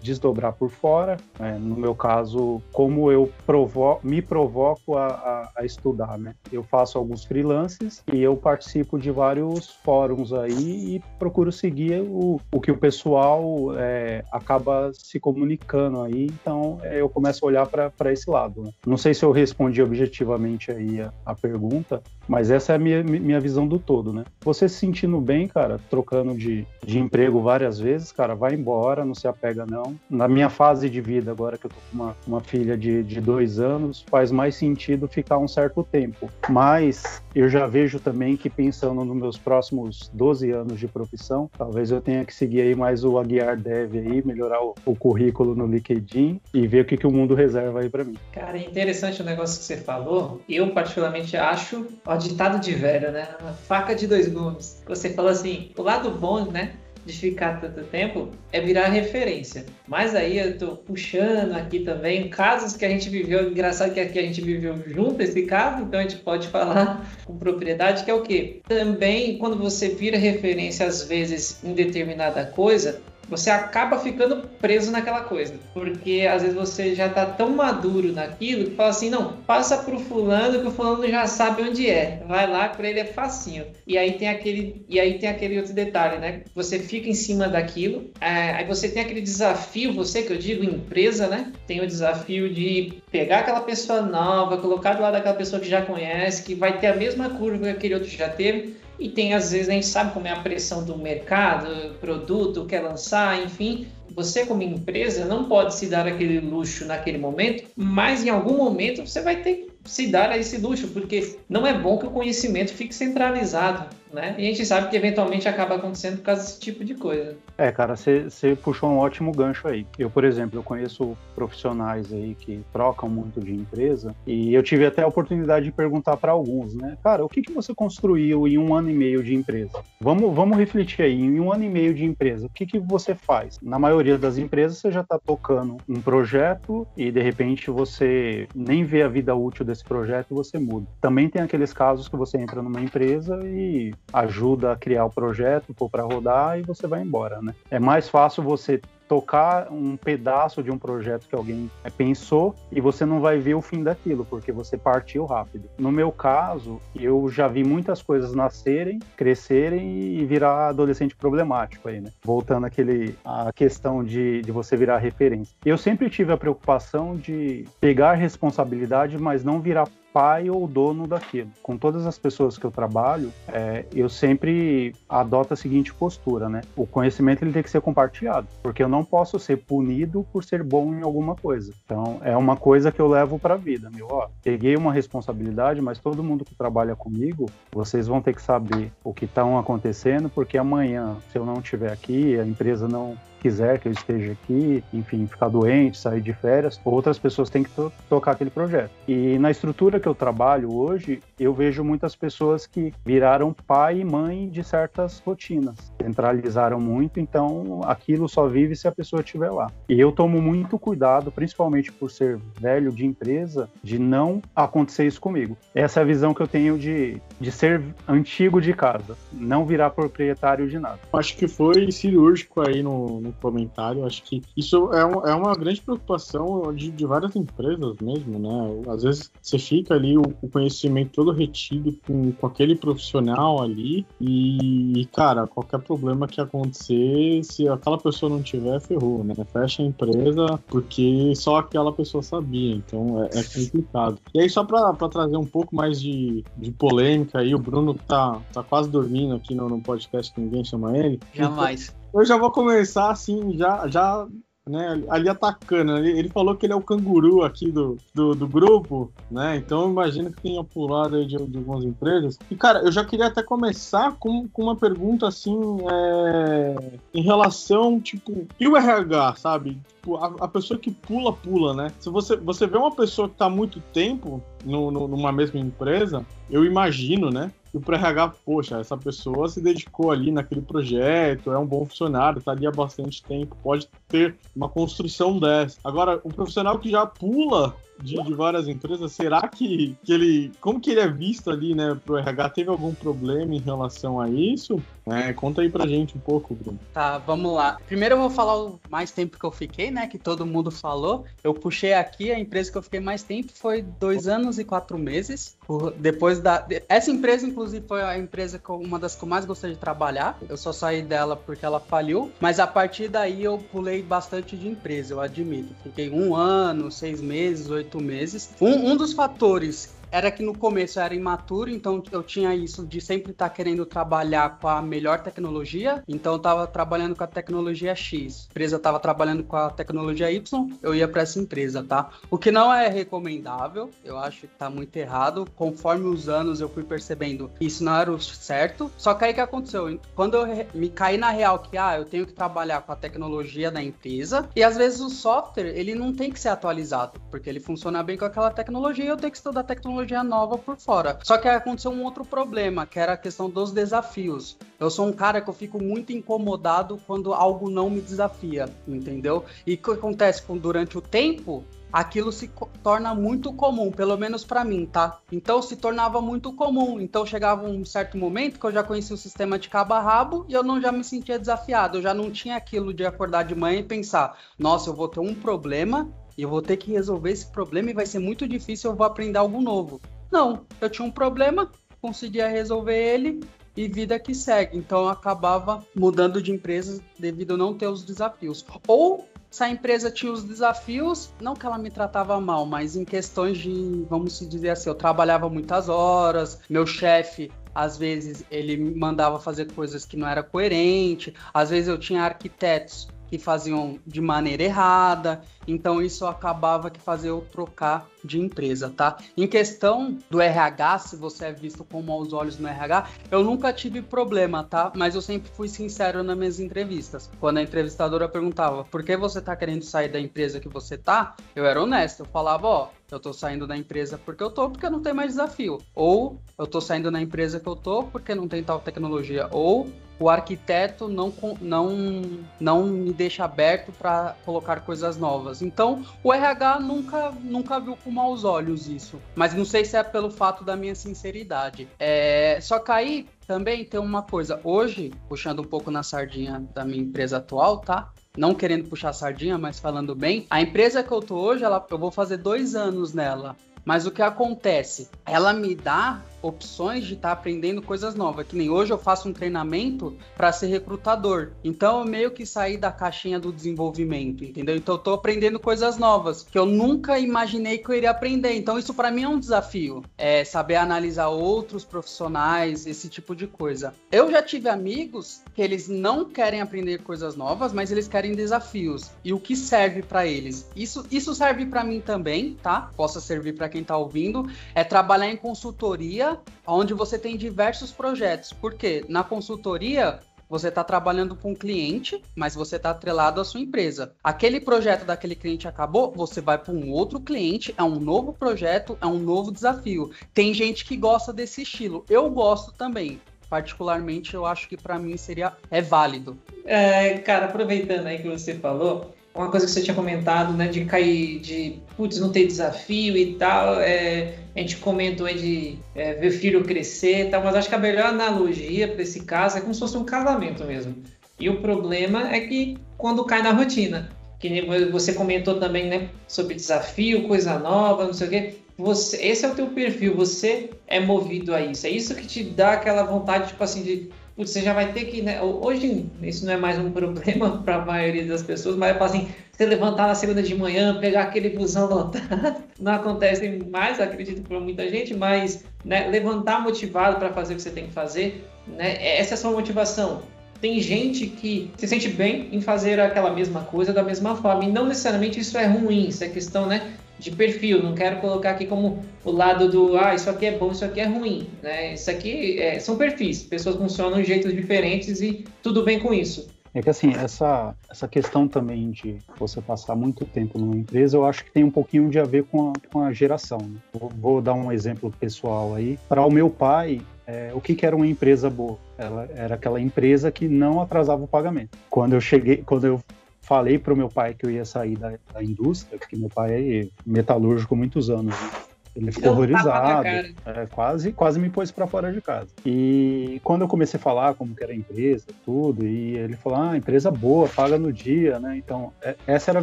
desdobrar 0.00 0.52
por 0.52 0.70
fora. 0.70 1.16
Né? 1.38 1.58
No 1.60 1.76
meu 1.76 1.94
caso, 1.94 2.62
como 2.72 3.10
eu 3.10 3.30
provo 3.46 3.98
me 4.02 4.22
provoco 4.22 4.96
a, 4.96 5.06
a, 5.06 5.52
a, 5.56 5.64
estudar, 5.64 6.18
né? 6.18 6.34
Eu 6.52 6.62
faço 6.62 6.98
alguns 6.98 7.24
freelances 7.24 8.02
e 8.12 8.20
eu 8.20 8.36
participo 8.36 8.98
de 8.98 9.10
vários 9.10 9.70
fóruns 9.84 10.32
aí 10.32 10.96
e 10.96 11.02
procuro 11.18 11.50
seguir 11.50 12.00
o, 12.00 12.40
o 12.52 12.60
que 12.60 12.70
o 12.70 12.76
pessoal 12.76 13.46
é, 13.76 14.24
acaba 14.30 14.92
se 14.94 15.18
comunicando 15.18 16.02
aí. 16.02 16.26
Então 16.26 16.78
é, 16.82 17.00
eu 17.00 17.08
começo 17.08 17.44
a 17.44 17.48
olhar 17.48 17.66
para 17.66 18.12
esse 18.12 18.28
lado. 18.30 18.62
Né? 18.62 18.70
Não 18.86 18.96
sei 18.96 19.14
se 19.14 19.24
eu 19.24 19.32
respondi 19.32 19.82
objetivamente 19.82 20.70
aí 20.70 21.00
a, 21.00 21.12
a 21.24 21.34
pergunta, 21.34 22.02
mas 22.28 22.50
essa 22.50 22.72
é 22.72 22.76
a 22.76 22.78
minha, 22.78 23.02
minha 23.02 23.40
visão 23.40 23.66
do 23.66 23.78
todo, 23.78 24.12
né? 24.12 24.24
Você 24.42 24.68
se 24.68 24.76
sentindo 24.76 25.20
bem, 25.20 25.48
cara, 25.48 25.80
trocando 25.90 26.34
de, 26.34 26.66
de 26.84 26.98
emprego 26.98 27.40
várias 27.40 27.78
vezes 27.78 28.01
vezes, 28.02 28.12
cara, 28.12 28.34
vai 28.34 28.54
embora, 28.54 29.04
não 29.04 29.14
se 29.14 29.28
apega 29.28 29.64
não. 29.64 29.96
Na 30.10 30.28
minha 30.28 30.50
fase 30.50 30.90
de 30.90 31.00
vida, 31.00 31.30
agora 31.30 31.56
que 31.56 31.66
eu 31.66 31.70
tô 31.70 31.76
com 31.76 32.02
uma, 32.02 32.16
uma 32.26 32.40
filha 32.40 32.76
de, 32.76 33.02
de 33.02 33.20
dois 33.20 33.58
anos, 33.60 34.04
faz 34.10 34.30
mais 34.30 34.56
sentido 34.56 35.08
ficar 35.08 35.38
um 35.38 35.48
certo 35.48 35.82
tempo. 35.84 36.30
Mas 36.48 37.22
eu 37.34 37.48
já 37.48 37.66
vejo 37.66 38.00
também 38.00 38.36
que 38.36 38.50
pensando 38.50 39.04
nos 39.04 39.16
meus 39.16 39.38
próximos 39.38 40.10
12 40.12 40.50
anos 40.50 40.78
de 40.78 40.88
profissão, 40.88 41.48
talvez 41.56 41.90
eu 41.90 42.00
tenha 42.00 42.24
que 42.24 42.34
seguir 42.34 42.62
aí 42.62 42.74
mais 42.74 43.04
o 43.04 43.18
Aguiar 43.18 43.56
Dev 43.56 43.94
aí, 43.94 44.24
melhorar 44.24 44.62
o, 44.62 44.74
o 44.84 44.96
currículo 44.96 45.54
no 45.54 45.66
LinkedIn 45.66 46.40
e 46.52 46.66
ver 46.66 46.82
o 46.82 46.84
que, 46.84 46.96
que 46.96 47.06
o 47.06 47.10
mundo 47.10 47.34
reserva 47.34 47.80
aí 47.80 47.88
para 47.88 48.04
mim. 48.04 48.16
Cara, 48.32 48.58
é 48.58 48.64
interessante 48.64 49.22
o 49.22 49.24
negócio 49.24 49.58
que 49.58 49.64
você 49.64 49.76
falou. 49.76 50.40
Eu 50.48 50.70
particularmente 50.72 51.36
acho, 51.36 51.86
ó, 52.04 52.16
ditado 52.16 52.60
de 52.60 52.74
velho, 52.74 53.12
né? 53.12 53.28
Faca 53.66 53.94
de 53.94 54.06
dois 54.06 54.28
gumes. 54.28 54.82
Você 54.86 55.10
falou 55.10 55.30
assim, 55.30 55.70
o 55.76 55.82
lado 55.82 56.10
bom, 56.10 56.44
né? 56.46 56.72
De 57.04 57.12
ficar 57.12 57.60
tanto 57.60 57.82
tempo 57.84 58.30
é 58.52 58.60
virar 58.60 58.88
referência. 58.88 59.64
Mas 59.86 60.14
aí 60.14 60.38
eu 60.38 60.56
tô 60.56 60.76
puxando 60.76 61.52
aqui 61.52 61.80
também 61.80 62.28
casos 62.28 62.76
que 62.76 62.84
a 62.84 62.88
gente 62.88 63.08
viveu, 63.08 63.50
engraçado 63.50 63.92
que 63.92 64.00
aqui 64.00 64.18
a 64.18 64.22
gente 64.22 64.40
viveu 64.40 64.76
junto 64.86 65.22
esse 65.22 65.42
caso, 65.42 65.82
então 65.82 65.98
a 65.98 66.02
gente 66.02 66.16
pode 66.16 66.48
falar 66.48 67.06
com 67.24 67.36
propriedade, 67.36 68.04
que 68.04 68.10
é 68.10 68.14
o 68.14 68.22
quê? 68.22 68.60
Também 68.68 69.38
quando 69.38 69.56
você 69.56 69.88
vira 69.88 70.16
referência 70.16 70.86
às 70.86 71.02
vezes 71.02 71.62
em 71.64 71.74
determinada 71.74 72.44
coisa, 72.46 73.00
você 73.32 73.48
acaba 73.48 73.98
ficando 73.98 74.46
preso 74.60 74.90
naquela 74.90 75.22
coisa. 75.22 75.54
Porque 75.72 76.28
às 76.30 76.42
vezes 76.42 76.54
você 76.54 76.94
já 76.94 77.06
está 77.06 77.24
tão 77.24 77.50
maduro 77.50 78.12
naquilo 78.12 78.66
que 78.66 78.76
fala 78.76 78.90
assim: 78.90 79.08
não, 79.08 79.32
passa 79.46 79.78
pro 79.78 79.98
fulano 79.98 80.60
que 80.60 80.66
o 80.66 80.70
fulano 80.70 81.08
já 81.08 81.26
sabe 81.26 81.62
onde 81.62 81.88
é. 81.88 82.22
Vai 82.28 82.48
lá, 82.48 82.68
para 82.68 82.88
ele 82.88 83.00
é 83.00 83.06
facinho. 83.06 83.64
E 83.86 83.96
aí 83.96 84.12
tem 84.12 84.28
aquele, 84.28 84.84
e 84.86 85.00
aí 85.00 85.18
tem 85.18 85.30
aquele 85.30 85.56
outro 85.56 85.72
detalhe, 85.72 86.18
né? 86.18 86.42
Você 86.54 86.78
fica 86.78 87.08
em 87.08 87.14
cima 87.14 87.48
daquilo, 87.48 88.10
é, 88.20 88.52
aí 88.52 88.66
você 88.66 88.88
tem 88.88 89.02
aquele 89.02 89.22
desafio, 89.22 89.94
você 89.94 90.22
que 90.22 90.32
eu 90.32 90.36
digo, 90.36 90.62
empresa, 90.62 91.26
né? 91.26 91.52
Tem 91.66 91.80
o 91.80 91.86
desafio 91.86 92.52
de 92.52 92.92
pegar 93.10 93.40
aquela 93.40 93.60
pessoa 93.60 94.02
nova, 94.02 94.58
colocar 94.58 94.92
do 94.92 95.02
lado 95.02 95.14
daquela 95.14 95.34
pessoa 95.34 95.60
que 95.60 95.68
já 95.68 95.80
conhece, 95.80 96.42
que 96.42 96.54
vai 96.54 96.78
ter 96.78 96.88
a 96.88 96.96
mesma 96.96 97.30
curva 97.30 97.64
que 97.64 97.70
aquele 97.70 97.94
outro 97.94 98.10
já 98.10 98.28
teve 98.28 98.81
e 99.02 99.08
tem, 99.08 99.34
às 99.34 99.50
vezes, 99.50 99.68
gente 99.72 99.86
sabe 99.86 100.12
como 100.12 100.28
é 100.28 100.30
a 100.30 100.40
pressão 100.40 100.84
do 100.84 100.96
mercado, 100.96 101.94
produto, 102.00 102.66
quer 102.66 102.80
lançar, 102.80 103.42
enfim. 103.42 103.88
Você, 104.14 104.46
como 104.46 104.62
empresa, 104.62 105.24
não 105.24 105.44
pode 105.44 105.74
se 105.74 105.86
dar 105.86 106.06
aquele 106.06 106.38
luxo 106.38 106.84
naquele 106.84 107.18
momento, 107.18 107.64
mas 107.76 108.24
em 108.24 108.30
algum 108.30 108.56
momento 108.56 109.04
você 109.04 109.20
vai 109.20 109.42
ter 109.42 109.54
que 109.82 109.90
se 109.90 110.06
dar 110.06 110.30
a 110.30 110.38
esse 110.38 110.56
luxo, 110.58 110.86
porque 110.88 111.36
não 111.48 111.66
é 111.66 111.76
bom 111.76 111.98
que 111.98 112.06
o 112.06 112.10
conhecimento 112.10 112.72
fique 112.72 112.94
centralizado 112.94 113.88
né? 114.12 114.34
E 114.38 114.42
a 114.42 114.50
gente 114.50 114.64
sabe 114.64 114.90
que 114.90 114.96
eventualmente 114.96 115.48
acaba 115.48 115.76
acontecendo 115.76 116.18
por 116.18 116.24
causa 116.24 116.42
desse 116.42 116.60
tipo 116.60 116.84
de 116.84 116.94
coisa. 116.94 117.36
É, 117.56 117.70
cara, 117.70 117.96
você 117.96 118.56
puxou 118.62 118.90
um 118.90 118.98
ótimo 118.98 119.32
gancho 119.32 119.68
aí. 119.68 119.86
Eu, 119.98 120.10
por 120.10 120.24
exemplo, 120.24 120.58
eu 120.58 120.62
conheço 120.62 121.16
profissionais 121.34 122.12
aí 122.12 122.34
que 122.38 122.60
trocam 122.72 123.08
muito 123.08 123.40
de 123.40 123.52
empresa 123.52 124.14
e 124.26 124.54
eu 124.54 124.62
tive 124.62 124.86
até 124.86 125.02
a 125.02 125.06
oportunidade 125.06 125.66
de 125.66 125.72
perguntar 125.72 126.16
para 126.16 126.32
alguns, 126.32 126.74
né? 126.74 126.96
Cara, 127.02 127.24
o 127.24 127.28
que, 127.28 127.42
que 127.42 127.52
você 127.52 127.74
construiu 127.74 128.46
em 128.46 128.58
um 128.58 128.74
ano 128.74 128.90
e 128.90 128.94
meio 128.94 129.22
de 129.22 129.34
empresa? 129.34 129.82
Vamos, 130.00 130.34
vamos 130.34 130.58
refletir 130.58 131.02
aí, 131.02 131.20
em 131.20 131.40
um 131.40 131.52
ano 131.52 131.64
e 131.64 131.68
meio 131.68 131.94
de 131.94 132.04
empresa, 132.04 132.46
o 132.46 132.50
que, 132.50 132.66
que 132.66 132.78
você 132.78 133.14
faz? 133.14 133.58
Na 133.62 133.78
maioria 133.78 134.18
das 134.18 134.38
empresas, 134.38 134.78
você 134.78 134.90
já 134.90 135.00
está 135.00 135.18
tocando 135.18 135.76
um 135.88 136.00
projeto 136.00 136.86
e, 136.96 137.10
de 137.10 137.20
repente, 137.20 137.70
você 137.70 138.46
nem 138.54 138.84
vê 138.84 139.02
a 139.02 139.08
vida 139.08 139.34
útil 139.34 139.64
desse 139.64 139.84
projeto 139.84 140.28
e 140.30 140.34
você 140.34 140.58
muda. 140.58 140.86
Também 141.00 141.28
tem 141.28 141.42
aqueles 141.42 141.72
casos 141.72 142.08
que 142.08 142.16
você 142.16 142.38
entra 142.38 142.62
numa 142.62 142.80
empresa 142.80 143.38
e 143.44 143.92
ajuda 144.12 144.72
a 144.72 144.76
criar 144.76 145.04
o 145.04 145.10
projeto, 145.10 145.74
pôr 145.74 145.90
para 145.90 146.02
rodar 146.02 146.58
e 146.58 146.62
você 146.62 146.86
vai 146.86 147.02
embora, 147.02 147.40
né? 147.40 147.54
É 147.70 147.78
mais 147.78 148.08
fácil 148.08 148.42
você 148.42 148.80
tocar 149.12 149.70
um 149.70 149.94
pedaço 149.94 150.62
de 150.62 150.70
um 150.70 150.78
projeto 150.78 151.28
que 151.28 151.34
alguém 151.34 151.70
pensou 151.98 152.54
e 152.70 152.80
você 152.80 153.04
não 153.04 153.20
vai 153.20 153.38
ver 153.38 153.54
o 153.54 153.60
fim 153.60 153.82
daquilo, 153.82 154.24
porque 154.24 154.50
você 154.50 154.78
partiu 154.78 155.26
rápido. 155.26 155.68
No 155.78 155.92
meu 155.92 156.10
caso, 156.10 156.80
eu 156.98 157.28
já 157.28 157.46
vi 157.46 157.62
muitas 157.62 158.00
coisas 158.00 158.34
nascerem, 158.34 159.00
crescerem 159.14 160.14
e 160.14 160.24
virar 160.24 160.68
adolescente 160.68 161.14
problemático 161.14 161.90
aí, 161.90 162.00
né? 162.00 162.10
Voltando 162.24 162.64
àquele, 162.64 163.14
à 163.22 163.52
questão 163.52 164.02
de, 164.02 164.40
de 164.40 164.50
você 164.50 164.78
virar 164.78 164.96
referência. 164.96 165.54
Eu 165.62 165.76
sempre 165.76 166.08
tive 166.08 166.32
a 166.32 166.36
preocupação 166.38 167.14
de 167.14 167.66
pegar 167.78 168.14
responsabilidade, 168.14 169.18
mas 169.18 169.44
não 169.44 169.60
virar 169.60 169.86
pai 170.12 170.50
ou 170.50 170.66
dono 170.66 171.06
daquilo. 171.06 171.50
Com 171.62 171.76
todas 171.76 172.06
as 172.06 172.18
pessoas 172.18 172.58
que 172.58 172.64
eu 172.64 172.70
trabalho, 172.70 173.32
é, 173.48 173.84
eu 173.94 174.08
sempre 174.08 174.94
adoto 175.08 175.54
a 175.54 175.56
seguinte 175.56 175.92
postura, 175.92 176.48
né? 176.48 176.60
O 176.76 176.86
conhecimento 176.86 177.42
ele 177.42 177.52
tem 177.52 177.62
que 177.62 177.70
ser 177.70 177.80
compartilhado, 177.80 178.46
porque 178.62 178.82
eu 178.82 178.88
não 178.88 179.04
posso 179.04 179.38
ser 179.38 179.56
punido 179.58 180.26
por 180.32 180.44
ser 180.44 180.62
bom 180.62 180.92
em 180.94 181.02
alguma 181.02 181.34
coisa. 181.34 181.72
Então, 181.84 182.20
é 182.22 182.36
uma 182.36 182.56
coisa 182.56 182.92
que 182.92 183.00
eu 183.00 183.08
levo 183.08 183.38
para 183.38 183.54
a 183.54 183.56
vida, 183.56 183.90
meu. 183.90 184.08
Ó, 184.10 184.28
peguei 184.42 184.76
uma 184.76 184.92
responsabilidade, 184.92 185.80
mas 185.80 185.98
todo 185.98 186.22
mundo 186.22 186.44
que 186.44 186.54
trabalha 186.54 186.94
comigo, 186.94 187.46
vocês 187.70 188.06
vão 188.06 188.20
ter 188.20 188.34
que 188.34 188.42
saber 188.42 188.92
o 189.02 189.12
que 189.12 189.24
está 189.24 189.42
acontecendo, 189.58 190.28
porque 190.28 190.58
amanhã, 190.58 191.16
se 191.30 191.38
eu 191.38 191.44
não 191.44 191.54
estiver 191.54 191.92
aqui, 191.92 192.38
a 192.38 192.46
empresa 192.46 192.86
não 192.88 193.16
quiser 193.42 193.80
que 193.80 193.88
eu 193.88 193.92
esteja 193.92 194.32
aqui, 194.32 194.84
enfim, 194.94 195.26
ficar 195.26 195.48
doente, 195.48 195.98
sair 195.98 196.20
de 196.20 196.32
férias, 196.32 196.80
outras 196.84 197.18
pessoas 197.18 197.50
têm 197.50 197.64
que 197.64 197.70
to 197.70 197.92
tocar 198.08 198.32
aquele 198.32 198.50
projeto. 198.50 198.92
E 199.08 199.36
na 199.38 199.50
estrutura 199.50 199.98
que 199.98 200.06
eu 200.06 200.14
trabalho 200.14 200.72
hoje, 200.72 201.20
eu 201.40 201.52
vejo 201.52 201.82
muitas 201.82 202.14
pessoas 202.14 202.66
que 202.68 202.94
viraram 203.04 203.52
pai 203.52 203.98
e 203.98 204.04
mãe 204.04 204.48
de 204.48 204.62
certas 204.62 205.18
rotinas, 205.26 205.92
centralizaram 206.00 206.80
muito, 206.80 207.18
então 207.18 207.80
aquilo 207.84 208.28
só 208.28 208.46
vive 208.46 208.76
se 208.76 208.86
a 208.86 208.92
pessoa 208.92 209.22
estiver 209.22 209.50
lá. 209.50 209.66
E 209.88 209.98
eu 209.98 210.12
tomo 210.12 210.40
muito 210.40 210.78
cuidado, 210.78 211.32
principalmente 211.32 211.90
por 211.90 212.10
ser 212.10 212.38
velho 212.60 212.92
de 212.92 213.04
empresa, 213.04 213.68
de 213.82 213.98
não 213.98 214.40
acontecer 214.54 215.04
isso 215.06 215.20
comigo. 215.20 215.56
Essa 215.74 215.98
é 215.98 216.02
a 216.02 216.06
visão 216.06 216.32
que 216.32 216.40
eu 216.40 216.46
tenho 216.46 216.78
de, 216.78 217.20
de 217.42 217.50
ser 217.50 217.82
antigo 218.08 218.60
de 218.60 218.72
casa, 218.72 219.16
não 219.32 219.66
virar 219.66 219.90
proprietário 219.90 220.68
de 220.68 220.78
nada. 220.78 221.00
Acho 221.12 221.36
que 221.36 221.48
foi 221.48 221.90
cirúrgico 221.90 222.60
aí 222.60 222.82
no, 222.82 223.20
no 223.20 223.32
comentário, 223.32 224.06
acho 224.06 224.22
que 224.22 224.42
isso 224.56 224.92
é, 224.92 225.04
um, 225.04 225.26
é 225.26 225.34
uma 225.34 225.54
grande 225.54 225.80
preocupação 225.80 226.72
de, 226.74 226.90
de 226.90 227.04
várias 227.04 227.34
empresas 227.34 227.96
mesmo, 228.00 228.38
né? 228.38 228.92
Às 228.92 229.02
vezes 229.02 229.32
você 229.40 229.58
fica 229.58 229.94
ali 229.94 230.16
o, 230.16 230.22
o 230.40 230.48
conhecimento 230.48 231.10
todo 231.12 231.32
retido 231.32 231.94
com, 232.06 232.32
com 232.32 232.46
aquele 232.46 232.76
profissional 232.76 233.60
ali 233.60 234.06
e, 234.20 235.08
cara, 235.12 235.46
qualquer 235.46 235.80
problema 235.80 236.28
que 236.28 236.40
acontecer, 236.40 237.42
se 237.42 237.68
aquela 237.68 237.98
pessoa 237.98 238.30
não 238.30 238.42
tiver, 238.42 238.80
ferrou, 238.80 239.24
né? 239.24 239.34
Fecha 239.52 239.82
a 239.82 239.86
empresa 239.86 240.58
porque 240.68 241.32
só 241.34 241.56
aquela 241.56 241.92
pessoa 241.92 242.22
sabia, 242.22 242.74
então 242.74 243.24
é, 243.24 243.38
é 243.38 243.42
complicado. 243.42 244.18
E 244.34 244.40
aí, 244.40 244.48
só 244.48 244.64
para 244.64 244.94
trazer 245.08 245.36
um 245.36 245.44
pouco 245.44 245.74
mais 245.74 246.00
de, 246.00 246.44
de 246.56 246.70
polêmica 246.70 247.31
aí, 247.36 247.54
o 247.54 247.58
Bruno 247.58 247.94
tá, 247.94 248.40
tá 248.52 248.62
quase 248.62 248.90
dormindo 248.90 249.34
aqui 249.34 249.54
no, 249.54 249.68
no 249.68 249.80
podcast 249.80 250.32
que 250.32 250.40
ninguém 250.40 250.64
chama 250.64 250.96
ele. 250.96 251.20
Jamais. 251.32 251.94
Eu 252.12 252.24
já 252.24 252.36
vou 252.36 252.50
começar 252.50 253.10
assim, 253.10 253.56
já, 253.56 253.86
já 253.88 254.26
né, 254.68 255.02
ali 255.08 255.28
atacando. 255.28 255.96
Ele, 255.98 256.18
ele, 256.18 256.28
falou 256.28 256.56
que 256.56 256.66
ele 256.66 256.72
é 256.72 256.76
o 256.76 256.82
canguru 256.82 257.42
aqui 257.42 257.70
do, 257.70 257.96
do, 258.14 258.34
do 258.34 258.46
grupo, 258.46 259.12
né? 259.30 259.56
Então 259.56 259.90
imagino 259.90 260.32
que 260.32 260.42
tenha 260.42 260.62
pulado 260.62 261.16
aí 261.16 261.26
de, 261.26 261.36
de, 261.36 261.58
algumas 261.58 261.84
empresas. 261.84 262.38
E, 262.50 262.56
cara, 262.56 262.80
eu 262.80 262.92
já 262.92 263.04
queria 263.04 263.26
até 263.26 263.42
começar 263.42 264.12
com, 264.18 264.48
com 264.48 264.62
uma 264.62 264.76
pergunta 264.76 265.26
assim, 265.26 265.58
é, 265.90 266.98
em 267.14 267.22
relação, 267.22 268.00
tipo, 268.00 268.46
e 268.58 268.68
o 268.68 268.76
RH, 268.76 269.34
sabe? 269.36 269.80
Tipo, 270.02 270.16
a, 270.16 270.26
a, 270.40 270.48
pessoa 270.48 270.78
que 270.78 270.90
pula, 270.90 271.32
pula, 271.32 271.74
né? 271.74 271.92
Se 271.98 272.10
você, 272.10 272.36
você 272.36 272.66
vê 272.66 272.76
uma 272.76 272.94
pessoa 272.94 273.28
que 273.28 273.36
tá 273.36 273.46
há 273.46 273.50
muito 273.50 273.80
tempo 273.92 274.42
no, 274.64 274.90
no, 274.90 275.08
numa 275.08 275.32
mesma 275.32 275.58
empresa, 275.60 276.24
eu 276.50 276.64
imagino, 276.64 277.30
né? 277.30 277.52
E 277.72 277.78
o 277.78 277.82
RH, 277.86 278.34
poxa, 278.44 278.78
essa 278.78 278.96
pessoa 278.96 279.48
se 279.48 279.60
dedicou 279.60 280.10
ali 280.10 280.30
naquele 280.30 280.60
projeto, 280.60 281.50
é 281.52 281.58
um 281.58 281.66
bom 281.66 281.86
funcionário, 281.86 282.38
está 282.38 282.52
ali 282.52 282.66
há 282.66 282.70
bastante 282.70 283.22
tempo, 283.24 283.56
pode 283.62 283.88
ter 284.08 284.36
uma 284.54 284.68
construção 284.68 285.38
dessa. 285.38 285.78
Agora, 285.82 286.20
um 286.24 286.30
profissional 286.30 286.78
que 286.78 286.90
já 286.90 287.06
pula 287.06 287.74
de, 288.02 288.22
de, 288.22 288.34
várias 288.34 288.68
empresas, 288.68 289.12
será 289.12 289.46
que, 289.48 289.96
que 290.02 290.12
ele. 290.12 290.52
Como 290.60 290.80
que 290.80 290.90
ele 290.90 291.00
é 291.00 291.08
visto 291.08 291.50
ali, 291.50 291.74
né, 291.74 291.96
pro 292.04 292.16
RH? 292.16 292.50
Teve 292.50 292.70
algum 292.70 292.94
problema 292.94 293.54
em 293.54 293.60
relação 293.60 294.20
a 294.20 294.28
isso? 294.28 294.82
É, 295.06 295.32
conta 295.32 295.62
aí 295.62 295.68
pra 295.68 295.86
gente 295.86 296.16
um 296.16 296.20
pouco, 296.20 296.54
Bruno. 296.54 296.78
Tá, 296.92 297.18
vamos 297.18 297.52
lá. 297.52 297.78
Primeiro 297.86 298.14
eu 298.14 298.20
vou 298.20 298.30
falar 298.30 298.56
o 298.62 298.80
mais 298.88 299.10
tempo 299.10 299.38
que 299.38 299.44
eu 299.44 299.50
fiquei, 299.50 299.90
né? 299.90 300.06
Que 300.06 300.18
todo 300.18 300.46
mundo 300.46 300.70
falou. 300.70 301.24
Eu 301.42 301.54
puxei 301.54 301.94
aqui, 301.94 302.30
a 302.30 302.38
empresa 302.38 302.70
que 302.70 302.78
eu 302.78 302.82
fiquei 302.82 303.00
mais 303.00 303.22
tempo 303.22 303.52
foi 303.54 303.82
dois 303.82 304.28
anos 304.28 304.58
e 304.58 304.64
quatro 304.64 304.98
meses. 304.98 305.56
Depois 305.96 306.40
da. 306.40 306.66
Essa 306.88 307.10
empresa, 307.10 307.46
inclusive, 307.46 307.86
foi 307.86 308.02
a 308.02 308.18
empresa 308.18 308.60
uma 308.68 308.98
das 308.98 309.14
que 309.14 309.22
eu 309.22 309.28
mais 309.28 309.44
gostei 309.44 309.70
de 309.70 309.76
trabalhar. 309.76 310.38
Eu 310.48 310.56
só 310.56 310.72
saí 310.72 311.02
dela 311.02 311.36
porque 311.36 311.64
ela 311.64 311.80
faliu. 311.80 312.30
Mas 312.40 312.58
a 312.58 312.66
partir 312.66 313.08
daí 313.08 313.44
eu 313.44 313.58
pulei 313.58 314.02
bastante 314.02 314.56
de 314.56 314.68
empresa, 314.68 315.14
eu 315.14 315.20
admito. 315.20 315.74
Fiquei 315.82 316.10
um 316.10 316.34
ano, 316.34 316.90
seis 316.90 317.20
meses, 317.20 317.70
oito 317.70 318.00
meses. 318.00 318.50
Um, 318.60 318.92
um 318.92 318.96
dos 318.96 319.12
fatores 319.12 320.01
era 320.12 320.30
que 320.30 320.42
no 320.42 320.56
começo 320.56 320.98
eu 320.98 321.02
era 321.02 321.14
imaturo, 321.14 321.70
então 321.70 322.02
eu 322.12 322.22
tinha 322.22 322.54
isso 322.54 322.86
de 322.86 323.00
sempre 323.00 323.32
estar 323.32 323.48
tá 323.48 323.54
querendo 323.54 323.86
trabalhar 323.86 324.58
com 324.60 324.68
a 324.68 324.82
melhor 324.82 325.22
tecnologia. 325.22 326.04
Então 326.06 326.34
eu 326.34 326.36
estava 326.36 326.66
trabalhando 326.66 327.16
com 327.16 327.24
a 327.24 327.26
tecnologia 327.26 327.94
X, 327.94 328.46
a 328.48 328.52
empresa 328.52 328.76
estava 328.76 329.00
trabalhando 329.00 329.42
com 329.42 329.56
a 329.56 329.70
tecnologia 329.70 330.30
Y, 330.30 330.70
eu 330.82 330.94
ia 330.94 331.08
para 331.08 331.22
essa 331.22 331.40
empresa, 331.40 331.82
tá? 331.82 332.10
O 332.30 332.36
que 332.36 332.50
não 332.50 332.72
é 332.72 332.88
recomendável, 332.88 333.90
eu 334.04 334.18
acho 334.18 334.40
que 334.40 334.46
está 334.52 334.68
muito 334.68 334.94
errado. 334.96 335.48
Conforme 335.56 336.06
os 336.06 336.28
anos 336.28 336.60
eu 336.60 336.68
fui 336.68 336.84
percebendo 336.84 337.50
que 337.58 337.64
isso 337.64 337.82
não 337.82 337.96
era 337.96 338.12
o 338.12 338.20
certo. 338.20 338.92
Só 338.98 339.14
que 339.14 339.24
aí 339.24 339.32
que 339.32 339.40
aconteceu? 339.40 339.98
Quando 340.14 340.36
eu 340.36 340.66
me 340.74 340.90
caí 340.90 341.16
na 341.16 341.30
real 341.30 341.58
que 341.58 341.78
ah, 341.78 341.96
eu 341.96 342.04
tenho 342.04 342.26
que 342.26 342.34
trabalhar 342.34 342.82
com 342.82 342.92
a 342.92 342.96
tecnologia 342.96 343.70
da 343.70 343.82
empresa 343.82 344.46
e 344.54 344.62
às 344.62 344.76
vezes 344.76 345.00
o 345.00 345.08
software 345.08 345.72
ele 345.74 345.94
não 345.94 346.12
tem 346.12 346.30
que 346.30 346.38
ser 346.38 346.50
atualizado, 346.50 347.18
porque 347.30 347.48
ele 347.48 347.60
funciona 347.60 348.02
bem 348.02 348.18
com 348.18 348.26
aquela 348.26 348.50
tecnologia 348.50 349.06
eu 349.06 349.16
tenho 349.16 349.30
que 349.30 349.38
estudar 349.38 349.62
tecnologia 349.62 350.01
tecnologia 350.02 350.22
nova 350.22 350.58
por 350.58 350.76
fora. 350.76 351.18
Só 351.22 351.38
que 351.38 351.48
aconteceu 351.48 351.90
um 351.90 352.04
outro 352.04 352.24
problema, 352.24 352.86
que 352.86 352.98
era 352.98 353.12
a 353.12 353.16
questão 353.16 353.48
dos 353.48 353.72
desafios. 353.72 354.56
Eu 354.78 354.90
sou 354.90 355.06
um 355.06 355.12
cara 355.12 355.40
que 355.40 355.48
eu 355.48 355.54
fico 355.54 355.82
muito 355.82 356.12
incomodado 356.12 357.00
quando 357.06 357.32
algo 357.32 357.70
não 357.70 357.88
me 357.88 358.00
desafia, 358.00 358.68
entendeu? 358.86 359.44
E 359.66 359.74
o 359.74 359.78
que 359.78 359.90
acontece 359.92 360.42
com 360.42 360.56
durante 360.56 360.98
o 360.98 361.00
tempo? 361.00 361.64
aquilo 361.92 362.32
se 362.32 362.50
torna 362.82 363.14
muito 363.14 363.52
comum, 363.52 363.90
pelo 363.90 364.16
menos 364.16 364.44
para 364.44 364.64
mim, 364.64 364.86
tá? 364.86 365.18
Então 365.30 365.60
se 365.60 365.76
tornava 365.76 366.22
muito 366.22 366.50
comum. 366.54 366.98
Então 366.98 367.26
chegava 367.26 367.68
um 367.68 367.84
certo 367.84 368.16
momento 368.16 368.58
que 368.58 368.64
eu 368.64 368.72
já 368.72 368.82
conhecia 368.82 369.14
o 369.14 369.18
sistema 369.18 369.58
de 369.58 369.68
cabo 369.68 369.92
a 369.92 370.00
rabo 370.00 370.46
e 370.48 370.54
eu 370.54 370.62
não 370.62 370.80
já 370.80 370.90
me 370.90 371.04
sentia 371.04 371.38
desafiado. 371.38 371.98
Eu 371.98 372.02
já 372.02 372.14
não 372.14 372.30
tinha 372.30 372.56
aquilo 372.56 372.94
de 372.94 373.04
acordar 373.04 373.42
de 373.42 373.54
manhã 373.54 373.80
e 373.80 373.84
pensar: 373.84 374.38
nossa, 374.58 374.88
eu 374.88 374.94
vou 374.94 375.06
ter 375.06 375.20
um 375.20 375.34
problema 375.34 376.10
eu 376.38 376.48
vou 376.48 376.62
ter 376.62 376.76
que 376.76 376.92
resolver 376.92 377.30
esse 377.30 377.46
problema 377.46 377.90
e 377.90 377.94
vai 377.94 378.06
ser 378.06 378.18
muito 378.18 378.48
difícil, 378.48 378.90
eu 378.90 378.96
vou 378.96 379.06
aprender 379.06 379.38
algo 379.38 379.60
novo. 379.60 380.00
Não, 380.30 380.64
eu 380.80 380.88
tinha 380.88 381.06
um 381.06 381.10
problema, 381.10 381.70
conseguia 382.00 382.48
resolver 382.48 382.96
ele 382.96 383.40
e 383.76 383.88
vida 383.88 384.18
que 384.18 384.34
segue. 384.34 384.78
Então 384.78 385.02
eu 385.02 385.08
acabava 385.08 385.84
mudando 385.94 386.40
de 386.40 386.52
empresa 386.52 387.02
devido 387.18 387.54
a 387.54 387.56
não 387.56 387.74
ter 387.74 387.86
os 387.86 388.04
desafios. 388.04 388.64
Ou 388.86 389.28
se 389.50 389.62
a 389.62 389.68
empresa 389.68 390.10
tinha 390.10 390.32
os 390.32 390.42
desafios, 390.42 391.30
não 391.38 391.54
que 391.54 391.66
ela 391.66 391.76
me 391.76 391.90
tratava 391.90 392.40
mal, 392.40 392.64
mas 392.64 392.96
em 392.96 393.04
questões 393.04 393.58
de, 393.58 394.06
vamos 394.08 394.40
dizer 394.48 394.70
assim, 394.70 394.88
eu 394.88 394.94
trabalhava 394.94 395.48
muitas 395.50 395.90
horas, 395.90 396.60
meu 396.70 396.86
chefe 396.86 397.50
às 397.74 397.96
vezes 397.96 398.44
ele 398.50 398.76
mandava 398.94 399.38
fazer 399.38 399.72
coisas 399.72 400.04
que 400.04 400.16
não 400.16 400.28
era 400.28 400.42
coerente, 400.42 401.34
às 401.52 401.70
vezes 401.70 401.88
eu 401.88 401.98
tinha 401.98 402.22
arquitetos 402.22 403.08
que 403.32 403.38
faziam 403.38 403.98
de 404.06 404.20
maneira 404.20 404.62
errada, 404.62 405.40
então 405.66 406.02
isso 406.02 406.26
acabava 406.26 406.90
que 406.90 407.00
fazia 407.00 407.30
eu 407.30 407.40
trocar 407.40 408.06
de 408.22 408.38
empresa, 408.38 408.92
tá? 408.94 409.16
Em 409.34 409.46
questão 409.46 410.18
do 410.28 410.38
RH, 410.38 410.98
se 410.98 411.16
você 411.16 411.46
é 411.46 411.52
visto 411.52 411.82
com 411.82 412.02
maus 412.02 412.34
olhos 412.34 412.58
no 412.58 412.68
RH, 412.68 413.08
eu 413.30 413.42
nunca 413.42 413.72
tive 413.72 414.02
problema, 414.02 414.62
tá? 414.62 414.92
Mas 414.94 415.14
eu 415.14 415.22
sempre 415.22 415.50
fui 415.50 415.66
sincero 415.66 416.22
nas 416.22 416.36
minhas 416.36 416.60
entrevistas. 416.60 417.30
Quando 417.40 417.56
a 417.56 417.62
entrevistadora 417.62 418.28
perguntava 418.28 418.84
por 418.84 419.02
que 419.02 419.16
você 419.16 419.40
tá 419.40 419.56
querendo 419.56 419.82
sair 419.82 420.12
da 420.12 420.20
empresa 420.20 420.60
que 420.60 420.68
você 420.68 420.98
tá, 420.98 421.34
eu 421.56 421.64
era 421.64 421.82
honesto, 421.82 422.20
eu 422.20 422.26
falava, 422.26 422.66
ó, 422.66 422.88
eu 423.10 423.18
tô 423.18 423.32
saindo 423.32 423.66
da 423.66 423.76
empresa 423.76 424.18
porque 424.18 424.42
eu 424.42 424.50
tô, 424.50 424.68
porque 424.68 424.90
não 424.90 425.00
tem 425.00 425.14
mais 425.14 425.30
desafio. 425.30 425.78
Ou 425.94 426.38
eu 426.58 426.66
tô 426.66 426.82
saindo 426.82 427.10
da 427.10 427.20
empresa 427.20 427.58
que 427.58 427.68
eu 427.68 427.76
tô 427.76 428.04
porque 428.04 428.34
não 428.34 428.46
tem 428.46 428.62
tal 428.62 428.78
tecnologia. 428.80 429.48
Ou 429.50 429.88
o 430.22 430.28
arquiteto 430.28 431.08
não, 431.08 431.32
não, 431.60 432.22
não 432.60 432.86
me 432.86 433.12
deixa 433.12 433.44
aberto 433.44 433.92
para 433.92 434.36
colocar 434.44 434.80
coisas 434.80 435.16
novas. 435.16 435.62
Então, 435.62 436.04
o 436.22 436.32
RH 436.32 436.78
nunca, 436.80 437.32
nunca 437.42 437.80
viu 437.80 437.96
com 437.96 438.10
maus 438.10 438.44
olhos 438.44 438.88
isso. 438.88 439.20
Mas 439.34 439.52
não 439.52 439.64
sei 439.64 439.84
se 439.84 439.96
é 439.96 440.02
pelo 440.02 440.30
fato 440.30 440.62
da 440.62 440.76
minha 440.76 440.94
sinceridade. 440.94 441.88
É, 441.98 442.58
só 442.60 442.78
que 442.78 442.92
aí 442.92 443.26
também 443.46 443.84
tem 443.84 443.98
uma 443.98 444.22
coisa. 444.22 444.60
Hoje, 444.62 445.12
puxando 445.28 445.60
um 445.60 445.64
pouco 445.64 445.90
na 445.90 446.04
sardinha 446.04 446.64
da 446.72 446.84
minha 446.84 447.02
empresa 447.02 447.38
atual, 447.38 447.78
tá? 447.78 448.10
Não 448.36 448.54
querendo 448.54 448.88
puxar 448.88 449.12
sardinha, 449.12 449.58
mas 449.58 449.80
falando 449.80 450.14
bem, 450.14 450.46
a 450.48 450.62
empresa 450.62 451.02
que 451.02 451.12
eu 451.12 451.20
tô 451.20 451.36
hoje, 451.36 451.64
ela, 451.64 451.84
eu 451.90 451.98
vou 451.98 452.10
fazer 452.10 452.36
dois 452.36 452.76
anos 452.76 453.12
nela. 453.12 453.56
Mas 453.84 454.06
o 454.06 454.12
que 454.12 454.22
acontece? 454.22 455.10
Ela 455.26 455.52
me 455.52 455.74
dá 455.74 456.22
opções 456.42 457.06
de 457.06 457.14
estar 457.14 457.28
tá 457.28 457.32
aprendendo 457.32 457.80
coisas 457.80 458.14
novas. 458.14 458.46
Que 458.46 458.56
nem 458.56 458.68
hoje 458.68 458.92
eu 458.92 458.98
faço 458.98 459.28
um 459.28 459.32
treinamento 459.32 460.16
para 460.36 460.52
ser 460.52 460.66
recrutador. 460.66 461.52
Então 461.62 462.00
eu 462.00 462.04
meio 462.04 462.30
que 462.30 462.44
saí 462.44 462.76
da 462.76 462.90
caixinha 462.90 463.38
do 463.38 463.52
desenvolvimento, 463.52 464.44
entendeu? 464.44 464.76
Então 464.76 464.96
eu 464.96 464.98
tô 464.98 465.14
aprendendo 465.14 465.58
coisas 465.58 465.96
novas 465.96 466.42
que 466.42 466.58
eu 466.58 466.66
nunca 466.66 467.18
imaginei 467.18 467.78
que 467.78 467.88
eu 467.88 467.94
iria 467.94 468.10
aprender. 468.10 468.54
Então 468.54 468.78
isso 468.78 468.92
para 468.92 469.10
mim 469.10 469.22
é 469.22 469.28
um 469.28 469.38
desafio, 469.38 470.02
é 470.18 470.44
saber 470.44 470.76
analisar 470.76 471.28
outros 471.28 471.84
profissionais, 471.84 472.86
esse 472.86 473.08
tipo 473.08 473.34
de 473.34 473.46
coisa. 473.46 473.94
Eu 474.10 474.30
já 474.30 474.42
tive 474.42 474.68
amigos 474.68 475.42
que 475.54 475.62
eles 475.62 475.88
não 475.88 476.24
querem 476.24 476.60
aprender 476.60 477.02
coisas 477.02 477.36
novas, 477.36 477.72
mas 477.72 477.92
eles 477.92 478.08
querem 478.08 478.34
desafios. 478.34 479.10
E 479.24 479.32
o 479.32 479.38
que 479.38 479.54
serve 479.54 480.02
para 480.02 480.26
eles? 480.26 480.68
Isso 480.74 481.06
isso 481.10 481.34
serve 481.34 481.66
para 481.66 481.84
mim 481.84 482.00
também, 482.00 482.56
tá? 482.62 482.90
Possa 482.96 483.20
servir 483.20 483.54
para 483.54 483.68
quem 483.68 483.84
tá 483.84 483.96
ouvindo, 483.96 484.50
é 484.74 484.82
trabalhar 484.82 485.28
em 485.28 485.36
consultoria 485.36 486.31
onde 486.66 486.94
você 486.94 487.18
tem 487.18 487.36
diversos 487.36 487.90
projetos. 487.90 488.52
Porque 488.52 489.04
na 489.08 489.24
consultoria 489.24 490.20
você 490.48 490.68
está 490.68 490.84
trabalhando 490.84 491.34
com 491.34 491.52
um 491.52 491.54
cliente, 491.54 492.22
mas 492.36 492.54
você 492.54 492.76
está 492.76 492.90
atrelado 492.90 493.40
à 493.40 493.44
sua 493.44 493.60
empresa. 493.60 494.12
Aquele 494.22 494.60
projeto 494.60 495.06
daquele 495.06 495.34
cliente 495.34 495.66
acabou, 495.66 496.12
você 496.14 496.42
vai 496.42 496.58
para 496.58 496.74
um 496.74 496.90
outro 496.90 497.18
cliente, 497.18 497.74
é 497.78 497.82
um 497.82 497.98
novo 497.98 498.34
projeto, 498.34 498.98
é 499.00 499.06
um 499.06 499.18
novo 499.18 499.50
desafio. 499.50 500.10
Tem 500.34 500.52
gente 500.52 500.84
que 500.84 500.94
gosta 500.94 501.32
desse 501.32 501.62
estilo. 501.62 502.04
Eu 502.08 502.28
gosto 502.30 502.72
também 502.72 503.18
particularmente 503.52 504.32
eu 504.32 504.46
acho 504.46 504.66
que 504.66 504.78
para 504.78 504.98
mim 504.98 505.14
seria 505.18 505.52
é 505.70 505.82
válido. 505.82 506.38
É, 506.64 507.18
cara, 507.18 507.44
aproveitando 507.44 508.06
aí 508.06 508.16
que 508.16 508.26
você 508.26 508.54
falou, 508.54 509.14
uma 509.34 509.50
coisa 509.50 509.66
que 509.66 509.72
você 509.72 509.82
tinha 509.82 509.94
comentado, 509.94 510.52
né, 510.52 510.68
de 510.68 510.84
cair, 510.84 511.40
de 511.40 511.80
putz, 511.96 512.18
não 512.18 512.30
ter 512.30 512.46
desafio 512.46 513.16
e 513.16 513.34
tal, 513.34 513.80
é, 513.80 514.34
a 514.54 514.58
gente 514.58 514.76
comentou 514.76 515.26
aí 515.26 515.34
de 515.34 515.78
é, 515.94 516.14
ver 516.14 516.30
filho 516.30 516.64
crescer 516.64 517.26
e 517.26 517.30
tal, 517.30 517.42
mas 517.42 517.54
acho 517.54 517.68
que 517.68 517.74
a 517.74 517.78
melhor 517.78 518.06
analogia 518.06 518.88
para 518.88 519.02
esse 519.02 519.20
caso 519.20 519.56
é 519.56 519.60
como 519.60 519.72
se 519.72 519.80
fosse 519.80 519.96
um 519.96 520.04
casamento 520.04 520.64
mesmo. 520.64 520.94
E 521.40 521.48
o 521.48 521.60
problema 521.60 522.32
é 522.32 522.40
que 522.40 522.76
quando 522.98 523.24
cai 523.24 523.42
na 523.42 523.52
rotina, 523.52 524.10
que 524.38 524.60
você 524.90 525.12
comentou 525.12 525.58
também, 525.58 525.88
né, 525.88 526.08
sobre 526.28 526.54
desafio, 526.54 527.26
coisa 527.26 527.58
nova, 527.58 528.04
não 528.04 528.12
sei 528.12 528.26
o 528.26 528.30
quê, 528.30 528.54
você, 528.76 529.16
esse 529.24 529.44
é 529.44 529.48
o 529.48 529.54
teu 529.54 529.68
perfil, 529.68 530.14
você 530.14 530.70
é 530.86 530.98
movido 530.98 531.54
a 531.54 531.60
isso, 531.60 531.86
é 531.86 531.90
isso 531.90 532.14
que 532.14 532.26
te 532.26 532.42
dá 532.42 532.72
aquela 532.72 533.04
vontade, 533.04 533.48
tipo 533.48 533.62
assim, 533.62 533.82
de 533.82 534.10
você 534.46 534.60
já 534.60 534.72
vai 534.72 534.92
ter 534.92 535.06
que, 535.06 535.22
né? 535.22 535.40
Hoje 535.42 536.06
isso 536.22 536.44
não 536.44 536.52
é 536.52 536.56
mais 536.56 536.78
um 536.78 536.90
problema 536.90 537.58
para 537.64 537.76
a 537.76 537.84
maioria 537.84 538.24
das 538.26 538.42
pessoas, 538.42 538.76
mas 538.76 538.96
é 538.96 539.02
assim, 539.02 539.28
você 539.52 539.66
levantar 539.66 540.06
na 540.06 540.14
segunda 540.14 540.42
de 540.42 540.54
manhã, 540.54 540.98
pegar 541.00 541.22
aquele 541.22 541.50
busão 541.50 541.88
lotado, 541.88 542.62
não 542.80 542.92
acontece 542.92 543.48
mais, 543.70 544.00
acredito 544.00 544.42
para 544.42 544.58
muita 544.60 544.88
gente, 544.88 545.14
mas 545.14 545.64
né, 545.84 546.08
levantar 546.08 546.62
motivado 546.62 547.16
para 547.18 547.32
fazer 547.32 547.54
o 547.54 547.56
que 547.56 547.62
você 547.62 547.70
tem 547.70 547.86
que 547.86 547.92
fazer, 547.92 548.44
né? 548.66 548.96
Essa 549.18 549.34
é 549.34 549.34
a 549.34 549.38
sua 549.38 549.52
motivação. 549.52 550.22
Tem 550.60 550.80
gente 550.80 551.26
que 551.26 551.72
se 551.76 551.88
sente 551.88 552.08
bem 552.08 552.48
em 552.52 552.60
fazer 552.60 553.00
aquela 553.00 553.32
mesma 553.32 553.62
coisa 553.62 553.92
da 553.92 554.02
mesma 554.02 554.36
forma, 554.36 554.64
e 554.64 554.70
não 554.70 554.86
necessariamente 554.86 555.40
isso 555.40 555.58
é 555.58 555.66
ruim, 555.66 556.06
isso 556.06 556.22
é 556.22 556.28
questão, 556.28 556.66
né? 556.66 556.92
De 557.22 557.30
perfil, 557.30 557.82
não 557.82 557.94
quero 557.94 558.20
colocar 558.20 558.50
aqui 558.50 558.66
como 558.66 559.02
o 559.24 559.30
lado 559.30 559.70
do 559.70 559.96
ah, 559.96 560.14
isso 560.14 560.28
aqui 560.28 560.46
é 560.46 560.58
bom, 560.58 560.72
isso 560.72 560.84
aqui 560.84 561.00
é 561.00 561.06
ruim, 561.06 561.46
né? 561.62 561.94
Isso 561.94 562.10
aqui 562.10 562.60
é, 562.60 562.78
são 562.80 562.96
perfis, 562.96 563.42
pessoas 563.42 563.76
funcionam 563.76 564.20
de 564.20 564.24
jeitos 564.24 564.52
diferentes 564.52 565.20
e 565.20 565.44
tudo 565.62 565.84
bem 565.84 566.00
com 566.00 566.12
isso. 566.12 566.48
É 566.74 566.80
que 566.80 566.88
assim, 566.88 567.12
essa, 567.14 567.74
essa 567.90 568.08
questão 568.08 568.48
também 568.48 568.90
de 568.90 569.18
você 569.38 569.60
passar 569.60 569.94
muito 569.94 570.24
tempo 570.24 570.58
numa 570.58 570.74
empresa, 570.74 571.16
eu 571.16 571.26
acho 571.26 571.44
que 571.44 571.52
tem 571.52 571.62
um 571.62 571.70
pouquinho 571.70 572.08
de 572.08 572.18
a 572.18 572.24
ver 572.24 572.44
com 572.44 572.70
a, 572.70 572.72
com 572.90 573.00
a 573.00 573.12
geração. 573.12 573.58
Né? 573.58 573.76
Vou, 573.92 574.10
vou, 574.18 574.42
dar 574.42 574.54
um 574.54 574.72
exemplo 574.72 575.12
pessoal 575.20 575.74
aí. 575.74 575.98
Para 576.08 576.24
o 576.24 576.30
meu 576.30 576.48
pai, 576.48 577.02
é, 577.26 577.50
o 577.54 577.60
que, 577.60 577.74
que, 577.74 577.84
era 577.84 577.94
uma 577.94 578.06
empresa 578.06 578.48
boa? 578.48 578.78
Ela 578.96 579.28
era 579.34 579.54
aquela 579.54 579.78
empresa 579.78 580.32
que 580.32 580.48
não 580.48 580.80
atrasava 580.80 581.22
o 581.22 581.28
pagamento. 581.28 581.76
Quando 581.90 582.14
eu 582.14 582.20
cheguei, 582.22 582.62
quando 582.64 582.86
eu 582.86 583.00
falei 583.42 583.78
para 583.78 583.92
o 583.92 583.96
meu 583.96 584.08
pai 584.08 584.34
que 584.34 584.46
eu 584.46 584.50
ia 584.50 584.64
sair 584.64 584.96
da, 584.96 585.18
da 585.32 585.42
indústria, 585.42 585.98
porque 585.98 586.16
meu 586.16 586.30
pai 586.30 586.80
é 586.80 586.88
metalúrgico 587.04 587.74
há 587.74 587.76
muitos 587.76 588.08
anos. 588.08 588.34
Né? 588.34 588.50
Ele 588.94 589.10
ficou 589.10 589.32
horrorizado, 589.32 590.06
é, 590.06 590.66
quase, 590.70 591.12
quase 591.12 591.38
me 591.40 591.48
pôs 591.48 591.70
para 591.70 591.86
fora 591.86 592.12
de 592.12 592.20
casa. 592.20 592.48
E 592.64 593.40
quando 593.42 593.62
eu 593.62 593.68
comecei 593.68 593.98
a 593.98 594.02
falar 594.02 594.34
como 594.34 594.54
que 594.54 594.62
era 594.62 594.72
a 594.72 594.76
empresa, 594.76 595.26
tudo, 595.44 595.86
e 595.86 596.16
ele 596.16 596.36
falou, 596.36 596.60
ah, 596.60 596.76
empresa 596.76 597.10
boa, 597.10 597.48
paga 597.48 597.78
no 597.78 597.92
dia, 597.92 598.38
né? 598.38 598.56
Então, 598.56 598.92
é, 599.02 599.16
essa 599.26 599.50
era 599.50 599.60
a 599.60 599.62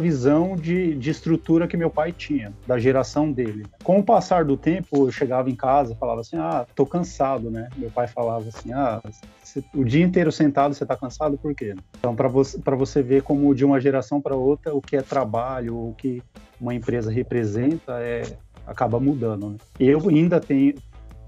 visão 0.00 0.56
de, 0.56 0.94
de 0.96 1.10
estrutura 1.10 1.68
que 1.68 1.76
meu 1.76 1.90
pai 1.90 2.12
tinha, 2.12 2.52
da 2.66 2.78
geração 2.78 3.30
dele. 3.30 3.64
Com 3.84 4.00
o 4.00 4.04
passar 4.04 4.44
do 4.44 4.56
tempo, 4.56 5.06
eu 5.06 5.12
chegava 5.12 5.48
em 5.48 5.54
casa, 5.54 5.94
falava 5.94 6.22
assim, 6.22 6.36
ah, 6.36 6.66
tô 6.74 6.84
cansado, 6.84 7.50
né? 7.50 7.68
Meu 7.76 7.90
pai 7.90 8.08
falava 8.08 8.48
assim, 8.48 8.72
ah, 8.72 9.00
o 9.74 9.84
dia 9.84 10.04
inteiro 10.04 10.32
sentado, 10.32 10.74
você 10.74 10.84
tá 10.84 10.96
cansado, 10.96 11.38
por 11.38 11.54
quê? 11.54 11.74
Então, 11.98 12.16
para 12.16 12.28
você, 12.28 12.58
você 12.76 13.02
ver 13.02 13.22
como 13.22 13.54
de 13.54 13.64
uma 13.64 13.80
geração 13.80 14.20
para 14.20 14.34
outra, 14.34 14.74
o 14.74 14.80
que 14.80 14.96
é 14.96 15.02
trabalho, 15.02 15.76
o 15.76 15.94
que 15.96 16.22
uma 16.60 16.74
empresa 16.74 17.10
representa 17.10 17.94
é 18.00 18.22
acaba 18.70 19.00
mudando. 19.00 19.50
Né? 19.50 19.56
Eu 19.78 20.08
ainda 20.08 20.40
tenho 20.40 20.74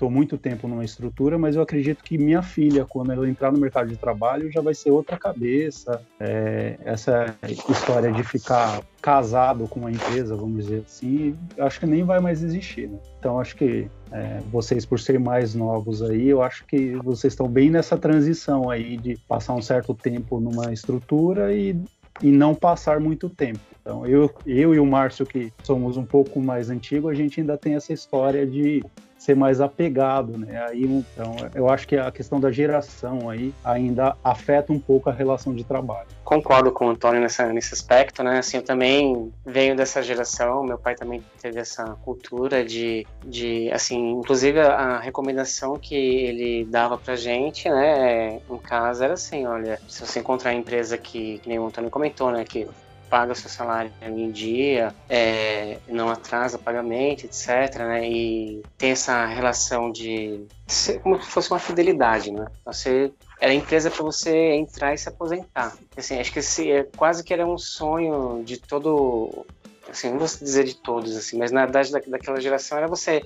estou 0.03 0.11
muito 0.11 0.37
tempo 0.37 0.67
numa 0.67 0.85
estrutura, 0.85 1.39
mas 1.39 1.55
eu 1.55 1.63
acredito 1.63 2.03
que 2.03 2.19
minha 2.19 2.43
filha, 2.43 2.85
quando 2.85 3.13
ela 3.13 3.29
entrar 3.29 3.53
no 3.53 3.59
mercado 3.59 3.89
de 3.89 3.97
trabalho, 3.97 4.51
já 4.51 4.61
vai 4.61 4.75
ser 4.75 4.91
outra 4.91 5.17
cabeça. 5.17 6.03
É, 6.19 6.77
essa 6.85 7.37
história 7.69 8.11
de 8.11 8.25
ficar 8.25 8.83
casado 9.01 9.69
com 9.69 9.79
uma 9.79 9.93
empresa, 9.93 10.35
vamos 10.35 10.65
dizer 10.65 10.83
assim, 10.85 11.37
acho 11.57 11.79
que 11.79 11.87
nem 11.87 12.03
vai 12.03 12.19
mais 12.19 12.43
existir. 12.43 12.89
Né? 12.89 12.99
Então, 13.21 13.39
acho 13.39 13.55
que 13.55 13.89
é, 14.11 14.41
vocês, 14.51 14.85
por 14.85 14.99
serem 14.99 15.21
mais 15.21 15.55
novos 15.55 16.03
aí, 16.03 16.29
eu 16.29 16.43
acho 16.43 16.67
que 16.67 16.97
vocês 16.97 17.33
estão 17.33 17.47
bem 17.47 17.71
nessa 17.71 17.97
transição 17.97 18.69
aí 18.71 18.97
de 18.97 19.17
passar 19.29 19.55
um 19.55 19.63
certo 19.63 19.95
tempo 19.95 20.41
numa 20.41 20.73
estrutura 20.73 21.55
e, 21.55 21.81
e 22.21 22.33
não 22.33 22.57
passar 22.57 22.99
muito 22.99 23.31
tempo. 23.31 23.61
Então, 23.83 24.07
eu, 24.07 24.33
eu 24.47 24.75
e 24.75 24.79
o 24.79 24.87
Márcio, 24.87 25.27
que 25.27 25.53
somos 25.65 25.97
um 25.97 26.05
pouco 26.05 26.41
mais 26.41 26.71
antigos, 26.71 27.11
a 27.11 27.15
gente 27.15 27.41
ainda 27.41 27.59
tem 27.59 27.75
essa 27.75 27.93
história 27.93 28.47
de 28.47 28.81
ser 29.19 29.37
mais 29.37 29.61
apegado, 29.61 30.37
né? 30.37 30.65
Aí, 30.69 30.85
então, 30.85 31.37
eu 31.55 31.69
acho 31.69 31.87
que 31.87 31.97
a 31.97 32.11
questão 32.11 32.41
da 32.41 32.51
geração 32.51 33.31
aí 33.31 33.55
ainda 33.65 34.17
afeta 34.23 34.73
um 34.73 34.81
pouco 34.81 35.09
a 35.09 35.13
relação 35.13 35.55
de 35.55 35.63
trabalho. 35.63 36.09
Concordo 36.25 36.73
com 36.73 36.87
o 36.87 36.91
Antônio 36.91 37.21
nessa, 37.21 37.53
nesse 37.53 37.73
aspecto, 37.73 38.23
né? 38.25 38.39
Assim, 38.39 38.57
eu 38.57 38.65
também 38.65 39.33
venho 39.47 39.77
dessa 39.77 40.03
geração, 40.03 40.65
meu 40.65 40.77
pai 40.77 40.97
também 40.97 41.23
teve 41.41 41.61
essa 41.61 41.85
cultura 42.05 42.65
de, 42.65 43.07
de 43.25 43.71
assim, 43.73 44.11
inclusive 44.11 44.59
a, 44.59 44.99
recomendação 44.99 45.79
que 45.79 45.95
ele 45.95 46.65
dava 46.65 46.99
pra 46.99 47.15
gente, 47.15 47.69
né, 47.69 48.41
em 48.51 48.59
casa 48.59 49.05
era 49.05 49.15
assim, 49.15 49.47
olha, 49.47 49.79
se 49.89 50.05
você 50.05 50.21
encontrar 50.21 50.51
a 50.51 50.55
empresa 50.55 50.97
que, 50.97 51.39
que 51.39 51.49
nem 51.49 51.59
o 51.59 51.67
Antônio 51.67 51.91
comentou, 51.91 52.31
né, 52.31 52.45
que 52.45 52.69
paga 53.13 53.35
seu 53.35 53.51
salário 53.51 53.93
em 54.01 54.31
dia, 54.31 54.95
é, 55.07 55.77
não 55.87 56.09
atrasa 56.09 56.57
pagamento, 56.57 57.27
etc. 57.27 57.77
Né? 57.81 58.09
E 58.09 58.63
tem 58.79 58.93
essa 58.93 59.27
relação 59.27 59.93
de 59.93 60.47
ser 60.67 60.99
como 61.01 61.23
se 61.23 61.29
fosse 61.29 61.51
uma 61.51 61.59
fidelidade, 61.59 62.33
né? 62.33 62.47
Você 62.65 63.13
era 63.39 63.53
empresa 63.53 63.91
para 63.91 64.03
você 64.03 64.55
entrar 64.55 64.95
e 64.95 64.99
se 64.99 65.11
aposentar. 65.11 65.77
Assim, 65.95 66.19
acho 66.19 66.33
que 66.33 66.39
esse 66.39 66.73
é 66.73 66.85
quase 66.97 67.23
que 67.23 67.35
era 67.35 67.47
um 67.47 67.59
sonho 67.59 68.43
de 68.43 68.57
todo, 68.57 69.45
assim, 69.91 70.09
não 70.09 70.19
vou 70.19 70.27
dizer 70.27 70.65
de 70.65 70.77
todos, 70.77 71.15
assim, 71.15 71.37
mas 71.37 71.53
na 71.53 71.67
verdade 71.67 71.93
da, 71.93 71.99
daquela 71.99 72.41
geração 72.41 72.79
era 72.79 72.89
você 72.89 73.23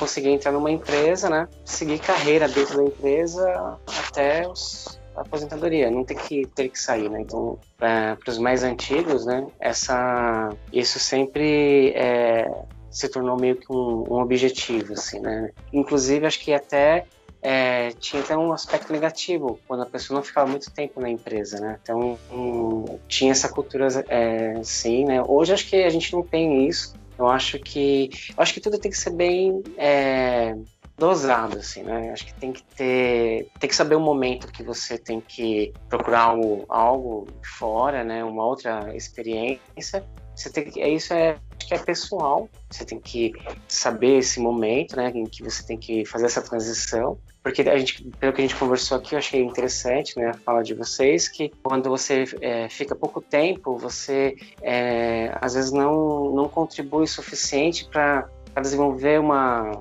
conseguir 0.00 0.30
entrar 0.30 0.50
numa 0.50 0.70
empresa, 0.70 1.30
né? 1.30 1.46
Seguir 1.64 2.00
carreira 2.00 2.48
dentro 2.48 2.76
da 2.76 2.82
empresa 2.82 3.78
até 3.86 4.48
os 4.48 5.00
aposentadoria, 5.16 5.90
não 5.90 6.04
ter 6.04 6.14
que 6.14 6.46
ter 6.46 6.68
que 6.68 6.78
sair, 6.78 7.08
né? 7.08 7.20
Então, 7.20 7.58
para 7.78 8.18
os 8.26 8.38
mais 8.38 8.62
antigos, 8.62 9.26
né? 9.26 9.46
Essa, 9.60 10.50
isso 10.72 10.98
sempre 10.98 11.90
é, 11.90 12.50
se 12.90 13.08
tornou 13.08 13.36
meio 13.38 13.56
que 13.56 13.72
um, 13.72 14.04
um, 14.08 14.20
objetivo, 14.20 14.92
assim, 14.94 15.20
né? 15.20 15.50
Inclusive, 15.72 16.26
acho 16.26 16.40
que 16.40 16.52
até 16.52 17.06
é, 17.42 17.90
tinha 17.98 18.22
até 18.22 18.36
um 18.36 18.52
aspecto 18.52 18.92
negativo 18.92 19.58
quando 19.66 19.82
a 19.82 19.86
pessoa 19.86 20.16
não 20.16 20.24
ficava 20.24 20.48
muito 20.48 20.70
tempo 20.70 21.00
na 21.00 21.10
empresa, 21.10 21.58
né? 21.60 21.78
Então 21.82 22.18
um, 22.30 22.98
tinha 23.08 23.32
essa 23.32 23.48
cultura, 23.48 23.88
é, 24.08 24.62
sim, 24.62 25.04
né? 25.04 25.22
Hoje 25.26 25.52
acho 25.52 25.68
que 25.68 25.76
a 25.76 25.90
gente 25.90 26.12
não 26.12 26.22
tem 26.22 26.68
isso. 26.68 26.94
Eu 27.18 27.28
acho 27.28 27.58
que 27.58 28.10
eu 28.36 28.42
acho 28.42 28.54
que 28.54 28.60
tudo 28.60 28.78
tem 28.78 28.90
que 28.90 28.96
ser 28.96 29.10
bem 29.10 29.62
é, 29.76 30.56
dosado, 30.96 31.58
assim, 31.58 31.82
né? 31.82 32.10
Acho 32.12 32.26
que 32.26 32.34
tem 32.34 32.52
que 32.52 32.62
ter, 32.62 33.48
tem 33.58 33.68
que 33.68 33.76
saber 33.76 33.94
o 33.94 34.00
momento 34.00 34.52
que 34.52 34.62
você 34.62 34.98
tem 34.98 35.20
que 35.20 35.72
procurar 35.88 36.22
algo, 36.22 36.64
algo 36.68 37.26
fora, 37.58 38.04
né? 38.04 38.22
Uma 38.22 38.44
outra 38.44 38.94
experiência. 38.94 40.04
Você 40.34 40.50
tem 40.50 40.64
que, 40.64 40.80
é 40.80 40.88
isso 40.88 41.12
é 41.12 41.36
acho 41.58 41.68
que 41.68 41.74
é 41.74 41.78
pessoal. 41.78 42.48
Você 42.70 42.84
tem 42.84 42.98
que 42.98 43.32
saber 43.68 44.18
esse 44.18 44.40
momento, 44.40 44.96
né? 44.96 45.10
Em 45.14 45.24
que 45.24 45.42
você 45.42 45.64
tem 45.64 45.76
que 45.76 46.04
fazer 46.04 46.26
essa 46.26 46.42
transição. 46.42 47.18
Porque 47.42 47.62
a 47.62 47.76
gente, 47.76 48.04
pelo 48.20 48.32
que 48.32 48.40
a 48.40 48.46
gente 48.46 48.56
conversou 48.56 48.96
aqui, 48.96 49.14
eu 49.14 49.18
achei 49.18 49.42
interessante, 49.42 50.16
né? 50.16 50.30
A 50.30 50.34
fala 50.34 50.62
de 50.62 50.74
vocês 50.74 51.28
que 51.28 51.50
quando 51.62 51.90
você 51.90 52.24
é, 52.40 52.68
fica 52.68 52.94
pouco 52.94 53.20
tempo, 53.20 53.76
você 53.76 54.36
é, 54.62 55.36
às 55.40 55.54
vezes 55.54 55.72
não 55.72 56.30
não 56.32 56.48
contribui 56.48 57.04
o 57.04 57.08
suficiente 57.08 57.88
para 57.88 58.28
desenvolver 58.60 59.18
uma 59.18 59.80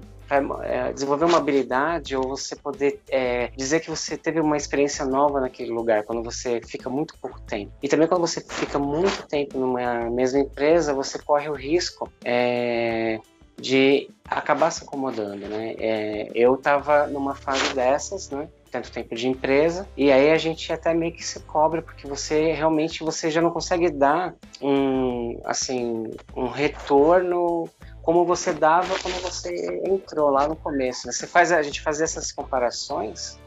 é, 0.63 0.93
desenvolver 0.93 1.25
uma 1.25 1.37
habilidade 1.37 2.15
ou 2.15 2.29
você 2.29 2.55
poder 2.55 3.01
é, 3.09 3.51
dizer 3.55 3.79
que 3.81 3.89
você 3.89 4.17
teve 4.17 4.39
uma 4.39 4.55
experiência 4.55 5.05
nova 5.05 5.41
naquele 5.41 5.71
lugar, 5.71 6.03
quando 6.03 6.23
você 6.23 6.61
fica 6.65 6.89
muito 6.89 7.17
pouco 7.19 7.41
tempo. 7.41 7.71
E 7.81 7.87
também 7.87 8.07
quando 8.07 8.21
você 8.21 8.41
fica 8.41 8.79
muito 8.79 9.27
tempo 9.27 9.57
numa 9.57 10.09
mesma 10.09 10.39
empresa, 10.39 10.93
você 10.93 11.19
corre 11.19 11.49
o 11.49 11.53
risco 11.53 12.11
é, 12.23 13.19
de 13.59 14.09
acabar 14.25 14.71
se 14.71 14.83
acomodando, 14.83 15.47
né? 15.47 15.75
É, 15.77 16.27
eu 16.33 16.55
estava 16.55 17.07
numa 17.07 17.35
fase 17.35 17.73
dessas, 17.73 18.29
né? 18.29 18.47
tanto 18.71 18.91
tempo 18.91 19.13
de 19.13 19.27
empresa 19.27 19.85
e 19.97 20.11
aí 20.11 20.31
a 20.31 20.37
gente 20.37 20.71
até 20.71 20.93
meio 20.93 21.11
que 21.11 21.25
se 21.25 21.41
cobra 21.41 21.81
porque 21.81 22.07
você 22.07 22.53
realmente 22.53 23.03
você 23.03 23.29
já 23.29 23.41
não 23.41 23.51
consegue 23.51 23.89
dar 23.89 24.33
um 24.61 25.39
assim 25.43 26.09
um 26.35 26.47
retorno 26.47 27.69
como 28.01 28.25
você 28.25 28.53
dava 28.53 28.97
quando 28.99 29.21
você 29.21 29.81
entrou 29.85 30.29
lá 30.29 30.47
no 30.47 30.55
começo. 30.55 31.07
Né? 31.07 31.13
Você 31.13 31.27
faz 31.27 31.51
a 31.51 31.61
gente 31.61 31.81
fazer 31.81 32.03
essas 32.03 32.31
comparações 32.31 33.39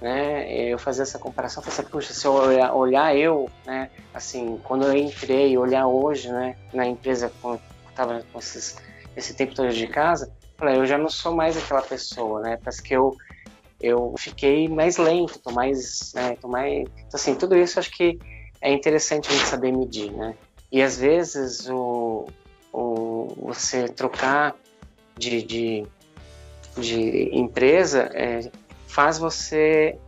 né, 0.00 0.50
eu 0.52 0.78
fazer 0.78 1.02
essa 1.02 1.18
comparação, 1.18 1.62
falei 1.62 1.78
assim, 1.78 1.90
puxa, 1.90 2.14
se 2.14 2.26
eu 2.26 2.32
olhar, 2.32 2.74
olhar 2.74 3.16
eu, 3.16 3.50
né, 3.66 3.90
assim, 4.14 4.58
quando 4.64 4.86
eu 4.86 4.96
entrei, 4.96 5.56
olhar 5.58 5.86
hoje, 5.86 6.32
né, 6.32 6.56
na 6.72 6.86
empresa, 6.86 7.30
quando 7.42 7.60
estava 7.88 8.24
com 8.32 8.38
esses, 8.38 8.76
esse 9.14 9.34
tempo 9.34 9.54
todo 9.54 9.68
de 9.70 9.86
casa, 9.86 10.32
falei, 10.56 10.78
eu 10.78 10.86
já 10.86 10.96
não 10.96 11.08
sou 11.08 11.34
mais 11.34 11.56
aquela 11.56 11.82
pessoa, 11.82 12.40
né, 12.40 12.58
parece 12.62 12.82
que 12.82 12.94
eu 12.94 13.14
eu 13.82 14.14
fiquei 14.18 14.68
mais 14.68 14.98
lento, 14.98 15.38
tô 15.38 15.50
mais, 15.50 16.12
né, 16.14 16.36
tô 16.36 16.48
mais, 16.48 16.80
então, 16.80 17.14
assim, 17.14 17.34
tudo 17.34 17.56
isso 17.56 17.78
acho 17.78 17.90
que 17.90 18.18
é 18.60 18.70
interessante 18.70 19.30
a 19.30 19.32
gente 19.32 19.46
saber 19.46 19.72
medir, 19.72 20.12
né, 20.12 20.34
e 20.72 20.82
às 20.82 20.98
vezes 20.98 21.68
o, 21.68 22.26
o 22.72 23.26
você 23.36 23.88
trocar 23.88 24.54
de, 25.16 25.42
de, 25.42 25.86
de 26.76 27.36
empresa 27.36 28.10
é, 28.14 28.50
faz 28.86 29.18
você 29.18 29.98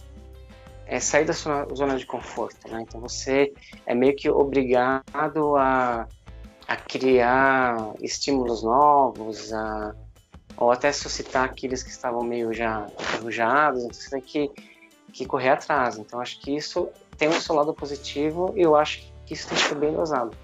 é, 0.87 1.01
sair 1.01 1.25
da 1.25 1.33
sua 1.33 1.66
zona 1.75 1.96
de 1.96 2.07
conforto, 2.07 2.68
né? 2.68 2.83
Então 2.83 3.01
você 3.01 3.53
é 3.87 3.94
meio 3.94 4.14
que 4.14 4.29
obrigado 4.29 5.57
a, 5.57 6.07
a 6.68 6.77
criar 6.77 7.94
estímulos 8.01 8.62
novos, 8.62 9.53
a, 9.53 9.94
ou 10.57 10.70
até 10.70 10.92
suscitar 10.92 11.44
aqueles 11.44 11.83
que 11.83 11.90
estavam 11.90 12.22
meio 12.22 12.53
já 12.53 12.87
enferrujados, 13.01 13.85
então 13.85 13.94
você 13.94 14.11
tem 14.11 14.20
que, 14.20 14.51
que 15.12 15.27
correr 15.27 15.51
atrás. 15.51 15.98
Então 15.98 16.20
acho 16.20 16.40
que 16.40 16.55
isso 16.55 16.88
tem 17.16 17.29
um 17.29 17.40
seu 17.40 17.55
lado 17.55 17.72
positivo 17.75 18.53
e 18.57 18.62
eu 18.62 18.77
acho 18.77 19.11
que 19.27 19.35
isso 19.35 19.48
tem 19.48 19.57
que 19.57 19.64
ser 19.64 19.75
bem 19.77 19.92
dosado. 19.92 20.37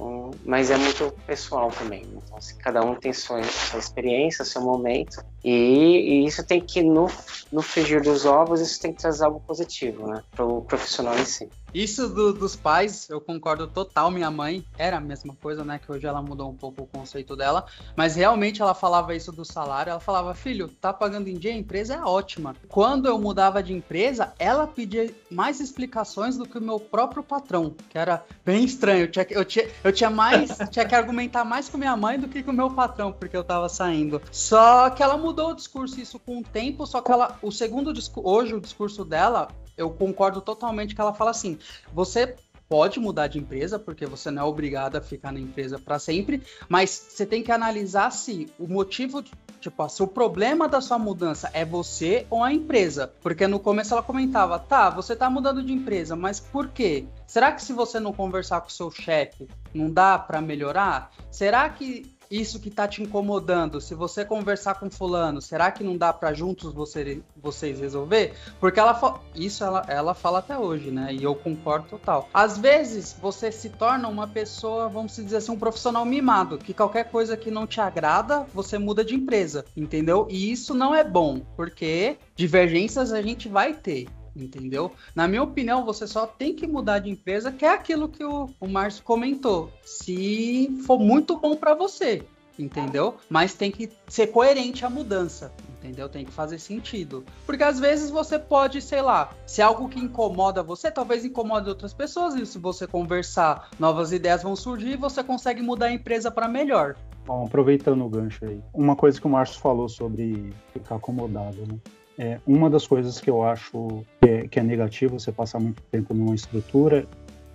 Então, 0.00 0.30
mas 0.46 0.70
é 0.70 0.78
muito 0.78 1.12
pessoal 1.26 1.70
também. 1.70 2.02
Então, 2.04 2.38
assim, 2.38 2.56
cada 2.58 2.82
um 2.82 2.94
tem 2.94 3.12
sua, 3.12 3.42
sua 3.42 3.78
experiência, 3.78 4.46
seu 4.46 4.62
momento, 4.62 5.22
e, 5.44 5.52
e, 5.52 6.26
isso 6.26 6.44
tem 6.44 6.60
que, 6.60 6.82
no, 6.82 7.08
no 7.50 7.62
frigir 7.62 8.02
dos 8.02 8.24
ovos, 8.24 8.60
isso 8.60 8.80
tem 8.80 8.92
que 8.92 9.00
trazer 9.00 9.24
algo 9.24 9.40
positivo 9.40 10.06
né, 10.06 10.22
para 10.30 10.44
o 10.44 10.62
profissional 10.62 11.18
em 11.18 11.24
si. 11.24 11.48
Isso 11.72 12.08
do, 12.08 12.32
dos 12.32 12.56
pais, 12.56 13.08
eu 13.08 13.20
concordo 13.20 13.66
total. 13.66 14.10
Minha 14.10 14.30
mãe 14.30 14.64
era 14.76 14.96
a 14.96 15.00
mesma 15.00 15.34
coisa, 15.40 15.64
né? 15.64 15.78
Que 15.78 15.90
hoje 15.90 16.06
ela 16.06 16.20
mudou 16.20 16.50
um 16.50 16.56
pouco 16.56 16.82
o 16.82 16.86
conceito 16.86 17.36
dela, 17.36 17.64
mas 17.96 18.16
realmente 18.16 18.60
ela 18.60 18.74
falava 18.74 19.14
isso 19.14 19.30
do 19.30 19.44
salário. 19.44 19.90
Ela 19.90 20.00
falava, 20.00 20.34
filho, 20.34 20.68
tá 20.68 20.92
pagando 20.92 21.28
em 21.28 21.34
dia, 21.34 21.52
a 21.52 21.56
empresa 21.56 21.94
é 21.94 22.00
ótima. 22.00 22.56
Quando 22.68 23.06
eu 23.06 23.18
mudava 23.18 23.62
de 23.62 23.72
empresa, 23.72 24.32
ela 24.38 24.66
pedia 24.66 25.14
mais 25.30 25.60
explicações 25.60 26.36
do 26.36 26.46
que 26.46 26.58
o 26.58 26.62
meu 26.62 26.80
próprio 26.80 27.22
patrão, 27.22 27.74
que 27.88 27.96
era 27.96 28.24
bem 28.44 28.64
estranho. 28.64 29.04
Eu 29.04 29.10
tinha, 29.10 29.26
eu 29.30 29.44
tinha, 29.44 29.68
eu 29.84 29.92
tinha 29.92 30.10
mais, 30.10 30.58
tinha 30.70 30.84
que 30.84 30.94
argumentar 30.94 31.44
mais 31.44 31.68
com 31.68 31.78
minha 31.78 31.96
mãe 31.96 32.18
do 32.18 32.28
que 32.28 32.42
com 32.42 32.50
o 32.50 32.54
meu 32.54 32.70
patrão, 32.70 33.12
porque 33.12 33.36
eu 33.36 33.44
tava 33.44 33.68
saindo. 33.68 34.20
Só 34.32 34.90
que 34.90 35.02
ela 35.02 35.16
mudou 35.16 35.29
o 35.30 35.54
discurso 35.54 36.00
isso 36.00 36.18
com 36.18 36.38
o 36.38 36.42
tempo, 36.42 36.86
só 36.86 37.00
que 37.00 37.10
ela, 37.10 37.38
o 37.42 37.50
segundo 37.50 37.92
discurso, 37.92 38.28
hoje 38.28 38.54
o 38.54 38.60
discurso 38.60 39.04
dela 39.04 39.48
eu 39.76 39.90
concordo 39.90 40.40
totalmente 40.40 40.94
que 40.94 41.00
ela 41.00 41.14
fala 41.14 41.30
assim: 41.30 41.58
você 41.92 42.36
pode 42.70 43.00
mudar 43.00 43.26
de 43.26 43.36
empresa, 43.36 43.80
porque 43.80 44.06
você 44.06 44.30
não 44.30 44.42
é 44.42 44.44
obrigado 44.44 44.94
a 44.94 45.00
ficar 45.00 45.32
na 45.32 45.40
empresa 45.40 45.76
para 45.76 45.98
sempre, 45.98 46.40
mas 46.68 46.90
você 47.08 47.26
tem 47.26 47.42
que 47.42 47.50
analisar 47.50 48.12
se 48.12 48.48
o 48.60 48.68
motivo, 48.68 49.24
tipo, 49.60 49.88
se 49.88 50.02
o 50.04 50.06
problema 50.06 50.68
da 50.68 50.80
sua 50.80 50.96
mudança 50.96 51.50
é 51.52 51.64
você 51.64 52.28
ou 52.30 52.44
a 52.44 52.52
empresa. 52.52 53.12
Porque 53.22 53.48
no 53.48 53.58
começo 53.58 53.92
ela 53.92 54.04
comentava, 54.04 54.56
tá, 54.56 54.88
você 54.88 55.16
tá 55.16 55.28
mudando 55.28 55.64
de 55.64 55.72
empresa, 55.72 56.14
mas 56.14 56.38
por 56.38 56.68
quê? 56.68 57.06
Será 57.26 57.50
que 57.50 57.60
se 57.60 57.72
você 57.72 57.98
não 57.98 58.12
conversar 58.12 58.60
com 58.60 58.68
o 58.68 58.72
seu 58.72 58.88
chefe, 58.88 59.48
não 59.74 59.90
dá 59.90 60.16
para 60.16 60.40
melhorar? 60.40 61.10
Será 61.28 61.68
que 61.68 62.19
isso 62.30 62.60
que 62.60 62.70
tá 62.70 62.86
te 62.86 63.02
incomodando, 63.02 63.80
se 63.80 63.94
você 63.94 64.24
conversar 64.24 64.74
com 64.74 64.90
fulano, 64.90 65.42
será 65.42 65.70
que 65.72 65.82
não 65.82 65.96
dá 65.96 66.12
para 66.12 66.32
juntos 66.32 66.72
você, 66.72 67.20
vocês 67.36 67.80
resolver? 67.80 68.34
Porque 68.60 68.78
ela 68.78 69.20
isso 69.34 69.64
ela, 69.64 69.82
ela 69.88 70.14
fala 70.14 70.38
até 70.38 70.56
hoje, 70.56 70.90
né? 70.90 71.12
E 71.12 71.22
eu 71.22 71.34
concordo 71.34 71.88
total. 71.88 72.28
Às 72.32 72.56
vezes 72.56 73.16
você 73.20 73.50
se 73.50 73.70
torna 73.70 74.06
uma 74.08 74.28
pessoa, 74.28 74.88
vamos 74.88 75.16
dizer 75.16 75.38
assim, 75.38 75.52
um 75.52 75.58
profissional 75.58 76.04
mimado, 76.04 76.58
que 76.58 76.72
qualquer 76.72 77.10
coisa 77.10 77.36
que 77.36 77.50
não 77.50 77.66
te 77.66 77.80
agrada, 77.80 78.46
você 78.54 78.78
muda 78.78 79.04
de 79.04 79.14
empresa, 79.14 79.64
entendeu? 79.76 80.26
E 80.30 80.52
isso 80.52 80.74
não 80.74 80.94
é 80.94 81.02
bom, 81.02 81.40
porque 81.56 82.16
divergências 82.36 83.12
a 83.12 83.20
gente 83.20 83.48
vai 83.48 83.74
ter 83.74 84.06
entendeu? 84.34 84.92
Na 85.14 85.26
minha 85.26 85.42
opinião, 85.42 85.84
você 85.84 86.06
só 86.06 86.26
tem 86.26 86.54
que 86.54 86.66
mudar 86.66 87.00
de 87.00 87.10
empresa, 87.10 87.52
que 87.52 87.64
é 87.64 87.72
aquilo 87.72 88.08
que 88.08 88.24
o, 88.24 88.48
o 88.60 88.68
Márcio 88.68 89.02
comentou. 89.04 89.70
Se 89.84 90.68
for 90.86 90.98
muito 90.98 91.36
bom 91.36 91.56
para 91.56 91.74
você, 91.74 92.24
entendeu? 92.58 93.16
Mas 93.28 93.54
tem 93.54 93.70
que 93.70 93.90
ser 94.08 94.28
coerente 94.28 94.84
a 94.84 94.90
mudança, 94.90 95.52
entendeu? 95.78 96.08
Tem 96.08 96.24
que 96.24 96.32
fazer 96.32 96.58
sentido. 96.58 97.24
Porque 97.46 97.62
às 97.62 97.78
vezes 97.80 98.10
você 98.10 98.38
pode, 98.38 98.80
sei 98.80 99.02
lá, 99.02 99.32
se 99.46 99.60
é 99.60 99.64
algo 99.64 99.88
que 99.88 99.98
incomoda 99.98 100.62
você, 100.62 100.90
talvez 100.90 101.24
incomode 101.24 101.68
outras 101.68 101.92
pessoas, 101.92 102.34
e 102.34 102.44
se 102.44 102.58
você 102.58 102.86
conversar, 102.86 103.70
novas 103.78 104.12
ideias 104.12 104.42
vão 104.42 104.54
surgir 104.54 104.92
e 104.92 104.96
você 104.96 105.22
consegue 105.22 105.62
mudar 105.62 105.86
a 105.86 105.92
empresa 105.92 106.30
para 106.30 106.48
melhor. 106.48 106.96
Bom, 107.26 107.46
aproveitando 107.46 108.04
o 108.04 108.08
gancho 108.08 108.44
aí, 108.44 108.60
uma 108.72 108.96
coisa 108.96 109.20
que 109.20 109.26
o 109.26 109.30
Márcio 109.30 109.60
falou 109.60 109.88
sobre 109.88 110.52
ficar 110.72 110.96
acomodado, 110.96 111.66
né? 111.66 111.78
É, 112.22 112.38
uma 112.46 112.68
das 112.68 112.86
coisas 112.86 113.18
que 113.18 113.30
eu 113.30 113.42
acho 113.42 114.04
que 114.20 114.28
é, 114.28 114.46
que 114.46 114.60
é 114.60 114.62
negativo 114.62 115.18
você 115.18 115.32
passar 115.32 115.58
muito 115.58 115.82
tempo 115.84 116.12
numa 116.12 116.34
estrutura 116.34 117.06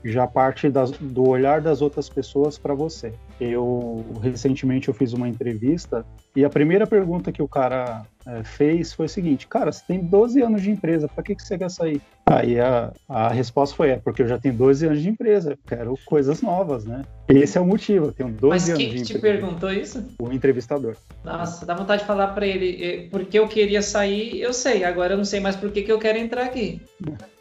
já 0.03 0.25
parte 0.25 0.69
das, 0.69 0.89
do 0.89 1.27
olhar 1.27 1.61
das 1.61 1.83
outras 1.83 2.09
pessoas 2.09 2.57
para 2.57 2.73
você. 2.73 3.13
Eu 3.39 4.03
recentemente 4.23 4.87
eu 4.87 4.93
fiz 4.93 5.13
uma 5.13 5.29
entrevista 5.29 6.03
e 6.35 6.43
a 6.43 6.49
primeira 6.49 6.87
pergunta 6.87 7.31
que 7.31 7.43
o 7.43 7.47
cara 7.47 8.07
é, 8.25 8.43
fez 8.43 8.93
foi 8.93 9.05
o 9.05 9.09
seguinte: 9.09 9.47
Cara, 9.47 9.71
você 9.71 9.83
tem 9.87 9.99
12 9.99 10.41
anos 10.41 10.61
de 10.61 10.71
empresa, 10.71 11.07
para 11.07 11.23
que, 11.23 11.35
que 11.35 11.43
você 11.43 11.57
quer 11.57 11.69
sair? 11.69 12.01
Aí 12.25 12.59
a, 12.59 12.91
a 13.07 13.29
resposta 13.29 13.75
foi: 13.75 13.89
É, 13.89 13.97
porque 13.97 14.23
eu 14.23 14.27
já 14.27 14.37
tenho 14.39 14.55
12 14.55 14.87
anos 14.87 15.01
de 15.01 15.09
empresa, 15.09 15.57
quero 15.67 15.97
coisas 16.05 16.41
novas, 16.41 16.85
né? 16.85 17.03
Esse 17.27 17.57
é 17.57 17.61
o 17.61 17.65
motivo, 17.65 18.07
eu 18.07 18.11
tenho 18.11 18.29
12 18.29 18.47
Mas 18.47 18.69
anos 18.69 18.79
de 18.79 18.85
empresa. 18.85 18.99
Mas 18.99 19.07
quem 19.07 19.15
te 19.15 19.21
perguntou 19.21 19.71
isso? 19.71 20.05
O 20.19 20.31
entrevistador. 20.31 20.95
Nossa, 21.23 21.65
dá 21.65 21.75
vontade 21.75 22.01
de 22.01 22.07
falar 22.07 22.27
para 22.29 22.47
ele: 22.47 23.07
porque 23.11 23.37
eu 23.37 23.47
queria 23.47 23.81
sair, 23.81 24.41
eu 24.41 24.53
sei, 24.53 24.83
agora 24.83 25.13
eu 25.13 25.17
não 25.17 25.25
sei 25.25 25.39
mais 25.39 25.55
por 25.55 25.71
que, 25.71 25.83
que 25.83 25.91
eu 25.91 25.99
quero 25.99 26.17
entrar 26.17 26.45
aqui. 26.45 26.81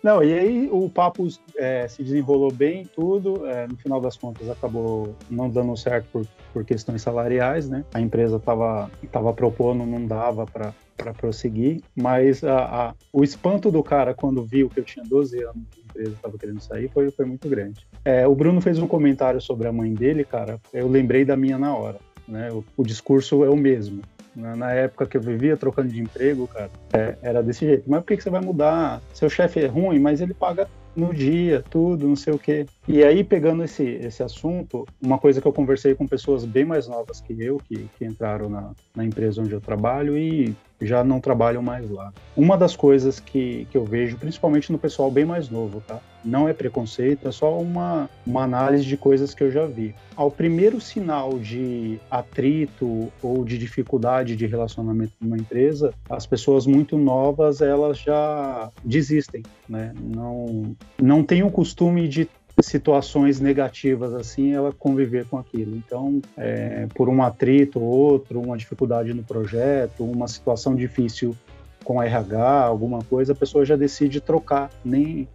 Não, 0.02 0.22
e 0.22 0.34
aí 0.34 0.68
o 0.70 0.90
papo 0.90 1.26
é, 1.56 1.88
se 1.88 2.02
desenrolou 2.02 2.52
bem, 2.52 2.84
tudo. 2.94 3.46
É, 3.46 3.66
no 3.66 3.76
final 3.76 4.00
das 4.00 4.18
contas, 4.18 4.50
acabou 4.50 5.16
não 5.30 5.48
dando 5.48 5.74
certo 5.78 6.06
por, 6.12 6.26
por 6.54 6.64
questões 6.64 7.02
salariais, 7.02 7.68
né? 7.68 7.84
A 7.92 8.00
empresa 8.00 8.36
estava 8.36 8.88
estava 9.02 9.32
propondo 9.32 9.84
não 9.84 10.06
dava 10.06 10.46
para 10.46 11.12
prosseguir, 11.14 11.82
mas 11.96 12.44
a, 12.44 12.58
a, 12.58 12.94
o 13.12 13.24
espanto 13.24 13.72
do 13.72 13.82
cara 13.82 14.14
quando 14.14 14.44
viu 14.44 14.70
que 14.70 14.78
eu 14.78 14.84
tinha 14.84 15.04
12 15.04 15.42
anos 15.42 15.64
de 15.74 15.80
empresa 15.80 16.12
estava 16.12 16.38
querendo 16.38 16.60
sair 16.60 16.88
foi, 16.88 17.10
foi 17.10 17.24
muito 17.24 17.48
grande. 17.48 17.84
É, 18.04 18.26
o 18.26 18.34
Bruno 18.34 18.60
fez 18.60 18.78
um 18.78 18.86
comentário 18.86 19.40
sobre 19.40 19.66
a 19.66 19.72
mãe 19.72 19.92
dele, 19.92 20.24
cara, 20.24 20.60
eu 20.72 20.88
lembrei 20.88 21.24
da 21.24 21.36
minha 21.36 21.58
na 21.58 21.76
hora. 21.76 21.98
Né? 22.28 22.50
O, 22.52 22.64
o 22.76 22.84
discurso 22.84 23.44
é 23.44 23.50
o 23.50 23.56
mesmo. 23.56 24.02
Na, 24.34 24.56
na, 24.56 24.72
época 24.72 25.06
que 25.06 25.16
eu 25.16 25.20
vivia 25.20 25.56
trocando 25.56 25.88
de 25.88 26.00
emprego, 26.00 26.48
cara, 26.48 26.70
é, 26.92 27.16
era 27.22 27.42
desse 27.42 27.66
jeito. 27.66 27.84
Mas 27.88 28.00
por 28.00 28.08
que, 28.08 28.16
que 28.16 28.22
você 28.22 28.30
vai 28.30 28.40
mudar? 28.40 29.00
Seu 29.12 29.28
chefe 29.28 29.60
é 29.60 29.66
ruim, 29.66 29.98
mas 29.98 30.20
ele 30.20 30.34
paga 30.34 30.68
no 30.96 31.12
dia, 31.12 31.64
tudo, 31.70 32.06
não 32.06 32.16
sei 32.16 32.32
o 32.32 32.38
quê. 32.38 32.66
E 32.86 33.02
aí, 33.02 33.24
pegando 33.24 33.64
esse, 33.64 33.82
esse 33.82 34.22
assunto, 34.22 34.86
uma 35.00 35.18
coisa 35.18 35.40
que 35.40 35.46
eu 35.46 35.52
conversei 35.52 35.94
com 35.94 36.06
pessoas 36.06 36.44
bem 36.44 36.64
mais 36.64 36.86
novas 36.86 37.20
que 37.20 37.34
eu, 37.40 37.58
que, 37.58 37.88
que 37.98 38.04
entraram 38.04 38.48
na, 38.48 38.72
na 38.94 39.04
empresa 39.04 39.42
onde 39.42 39.52
eu 39.52 39.60
trabalho 39.60 40.16
e 40.16 40.54
já 40.86 41.04
não 41.04 41.20
trabalham 41.20 41.62
mais 41.62 41.90
lá. 41.90 42.12
Uma 42.36 42.56
das 42.56 42.76
coisas 42.76 43.20
que, 43.20 43.66
que 43.70 43.76
eu 43.76 43.84
vejo, 43.84 44.16
principalmente 44.16 44.70
no 44.72 44.78
pessoal 44.78 45.10
bem 45.10 45.24
mais 45.24 45.48
novo, 45.48 45.80
tá? 45.80 46.00
Não 46.24 46.48
é 46.48 46.52
preconceito, 46.52 47.28
é 47.28 47.32
só 47.32 47.58
uma, 47.58 48.08
uma 48.26 48.42
análise 48.42 48.84
de 48.84 48.96
coisas 48.96 49.34
que 49.34 49.42
eu 49.42 49.50
já 49.50 49.66
vi. 49.66 49.94
Ao 50.16 50.30
primeiro 50.30 50.80
sinal 50.80 51.38
de 51.38 52.00
atrito 52.10 53.12
ou 53.22 53.44
de 53.44 53.58
dificuldade 53.58 54.34
de 54.34 54.46
relacionamento 54.46 55.12
numa 55.20 55.36
empresa, 55.36 55.92
as 56.08 56.26
pessoas 56.26 56.66
muito 56.66 56.96
novas, 56.96 57.60
elas 57.60 57.98
já 57.98 58.70
desistem, 58.84 59.42
né? 59.68 59.92
Não, 60.00 60.74
não 61.00 61.22
tem 61.22 61.42
o 61.42 61.50
costume 61.50 62.08
de 62.08 62.28
situações 62.62 63.40
negativas 63.40 64.14
assim, 64.14 64.52
ela 64.52 64.72
conviver 64.72 65.26
com 65.26 65.38
aquilo. 65.38 65.76
Então, 65.76 66.20
é, 66.36 66.86
por 66.94 67.08
um 67.08 67.22
atrito 67.22 67.80
ou 67.80 67.86
outro, 67.86 68.40
uma 68.40 68.56
dificuldade 68.56 69.12
no 69.12 69.22
projeto, 69.22 70.04
uma 70.04 70.28
situação 70.28 70.74
difícil 70.74 71.36
com 71.84 72.02
RH, 72.02 72.62
alguma 72.62 73.00
coisa, 73.00 73.32
a 73.32 73.36
pessoa 73.36 73.64
já 73.64 73.76
decide 73.76 74.20
trocar, 74.20 74.70
nem 74.84 75.28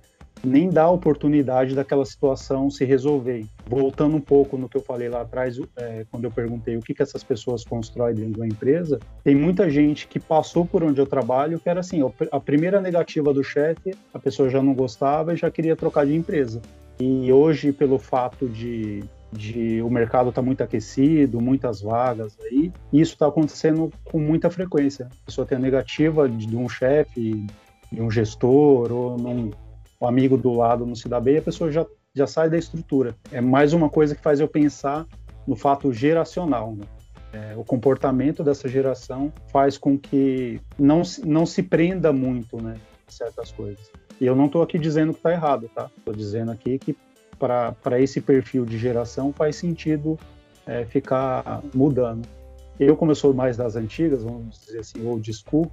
nem 0.44 0.70
dá 0.70 0.90
oportunidade 0.90 1.76
daquela 1.76 2.06
situação 2.06 2.70
se 2.70 2.86
resolver. 2.86 3.46
Voltando 3.68 4.16
um 4.16 4.22
pouco 4.22 4.58
no 4.58 4.70
que 4.70 4.78
eu 4.78 4.82
falei 4.82 5.10
lá 5.10 5.22
atrás, 5.22 5.60
é, 5.76 6.06
quando 6.10 6.24
eu 6.24 6.32
perguntei 6.32 6.78
o 6.78 6.82
que, 6.82 6.94
que 6.94 7.04
essas 7.04 7.24
pessoas 7.24 7.64
constroem 7.64 8.16
dentro 8.16 8.34
de 8.34 8.40
uma 8.40 8.48
empresa, 8.48 9.00
tem 9.24 9.36
muita 9.36 9.70
gente 9.70 10.08
que 10.08 10.20
passou 10.20 10.66
por 10.66 10.84
onde 10.84 11.00
eu 11.00 11.06
trabalho 11.06 11.60
que 11.60 11.70
era 11.70 11.82
assim, 11.82 12.00
a 12.32 12.40
primeira 12.40 12.80
negativa 12.82 13.34
do 13.34 13.44
chefe, 13.44 13.94
a 14.14 14.20
pessoa 14.20 14.50
já 14.50 14.62
não 14.62 14.74
gostava 14.74 15.34
e 15.34 15.38
já 15.38 15.52
queria 15.52 15.76
trocar 15.76 16.06
de 16.06 16.16
empresa. 16.16 16.62
E 17.00 17.32
hoje, 17.32 17.72
pelo 17.72 17.98
fato 17.98 18.48
de, 18.48 19.04
de 19.32 19.82
o 19.82 19.90
mercado 19.90 20.30
estar 20.30 20.42
tá 20.42 20.46
muito 20.46 20.62
aquecido, 20.62 21.40
muitas 21.40 21.82
vagas 21.82 22.38
aí, 22.42 22.72
isso 22.92 23.14
está 23.14 23.28
acontecendo 23.28 23.92
com 24.04 24.20
muita 24.20 24.50
frequência. 24.50 25.06
A 25.06 25.26
pessoa 25.26 25.48
tem 25.48 25.58
a 25.58 25.62
negativa 25.62 26.28
de, 26.28 26.46
de 26.46 26.58
um 26.58 26.68
chefe 26.68 27.48
em 27.92 28.02
um 28.02 28.12
gestor 28.12 28.92
ou 28.92 29.18
num 29.18 29.52
um 30.02 30.08
amigo 30.08 30.38
do 30.38 30.54
lado 30.54 30.86
não 30.86 30.96
se 30.96 31.10
dá 31.10 31.20
bem, 31.20 31.38
a 31.38 31.42
pessoa 31.42 31.72
já, 31.72 31.86
já 32.14 32.26
sai 32.26 32.50
da 32.50 32.58
estrutura. 32.58 33.16
É 33.32 33.42
mais 33.42 33.74
uma 33.74 33.90
coisa 33.90 34.16
que 34.16 34.22
faz 34.22 34.40
eu 34.40 34.48
pensar 34.48 35.06
no 35.46 35.56
fato 35.56 35.92
geracional. 35.92 36.74
Né? 36.74 36.86
É, 37.34 37.54
o 37.58 37.64
comportamento 37.64 38.44
dessa 38.44 38.68
geração 38.70 39.32
faz 39.52 39.78
com 39.78 39.98
que 39.98 40.60
não, 40.78 41.02
não 41.26 41.46
se 41.46 41.62
prenda 41.62 42.14
muito 42.14 42.62
né, 42.62 42.76
certas 43.08 43.52
coisas. 43.52 43.92
E 44.20 44.26
eu 44.26 44.36
não 44.36 44.46
estou 44.46 44.62
aqui 44.62 44.78
dizendo 44.78 45.14
que 45.14 45.20
está 45.20 45.32
errado, 45.32 45.70
tá? 45.74 45.90
Estou 45.98 46.14
dizendo 46.14 46.52
aqui 46.52 46.78
que 46.78 46.96
para 47.38 48.00
esse 48.02 48.20
perfil 48.20 48.66
de 48.66 48.78
geração 48.78 49.32
faz 49.32 49.56
sentido 49.56 50.20
é, 50.68 50.86
ficar 50.86 51.62
mudando. 51.74 52.28
Eu, 52.80 52.96
como 52.96 53.12
eu 53.12 53.16
sou 53.16 53.34
mais 53.34 53.58
das 53.58 53.76
antigas, 53.76 54.24
vamos 54.24 54.60
dizer 54.60 54.80
assim, 54.80 55.06
old 55.06 55.32
school, 55.34 55.72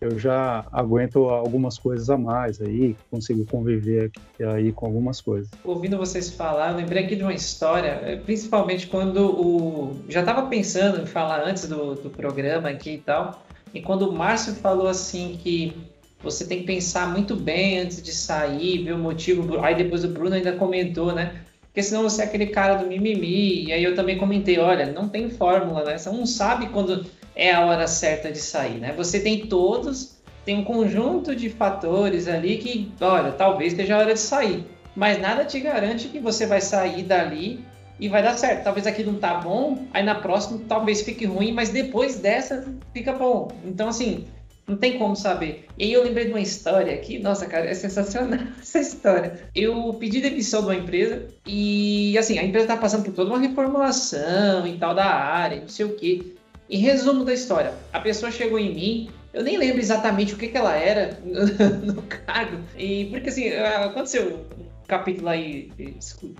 eu 0.00 0.16
já 0.18 0.64
aguento 0.72 1.24
algumas 1.28 1.76
coisas 1.76 2.08
a 2.08 2.16
mais 2.16 2.60
aí, 2.60 2.96
consigo 3.10 3.44
conviver 3.46 4.12
aí 4.54 4.72
com 4.72 4.86
algumas 4.86 5.20
coisas. 5.20 5.50
Ouvindo 5.64 5.96
vocês 5.96 6.30
falar, 6.30 6.70
eu 6.70 6.76
lembrei 6.76 7.04
aqui 7.04 7.16
de 7.16 7.22
uma 7.22 7.34
história, 7.34 8.00
eh, 8.04 8.16
principalmente 8.16 8.86
quando 8.86 9.26
o. 9.26 9.96
Já 10.08 10.20
estava 10.20 10.46
pensando 10.46 11.02
em 11.02 11.06
falar 11.06 11.42
antes 11.44 11.68
do, 11.68 11.96
do 11.96 12.10
programa 12.10 12.68
aqui 12.68 12.94
e 12.94 12.98
tal, 12.98 13.42
e 13.74 13.82
quando 13.82 14.08
o 14.08 14.12
Márcio 14.12 14.54
falou 14.54 14.86
assim 14.86 15.36
que 15.42 15.76
você 16.22 16.44
tem 16.46 16.60
que 16.60 16.64
pensar 16.64 17.08
muito 17.10 17.36
bem 17.36 17.78
antes 17.78 18.02
de 18.02 18.12
sair, 18.12 18.82
ver 18.82 18.94
o 18.94 18.98
motivo. 18.98 19.60
Aí 19.60 19.74
depois 19.74 20.04
o 20.04 20.08
Bruno 20.08 20.34
ainda 20.34 20.52
comentou, 20.52 21.12
né? 21.12 21.42
Porque 21.62 21.82
senão 21.82 22.02
você 22.02 22.22
é 22.22 22.24
aquele 22.24 22.46
cara 22.46 22.74
do 22.74 22.86
mimimi. 22.86 23.66
E 23.66 23.72
aí 23.72 23.84
eu 23.84 23.94
também 23.94 24.18
comentei, 24.18 24.58
olha, 24.58 24.86
não 24.92 25.08
tem 25.08 25.30
fórmula, 25.30 25.84
né? 25.84 25.96
Você 25.96 26.10
não 26.10 26.26
sabe 26.26 26.68
quando 26.68 27.06
é 27.36 27.52
a 27.52 27.64
hora 27.64 27.86
certa 27.86 28.32
de 28.32 28.38
sair, 28.38 28.78
né? 28.78 28.92
Você 28.96 29.20
tem 29.20 29.46
todos, 29.46 30.18
tem 30.44 30.58
um 30.58 30.64
conjunto 30.64 31.36
de 31.36 31.48
fatores 31.48 32.26
ali 32.26 32.58
que, 32.58 32.90
olha, 33.00 33.30
talvez 33.30 33.72
esteja 33.72 33.94
a 33.94 33.98
hora 34.00 34.14
de 34.14 34.20
sair, 34.20 34.64
mas 34.96 35.20
nada 35.20 35.44
te 35.44 35.60
garante 35.60 36.08
que 36.08 36.18
você 36.18 36.46
vai 36.46 36.60
sair 36.60 37.04
dali 37.04 37.64
e 38.00 38.08
vai 38.08 38.24
dar 38.24 38.36
certo. 38.36 38.64
Talvez 38.64 38.86
aqui 38.86 39.04
não 39.04 39.14
tá 39.14 39.34
bom, 39.34 39.86
aí 39.92 40.02
na 40.02 40.16
próxima 40.16 40.60
talvez 40.68 41.02
fique 41.02 41.26
ruim, 41.26 41.52
mas 41.52 41.68
depois 41.68 42.18
dessa 42.18 42.64
fica 42.92 43.12
bom. 43.12 43.48
Então, 43.64 43.88
assim, 43.88 44.24
não 44.68 44.76
tem 44.76 44.98
como 44.98 45.16
saber. 45.16 45.66
E 45.78 45.84
aí 45.84 45.92
eu 45.92 46.04
lembrei 46.04 46.26
de 46.26 46.32
uma 46.32 46.40
história 46.40 46.94
aqui, 46.94 47.18
nossa, 47.18 47.46
cara, 47.46 47.64
é 47.64 47.74
sensacional 47.74 48.38
essa 48.60 48.78
história. 48.78 49.48
Eu 49.54 49.94
pedi 49.94 50.20
demissão 50.20 50.60
de 50.60 50.66
uma 50.66 50.76
empresa 50.76 51.26
e, 51.46 52.16
assim, 52.18 52.38
a 52.38 52.44
empresa 52.44 52.66
tá 52.66 52.76
passando 52.76 53.04
por 53.04 53.14
toda 53.14 53.30
uma 53.30 53.38
reformulação 53.38 54.66
e 54.66 54.76
tal 54.76 54.94
da 54.94 55.06
área, 55.06 55.62
não 55.62 55.68
sei 55.68 55.86
o 55.86 55.96
quê. 55.96 56.34
Em 56.68 56.78
resumo 56.78 57.24
da 57.24 57.32
história, 57.32 57.72
a 57.92 57.98
pessoa 57.98 58.30
chegou 58.30 58.58
em 58.58 58.74
mim, 58.74 59.10
eu 59.32 59.42
nem 59.42 59.56
lembro 59.56 59.80
exatamente 59.80 60.34
o 60.34 60.36
que, 60.36 60.48
que 60.48 60.56
ela 60.56 60.76
era 60.76 61.18
no 61.24 62.02
cargo, 62.02 62.58
e 62.76 63.06
porque 63.06 63.30
assim, 63.30 63.48
aconteceu 63.48 64.46
um 64.58 64.66
capítulo 64.86 65.30
aí, 65.30 65.72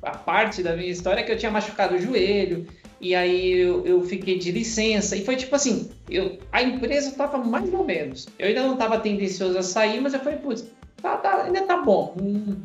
a 0.02 0.10
parte 0.10 0.62
da 0.62 0.76
minha 0.76 0.90
história, 0.90 1.24
que 1.24 1.32
eu 1.32 1.38
tinha 1.38 1.50
machucado 1.50 1.94
o 1.94 1.98
joelho, 1.98 2.66
e 3.00 3.14
aí 3.14 3.52
eu, 3.60 3.86
eu 3.86 4.02
fiquei 4.02 4.38
de 4.38 4.50
licença, 4.50 5.16
e 5.16 5.24
foi 5.24 5.36
tipo 5.36 5.54
assim, 5.54 5.90
eu, 6.10 6.38
a 6.52 6.62
empresa 6.62 7.10
estava 7.10 7.38
mais 7.38 7.72
ou 7.72 7.84
menos, 7.84 8.26
eu 8.38 8.48
ainda 8.48 8.62
não 8.62 8.72
estava 8.74 8.98
tendencioso 8.98 9.56
a 9.58 9.62
sair, 9.62 10.00
mas 10.00 10.14
eu 10.14 10.20
falei, 10.20 10.38
putz, 10.38 10.64
tá, 11.00 11.16
tá, 11.16 11.44
ainda 11.44 11.62
tá 11.62 11.76
bom, 11.78 12.14
hum, 12.20 12.56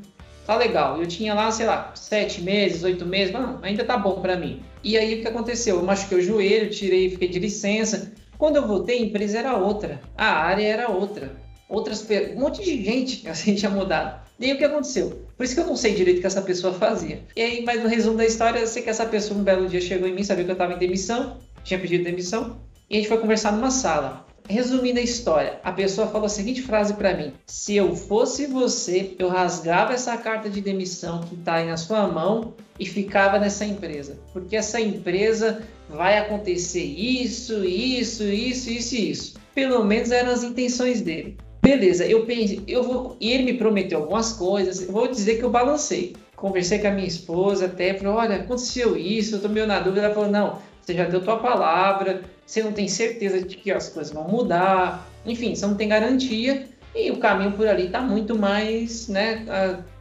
tá 0.45 0.55
legal. 0.55 0.99
Eu 0.99 1.07
tinha 1.07 1.33
lá, 1.33 1.51
sei 1.51 1.65
lá, 1.65 1.91
sete 1.95 2.41
meses, 2.41 2.83
oito 2.83 3.05
meses, 3.05 3.33
não, 3.33 3.59
ainda 3.61 3.83
tá 3.83 3.97
bom 3.97 4.21
para 4.21 4.35
mim. 4.35 4.61
E 4.83 4.97
aí 4.97 5.19
o 5.19 5.21
que 5.21 5.27
aconteceu? 5.27 5.77
Eu 5.77 5.83
machuquei 5.83 6.17
o 6.17 6.21
joelho, 6.21 6.69
tirei, 6.69 7.09
fiquei 7.09 7.27
de 7.27 7.39
licença. 7.39 8.11
Quando 8.37 8.57
eu 8.57 8.67
voltei, 8.67 8.97
a 8.97 9.05
empresa 9.05 9.39
era 9.39 9.55
outra, 9.55 10.01
a 10.17 10.25
área 10.25 10.67
era 10.67 10.89
outra. 10.89 11.41
Outras, 11.69 12.05
um 12.35 12.39
monte 12.39 12.63
de 12.63 12.83
gente 12.83 13.27
assim 13.29 13.55
tinha 13.55 13.71
mudado. 13.71 14.22
E 14.39 14.45
aí 14.45 14.53
o 14.53 14.57
que 14.57 14.63
aconteceu? 14.63 15.21
Por 15.37 15.43
isso 15.43 15.53
que 15.53 15.61
eu 15.61 15.67
não 15.67 15.75
sei 15.75 15.93
direito 15.93 16.17
o 16.17 16.21
que 16.21 16.27
essa 16.27 16.41
pessoa 16.41 16.73
fazia. 16.73 17.21
E 17.35 17.41
aí, 17.41 17.63
mas 17.63 17.81
no 17.81 17.89
resumo 17.89 18.17
da 18.17 18.25
história, 18.25 18.59
eu 18.59 18.67
sei 18.67 18.81
que 18.81 18.89
essa 18.89 19.05
pessoa 19.05 19.39
um 19.39 19.43
belo 19.43 19.67
dia 19.67 19.79
chegou 19.79 20.07
em 20.07 20.13
mim, 20.13 20.23
sabia 20.23 20.43
que 20.43 20.49
eu 20.49 20.53
estava 20.53 20.73
em 20.73 20.77
demissão, 20.77 21.37
tinha 21.63 21.79
pedido 21.79 22.03
demissão, 22.03 22.57
e 22.89 22.95
a 22.95 22.97
gente 22.99 23.07
foi 23.07 23.17
conversar 23.17 23.51
numa 23.51 23.71
sala. 23.71 24.25
Resumindo 24.49 24.99
a 24.99 25.01
história, 25.01 25.59
a 25.63 25.71
pessoa 25.71 26.07
falou 26.07 26.25
a 26.25 26.29
seguinte 26.29 26.61
frase 26.61 26.95
para 26.95 27.15
mim: 27.15 27.33
Se 27.47 27.77
eu 27.77 27.95
fosse 27.95 28.45
você, 28.45 29.15
eu 29.17 29.29
rasgava 29.29 29.93
essa 29.93 30.17
carta 30.17 30.49
de 30.49 30.59
demissão 30.59 31.21
que 31.21 31.35
está 31.35 31.55
aí 31.55 31.67
na 31.67 31.77
sua 31.77 32.07
mão 32.07 32.53
e 32.77 32.85
ficava 32.85 33.39
nessa 33.39 33.63
empresa, 33.63 34.19
porque 34.33 34.57
essa 34.57 34.81
empresa 34.81 35.61
vai 35.89 36.17
acontecer 36.17 36.83
isso, 36.83 37.63
isso, 37.63 38.23
isso, 38.23 38.69
isso 38.69 38.95
e 38.95 39.11
isso. 39.11 39.33
Pelo 39.55 39.83
menos 39.85 40.11
eram 40.11 40.31
as 40.31 40.43
intenções 40.43 40.99
dele. 40.99 41.37
Beleza, 41.63 42.05
eu 42.05 42.25
pensei, 42.25 42.61
eu 42.67 42.83
vou. 42.83 43.15
E 43.21 43.31
ele 43.31 43.43
me 43.43 43.53
prometeu 43.53 43.99
algumas 43.99 44.33
coisas. 44.33 44.85
Vou 44.85 45.07
dizer 45.07 45.37
que 45.37 45.43
eu 45.43 45.49
balancei. 45.49 46.13
Conversei 46.35 46.77
com 46.79 46.87
a 46.87 46.91
minha 46.91 47.07
esposa 47.07 47.67
até, 47.67 47.93
falou: 47.93 48.15
olha, 48.15 48.35
aconteceu 48.35 48.97
isso, 48.97 49.35
eu 49.35 49.41
tô 49.41 49.47
meio 49.47 49.65
na 49.65 49.79
dúvida. 49.79 50.07
Ela 50.07 50.13
falou: 50.13 50.29
não, 50.29 50.59
você 50.81 50.93
já 50.93 51.05
deu 51.05 51.23
tua 51.23 51.39
palavra, 51.39 52.21
você 52.45 52.61
não 52.61 52.73
tem 52.73 52.89
certeza 52.89 53.41
de 53.41 53.55
que 53.55 53.71
as 53.71 53.87
coisas 53.87 54.11
vão 54.11 54.27
mudar, 54.27 55.09
enfim, 55.25 55.55
você 55.55 55.65
não 55.65 55.75
tem 55.75 55.87
garantia 55.87 56.67
e 56.93 57.09
o 57.11 57.17
caminho 57.17 57.53
por 57.53 57.65
ali 57.65 57.85
está 57.85 58.01
muito 58.01 58.37
mais 58.37 59.07
né, 59.07 59.45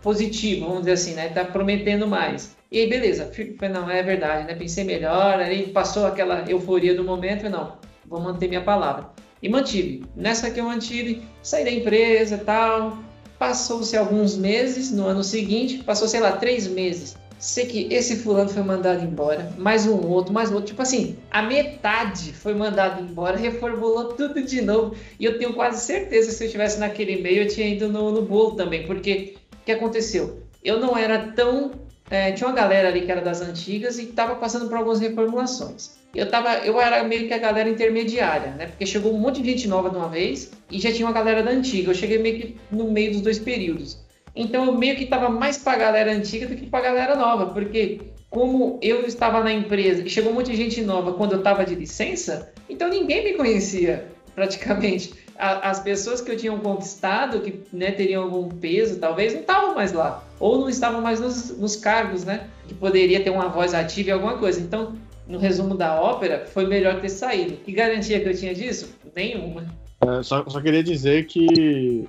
positivo, 0.02 0.66
vamos 0.66 0.80
dizer 0.80 0.92
assim, 0.92 1.14
né? 1.14 1.28
Está 1.28 1.44
prometendo 1.44 2.08
mais. 2.08 2.56
E 2.72 2.80
aí, 2.80 2.88
beleza, 2.88 3.30
falei, 3.56 3.72
não, 3.72 3.88
é 3.88 4.02
verdade, 4.02 4.48
né? 4.48 4.56
Pensei 4.56 4.82
melhor, 4.82 5.38
aí 5.38 5.68
passou 5.68 6.06
aquela 6.06 6.44
euforia 6.50 6.92
do 6.92 7.04
momento, 7.04 7.48
não, 7.48 7.76
vou 8.04 8.20
manter 8.20 8.48
minha 8.48 8.62
palavra. 8.62 9.10
E 9.42 9.48
mantive. 9.48 10.04
Nessa 10.14 10.50
que 10.50 10.60
eu 10.60 10.64
mantive, 10.64 11.22
saí 11.42 11.64
da 11.64 11.70
empresa 11.70 12.38
tal. 12.38 12.98
Passou-se 13.38 13.96
alguns 13.96 14.36
meses, 14.36 14.92
no 14.92 15.04
ano 15.04 15.24
seguinte, 15.24 15.82
passou, 15.82 16.06
sei 16.06 16.20
lá, 16.20 16.32
três 16.32 16.68
meses 16.68 17.16
sei 17.42 17.66
que 17.66 17.92
esse 17.92 18.18
fulano 18.18 18.48
foi 18.48 18.62
mandado 18.62 19.04
embora, 19.04 19.52
mais 19.58 19.84
um 19.84 19.98
outro, 20.06 20.32
mais 20.32 20.52
outro. 20.52 20.66
Tipo 20.66 20.82
assim, 20.82 21.18
a 21.28 21.42
metade 21.42 22.32
foi 22.32 22.54
mandado 22.54 23.02
embora, 23.02 23.36
reformulou 23.36 24.12
tudo 24.12 24.40
de 24.42 24.62
novo. 24.62 24.94
E 25.18 25.24
eu 25.24 25.36
tenho 25.40 25.52
quase 25.52 25.84
certeza 25.84 26.28
que 26.28 26.34
se 26.34 26.44
eu 26.44 26.46
estivesse 26.46 26.78
naquele 26.78 27.20
meio, 27.20 27.42
eu 27.42 27.48
tinha 27.48 27.66
ido 27.66 27.88
no, 27.88 28.12
no 28.12 28.22
bolo 28.22 28.52
também. 28.52 28.86
Porque 28.86 29.34
o 29.54 29.64
que 29.64 29.72
aconteceu? 29.72 30.40
Eu 30.64 30.78
não 30.78 30.96
era 30.96 31.32
tão. 31.32 31.72
É, 32.08 32.30
tinha 32.30 32.48
uma 32.48 32.54
galera 32.54 32.88
ali 32.88 33.00
que 33.00 33.10
era 33.10 33.20
das 33.20 33.40
antigas 33.40 33.98
e 33.98 34.04
estava 34.04 34.36
passando 34.36 34.68
por 34.68 34.76
algumas 34.76 35.00
reformulações. 35.00 35.96
Eu, 36.14 36.28
tava, 36.28 36.58
eu 36.58 36.78
era 36.80 37.02
meio 37.04 37.26
que 37.26 37.32
a 37.32 37.38
galera 37.38 37.68
intermediária, 37.68 38.50
né? 38.52 38.66
Porque 38.66 38.84
chegou 38.84 39.14
um 39.14 39.18
monte 39.18 39.40
de 39.40 39.50
gente 39.50 39.68
nova 39.68 39.88
de 39.88 39.96
uma 39.96 40.08
vez 40.08 40.50
e 40.70 40.78
já 40.78 40.92
tinha 40.92 41.06
uma 41.06 41.14
galera 41.14 41.42
da 41.42 41.50
antiga. 41.50 41.90
Eu 41.90 41.94
cheguei 41.94 42.18
meio 42.18 42.38
que 42.38 42.56
no 42.70 42.90
meio 42.90 43.12
dos 43.12 43.22
dois 43.22 43.38
períodos. 43.38 43.98
Então 44.34 44.66
eu 44.66 44.72
meio 44.72 44.96
que 44.96 45.04
estava 45.04 45.28
mais 45.28 45.58
para 45.58 45.72
a 45.72 45.76
galera 45.76 46.12
antiga 46.12 46.46
do 46.46 46.54
que 46.54 46.66
para 46.66 46.80
a 46.80 46.82
galera 46.82 47.16
nova, 47.16 47.46
porque 47.46 48.00
como 48.30 48.78
eu 48.82 49.06
estava 49.06 49.42
na 49.42 49.52
empresa 49.52 50.02
e 50.02 50.08
chegou 50.08 50.32
um 50.32 50.34
monte 50.34 50.50
de 50.50 50.56
gente 50.56 50.80
nova 50.82 51.12
quando 51.12 51.32
eu 51.32 51.38
estava 51.38 51.64
de 51.64 51.74
licença, 51.74 52.52
então 52.68 52.88
ninguém 52.88 53.24
me 53.24 53.34
conhecia 53.34 54.06
praticamente. 54.34 55.14
as 55.36 55.80
pessoas 55.80 56.20
que 56.20 56.30
eu 56.30 56.36
tinha 56.36 56.56
conquistado, 56.56 57.40
que 57.40 57.62
né, 57.72 57.90
teriam 57.90 58.22
algum 58.22 58.48
peso, 58.48 58.98
talvez, 58.98 59.32
não 59.32 59.40
estavam 59.40 59.74
mais 59.74 59.92
lá. 59.92 60.24
Ou 60.38 60.58
não 60.58 60.68
estavam 60.68 61.00
mais 61.00 61.20
nos, 61.20 61.58
nos 61.58 61.76
cargos, 61.76 62.24
né? 62.24 62.48
Que 62.68 62.74
poderia 62.74 63.22
ter 63.22 63.30
uma 63.30 63.48
voz 63.48 63.74
ativa 63.74 64.10
em 64.10 64.12
alguma 64.12 64.38
coisa. 64.38 64.60
Então, 64.60 64.94
no 65.26 65.38
resumo 65.38 65.76
da 65.76 66.00
ópera, 66.00 66.46
foi 66.46 66.66
melhor 66.66 67.00
ter 67.00 67.08
saído. 67.08 67.56
Que 67.56 67.72
garantia 67.72 68.20
que 68.20 68.28
eu 68.28 68.36
tinha 68.36 68.54
disso? 68.54 68.96
Nenhuma. 69.14 69.66
É, 70.00 70.22
só, 70.22 70.44
só 70.48 70.60
queria 70.60 70.82
dizer 70.82 71.26
que 71.26 72.08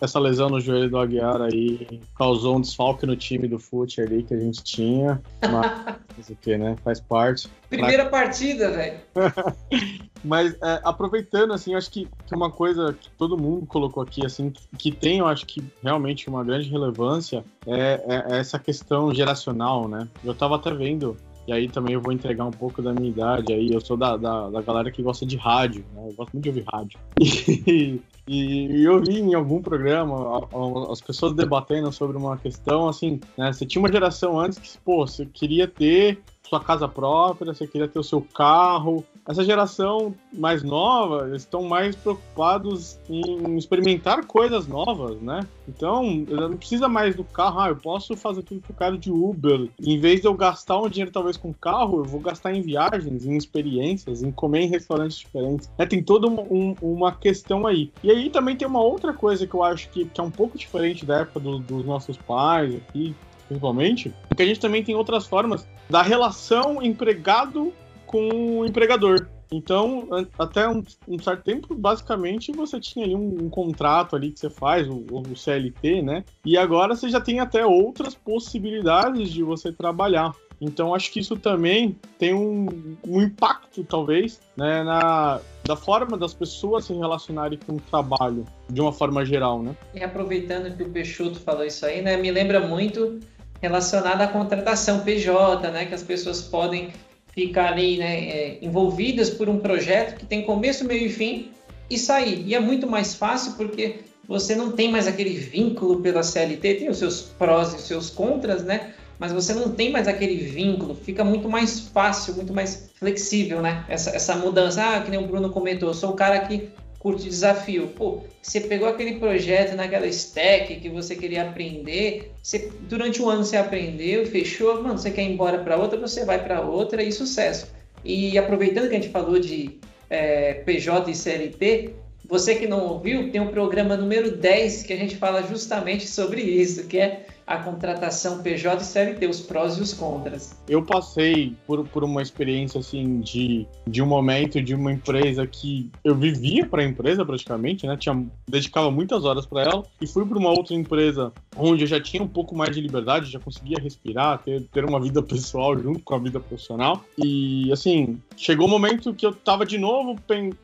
essa 0.00 0.20
lesão 0.20 0.48
no 0.48 0.60
joelho 0.60 0.88
do 0.88 0.98
Aguiar 0.98 1.42
aí 1.42 2.00
causou 2.16 2.56
um 2.56 2.60
desfalque 2.60 3.04
no 3.04 3.16
time 3.16 3.48
do 3.48 3.58
fute 3.58 4.00
ali 4.00 4.22
que 4.22 4.32
a 4.32 4.38
gente 4.38 4.62
tinha. 4.62 5.20
Mas 5.42 6.28
o 6.30 6.36
que, 6.36 6.56
né? 6.56 6.76
Faz 6.82 7.00
parte. 7.00 7.48
Primeira 7.68 8.06
partida, 8.06 8.70
velho. 8.70 8.98
Mas 10.24 10.54
é, 10.54 10.80
aproveitando, 10.84 11.52
assim, 11.52 11.74
acho 11.74 11.90
que, 11.90 12.08
que, 12.26 12.34
uma 12.34 12.50
coisa 12.50 12.96
que 12.98 13.10
todo 13.10 13.36
mundo 13.36 13.66
colocou 13.66 14.02
aqui, 14.02 14.24
assim, 14.24 14.50
que 14.78 14.90
tem, 14.90 15.18
eu 15.18 15.26
acho 15.26 15.44
que 15.44 15.62
realmente 15.82 16.28
uma 16.28 16.42
grande 16.42 16.70
relevância 16.70 17.44
é, 17.66 18.02
é 18.06 18.38
essa 18.38 18.58
questão 18.58 19.12
geracional, 19.12 19.86
né? 19.86 20.08
Eu 20.24 20.34
tava 20.34 20.56
até 20.56 20.72
vendo 20.72 21.14
e 21.46 21.52
aí 21.52 21.68
também 21.68 21.94
eu 21.94 22.00
vou 22.00 22.12
entregar 22.12 22.44
um 22.44 22.50
pouco 22.50 22.80
da 22.80 22.92
minha 22.92 23.08
idade 23.08 23.52
aí. 23.52 23.72
Eu 23.72 23.80
sou 23.80 23.96
da, 23.96 24.16
da, 24.16 24.50
da 24.50 24.62
galera 24.62 24.90
que 24.90 25.02
gosta 25.02 25.26
de 25.26 25.36
rádio, 25.36 25.84
né? 25.94 26.02
Eu 26.08 26.14
gosto 26.14 26.32
muito 26.32 26.44
de 26.44 26.48
ouvir 26.48 26.64
rádio. 26.70 26.98
E, 28.26 28.80
e, 28.80 28.84
eu 28.84 29.02
vi 29.02 29.20
em 29.20 29.34
algum 29.34 29.60
programa 29.60 30.48
as 30.90 30.98
pessoas 31.02 31.34
debatendo 31.34 31.92
sobre 31.92 32.16
uma 32.16 32.38
questão 32.38 32.88
assim, 32.88 33.20
né? 33.36 33.52
Você 33.52 33.66
tinha 33.66 33.82
uma 33.82 33.92
geração 33.92 34.40
antes 34.40 34.58
que, 34.58 34.78
pô, 34.78 35.06
você 35.06 35.26
queria 35.26 35.68
ter 35.68 36.22
sua 36.48 36.60
casa 36.60 36.86
própria, 36.86 37.52
você 37.52 37.66
queria 37.66 37.88
ter 37.88 37.98
o 37.98 38.04
seu 38.04 38.20
carro. 38.20 39.04
Essa 39.26 39.42
geração 39.42 40.14
mais 40.32 40.62
nova 40.62 41.26
eles 41.28 41.42
estão 41.42 41.62
mais 41.62 41.96
preocupados 41.96 42.98
em 43.08 43.56
experimentar 43.56 44.26
coisas 44.26 44.66
novas, 44.66 45.20
né? 45.20 45.40
Então, 45.66 46.04
não 46.28 46.56
precisa 46.56 46.88
mais 46.88 47.16
do 47.16 47.24
carro. 47.24 47.60
Ah, 47.60 47.68
eu 47.68 47.76
posso 47.76 48.14
fazer 48.16 48.42
tudo 48.42 48.60
por 48.60 48.74
causa 48.74 48.98
de 48.98 49.10
Uber. 49.10 49.68
Em 49.80 49.98
vez 49.98 50.20
de 50.20 50.26
eu 50.26 50.34
gastar 50.34 50.78
um 50.78 50.88
dinheiro 50.88 51.10
talvez 51.10 51.36
com 51.36 51.52
carro, 51.54 52.00
eu 52.00 52.04
vou 52.04 52.20
gastar 52.20 52.52
em 52.52 52.60
viagens, 52.60 53.24
em 53.24 53.36
experiências, 53.36 54.22
em 54.22 54.30
comer 54.30 54.62
em 54.62 54.68
restaurantes 54.68 55.18
diferentes. 55.18 55.70
É, 55.78 55.86
tem 55.86 56.02
toda 56.02 56.28
um, 56.28 56.74
uma 56.82 57.12
questão 57.12 57.66
aí. 57.66 57.90
E 58.02 58.10
aí 58.10 58.28
também 58.28 58.56
tem 58.56 58.68
uma 58.68 58.82
outra 58.82 59.14
coisa 59.14 59.46
que 59.46 59.54
eu 59.54 59.62
acho 59.62 59.88
que, 59.88 60.04
que 60.04 60.20
é 60.20 60.24
um 60.24 60.30
pouco 60.30 60.58
diferente 60.58 61.06
da 61.06 61.20
época 61.20 61.40
do, 61.40 61.58
dos 61.58 61.84
nossos 61.84 62.18
pais 62.18 62.74
aqui, 62.74 63.14
principalmente, 63.48 64.12
porque 64.28 64.42
a 64.42 64.46
gente 64.46 64.60
também 64.60 64.82
tem 64.82 64.94
outras 64.94 65.26
formas 65.26 65.66
da 65.88 66.02
relação 66.02 66.82
empregado 66.82 67.72
com 68.06 68.60
o 68.60 68.66
empregador. 68.66 69.28
Então, 69.52 70.08
até 70.38 70.68
um, 70.68 70.82
um, 71.06 71.18
certo 71.18 71.44
tempo, 71.44 71.74
basicamente, 71.74 72.50
você 72.52 72.80
tinha 72.80 73.04
ali 73.04 73.14
um, 73.14 73.44
um 73.44 73.50
contrato 73.50 74.16
ali 74.16 74.30
que 74.30 74.40
você 74.40 74.50
faz, 74.50 74.88
o, 74.88 75.04
o, 75.10 75.36
CLT, 75.36 76.02
né? 76.02 76.24
E 76.44 76.56
agora 76.56 76.96
você 76.96 77.08
já 77.08 77.20
tem 77.20 77.40
até 77.40 77.64
outras 77.64 78.14
possibilidades 78.14 79.30
de 79.30 79.42
você 79.42 79.70
trabalhar. 79.70 80.32
Então, 80.60 80.94
acho 80.94 81.12
que 81.12 81.20
isso 81.20 81.36
também 81.36 81.96
tem 82.18 82.32
um, 82.32 82.96
um 83.06 83.20
impacto, 83.20 83.84
talvez, 83.84 84.40
né, 84.56 84.82
na, 84.82 85.40
da 85.64 85.76
forma 85.76 86.16
das 86.16 86.32
pessoas 86.32 86.84
se 86.84 86.94
relacionarem 86.94 87.58
com 87.66 87.74
o 87.74 87.80
trabalho, 87.80 88.44
de 88.68 88.80
uma 88.80 88.92
forma 88.92 89.24
geral, 89.26 89.62
né? 89.62 89.76
E 89.92 90.02
aproveitando 90.02 90.74
que 90.76 90.82
o 90.82 90.88
Peixoto 90.88 91.38
falou 91.40 91.64
isso 91.64 91.84
aí, 91.84 92.00
né, 92.00 92.16
me 92.16 92.30
lembra 92.30 92.60
muito 92.60 93.20
relacionado 93.64 94.20
à 94.20 94.26
contratação 94.26 95.00
PJ, 95.00 95.70
né, 95.70 95.86
que 95.86 95.94
as 95.94 96.02
pessoas 96.02 96.42
podem 96.42 96.90
ficar 97.34 97.72
ali 97.72 97.96
né, 97.96 98.28
é, 98.28 98.58
envolvidas 98.60 99.30
por 99.30 99.48
um 99.48 99.58
projeto 99.58 100.18
que 100.18 100.26
tem 100.26 100.42
começo, 100.42 100.84
meio 100.84 101.06
e 101.06 101.08
fim 101.08 101.50
e 101.88 101.98
sair. 101.98 102.44
E 102.46 102.54
é 102.54 102.60
muito 102.60 102.86
mais 102.86 103.14
fácil 103.14 103.54
porque 103.54 104.00
você 104.28 104.54
não 104.54 104.72
tem 104.72 104.90
mais 104.90 105.06
aquele 105.06 105.34
vínculo 105.34 106.00
pela 106.00 106.22
CLT, 106.22 106.74
tem 106.74 106.90
os 106.90 106.98
seus 106.98 107.22
prós 107.22 107.72
e 107.72 107.76
os 107.76 107.86
seus 107.86 108.10
contras, 108.10 108.62
né? 108.62 108.92
Mas 109.18 109.32
você 109.32 109.54
não 109.54 109.70
tem 109.70 109.90
mais 109.90 110.06
aquele 110.06 110.36
vínculo, 110.36 110.94
fica 110.94 111.24
muito 111.24 111.48
mais 111.48 111.80
fácil, 111.80 112.34
muito 112.34 112.52
mais 112.52 112.90
flexível, 112.96 113.62
né? 113.62 113.84
Essa, 113.88 114.10
essa 114.10 114.36
mudança. 114.36 114.82
Ah, 114.82 115.00
que 115.00 115.10
nem 115.10 115.20
o 115.20 115.26
Bruno 115.26 115.50
comentou, 115.50 115.88
eu 115.88 115.94
sou 115.94 116.10
o 116.10 116.14
cara 116.14 116.38
que 116.40 116.68
curte 117.04 117.28
desafio. 117.28 117.88
Pô, 117.88 118.22
você 118.40 118.62
pegou 118.62 118.88
aquele 118.88 119.16
projeto 119.18 119.76
naquela 119.76 120.06
stack 120.06 120.80
que 120.80 120.88
você 120.88 121.14
queria 121.14 121.42
aprender, 121.42 122.32
você, 122.42 122.72
durante 122.88 123.20
um 123.20 123.28
ano 123.28 123.44
você 123.44 123.58
aprendeu, 123.58 124.24
fechou, 124.24 124.82
mano, 124.82 124.96
você 124.96 125.10
quer 125.10 125.20
ir 125.20 125.32
embora 125.32 125.58
para 125.58 125.76
outra, 125.76 126.00
você 126.00 126.24
vai 126.24 126.42
para 126.42 126.62
outra 126.62 127.02
e 127.02 127.12
sucesso. 127.12 127.70
E 128.02 128.38
aproveitando 128.38 128.88
que 128.88 128.96
a 128.96 128.98
gente 128.98 129.10
falou 129.10 129.38
de 129.38 129.78
é, 130.08 130.54
PJ 130.54 131.10
e 131.10 131.14
CLT, 131.14 131.90
você 132.26 132.54
que 132.54 132.66
não 132.66 132.86
ouviu, 132.86 133.30
tem 133.30 133.38
um 133.38 133.48
programa 133.48 133.98
número 133.98 134.34
10 134.34 134.84
que 134.84 134.92
a 134.94 134.96
gente 134.96 135.16
fala 135.16 135.42
justamente 135.42 136.08
sobre 136.08 136.40
isso, 136.40 136.86
que 136.86 136.98
é 136.98 137.26
a 137.46 137.58
contratação 137.58 138.42
PJ 138.42 138.82
e 138.82 138.84
CLT, 138.84 139.26
os 139.26 139.40
prós 139.40 139.76
e 139.76 139.80
os 139.80 139.92
contras. 139.92 140.56
Eu 140.68 140.82
passei 140.82 141.54
por, 141.66 141.86
por 141.88 142.04
uma 142.04 142.22
experiência 142.22 142.80
assim 142.80 143.20
de, 143.20 143.66
de 143.86 144.02
um 144.02 144.06
momento 144.06 144.60
de 144.62 144.74
uma 144.74 144.92
empresa 144.92 145.46
que 145.46 145.90
eu 146.02 146.14
vivia 146.14 146.66
para 146.66 146.82
a 146.82 146.84
empresa 146.84 147.24
praticamente, 147.24 147.86
né? 147.86 147.96
Tinha 147.96 148.24
dedicava 148.48 148.90
muitas 148.90 149.24
horas 149.24 149.46
para 149.46 149.62
ela 149.62 149.82
e 150.00 150.06
fui 150.06 150.24
para 150.24 150.38
uma 150.38 150.50
outra 150.50 150.74
empresa 150.74 151.32
onde 151.56 151.82
eu 151.82 151.86
já 151.86 152.00
tinha 152.00 152.22
um 152.22 152.28
pouco 152.28 152.54
mais 152.54 152.74
de 152.74 152.80
liberdade, 152.80 153.30
já 153.30 153.38
conseguia 153.38 153.78
respirar, 153.78 154.38
ter, 154.38 154.62
ter 154.62 154.84
uma 154.84 155.00
vida 155.00 155.22
pessoal 155.22 155.78
junto 155.78 156.00
com 156.00 156.14
a 156.14 156.18
vida 156.18 156.40
profissional. 156.40 157.04
E 157.18 157.70
assim, 157.72 158.20
chegou 158.36 158.66
o 158.66 158.70
momento 158.70 159.14
que 159.14 159.24
eu 159.24 159.30
estava 159.30 159.64
de 159.64 159.78
novo 159.78 160.16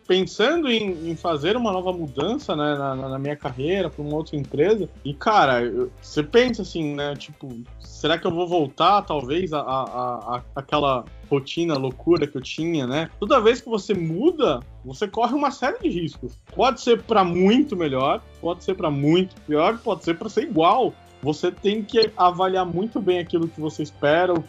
pensando 0.07 0.71
em, 0.71 1.11
em, 1.11 1.17
fazer 1.17 1.57
uma 1.57 1.73
nova 1.73 1.93
mudança 1.93 2.57
né, 2.57 2.77
na, 2.77 2.95
na 2.95 3.19
minha 3.19 3.37
carreira 3.37 3.91
para 3.91 4.03
uma 4.03 4.17
outra 4.17 4.37
empresa. 4.37 4.89
E 5.05 5.15
cara, 5.15 5.91
você 6.01 6.23
pensa 6.23 6.63
assim, 6.63 6.95
né? 6.95 7.15
Tipo, 7.17 7.63
será 7.81 8.19
que 8.19 8.27
eu 8.27 8.31
vou 8.31 8.47
voltar, 8.47 9.03
talvez, 9.03 9.53
a, 9.53 9.61
a, 9.61 9.83
a, 10.37 10.43
aquela 10.57 11.05
rotina, 11.31 11.77
loucura 11.77 12.27
que 12.27 12.37
eu 12.37 12.43
tinha, 12.43 12.87
né? 12.87 13.09
Toda 13.21 13.41
vez 13.41 13.61
que 13.61 13.69
você 13.69 13.95
muda, 13.95 14.61
você 14.85 15.07
corre 15.07 15.35
uma 15.35 15.51
série 15.51 15.79
de 15.79 15.89
riscos. 15.89 16.39
Pode 16.55 16.81
ser 16.81 17.03
para 17.03 17.23
muito 17.23 17.77
melhor, 17.77 18.21
pode 18.41 18.65
ser 18.65 18.75
para 18.75 18.91
muito 18.91 19.35
pior, 19.43 19.79
pode 19.79 20.05
ser 20.05 20.17
para 20.19 20.29
ser 20.29 20.43
igual. 20.43 20.93
Você 21.23 21.53
tem 21.53 21.83
que 21.83 22.11
avaliar 22.17 22.65
muito 22.65 23.01
bem 23.01 23.19
aquilo 23.19 23.49
que 23.49 23.61
você 23.61 23.83
espera, 23.83 24.33
o 24.33 24.43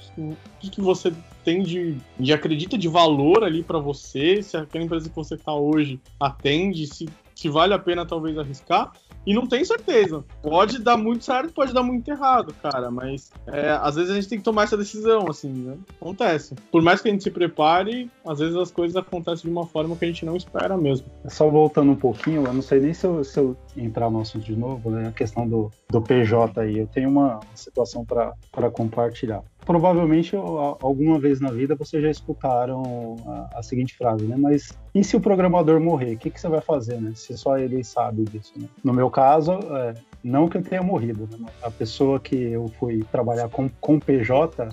que, 0.59 0.69
que 0.69 0.82
você 0.82 1.13
tem 1.43 1.61
de, 1.61 1.97
de 2.17 2.32
acredita 2.32 2.78
de 2.78 2.88
valor 2.88 3.43
ali 3.43 3.61
para 3.61 3.78
você, 3.80 4.41
se 4.41 4.55
aquela 4.55 4.86
empresa 4.86 5.09
que 5.09 5.15
você 5.15 5.36
está 5.36 5.53
hoje 5.53 5.99
atende, 6.19 6.88
se, 6.88 7.09
se 7.36 7.49
vale 7.49 7.74
a 7.74 7.80
pena 7.80 8.05
talvez 8.05 8.38
arriscar 8.38 8.91
e 9.26 9.34
não 9.34 9.47
tem 9.47 9.63
certeza. 9.63 10.24
Pode 10.41 10.80
dar 10.80 10.97
muito 10.97 11.24
certo, 11.24 11.53
pode 11.53 11.74
dar 11.74 11.84
muito 11.84 12.09
errado, 12.09 12.53
cara, 12.61 12.89
mas 12.89 13.32
é, 13.47 13.72
às 13.72 13.95
vezes 13.95 14.11
a 14.11 14.15
gente 14.15 14.28
tem 14.28 14.38
que 14.38 14.43
tomar 14.43 14.63
essa 14.63 14.78
decisão, 14.78 15.28
assim, 15.30 15.51
né? 15.51 15.78
Acontece. 15.99 16.55
Por 16.72 16.82
mais 16.82 17.01
que 17.01 17.09
a 17.09 17.11
gente 17.11 17.24
se 17.24 17.32
prepare, 17.32 18.09
às 18.26 18.39
vezes 18.39 18.55
as 18.55 18.72
coisas 18.72 18.95
acontecem 18.95 19.49
de 19.49 19.55
uma 19.55 19.65
forma 19.65 19.95
que 19.95 20.05
a 20.05 20.07
gente 20.07 20.26
não 20.26 20.36
espera 20.36 20.78
mesmo. 20.78 21.07
Só 21.28 21.49
voltando 21.49 21.91
um 21.91 21.95
pouquinho, 21.95 22.45
eu 22.45 22.53
não 22.53 22.61
sei 22.61 22.80
nem 22.80 22.93
se 22.93 23.05
eu, 23.05 23.24
se 23.24 23.39
eu 23.39 23.55
entrar 23.76 24.09
no 24.09 24.22
assunto 24.22 24.45
de 24.45 24.55
novo, 24.55 24.89
né? 24.89 25.07
A 25.07 25.11
questão 25.11 25.47
do, 25.47 25.72
do 25.89 26.01
PJ 26.01 26.59
aí. 26.59 26.80
Eu 26.80 26.88
tenho 26.88 27.09
uma 27.09 27.39
situação 27.55 28.05
para 28.05 28.72
compartilhar. 28.72 29.43
Provavelmente 29.66 30.36
alguma 30.36 31.20
vez 31.20 31.39
na 31.39 31.51
vida 31.51 31.76
vocês 31.76 32.01
já 32.01 32.09
escutaram 32.09 33.16
a, 33.28 33.59
a, 33.59 33.64
seguinte 33.64 33.95
frase, 33.95 34.26
né? 34.26 34.36
Mas 34.38 34.78
e 34.93 35.03
se 35.03 35.16
o 35.16 35.22
programador 35.22 35.80
morrer? 35.80 36.16
O 36.16 36.18
que, 36.18 36.30
que 36.30 36.41
você 36.41 36.49
vai 36.49 36.62
fazer, 36.62 36.99
né? 36.99 37.12
Se 37.16 37.38
só 37.38 37.57
ele 37.57 37.84
sabe 37.84 38.24
disso, 38.24 38.53
né? 38.55 38.68
No 38.84 38.91
meu 38.91 39.09
caso, 39.09 39.53
é, 39.53 39.93
não 40.24 40.47
que 40.47 40.57
eu 40.57 40.64
tenha 40.64 40.82
morrido, 40.82 41.30
né? 41.38 41.47
A 41.62 41.70
pessoa 41.70 42.20
que 42.20 42.36
eu 42.36 42.68
fui 42.80 43.03
trabalhar 43.12 43.49
com, 43.49 43.70
com 43.80 43.99
PJ, 43.99 44.70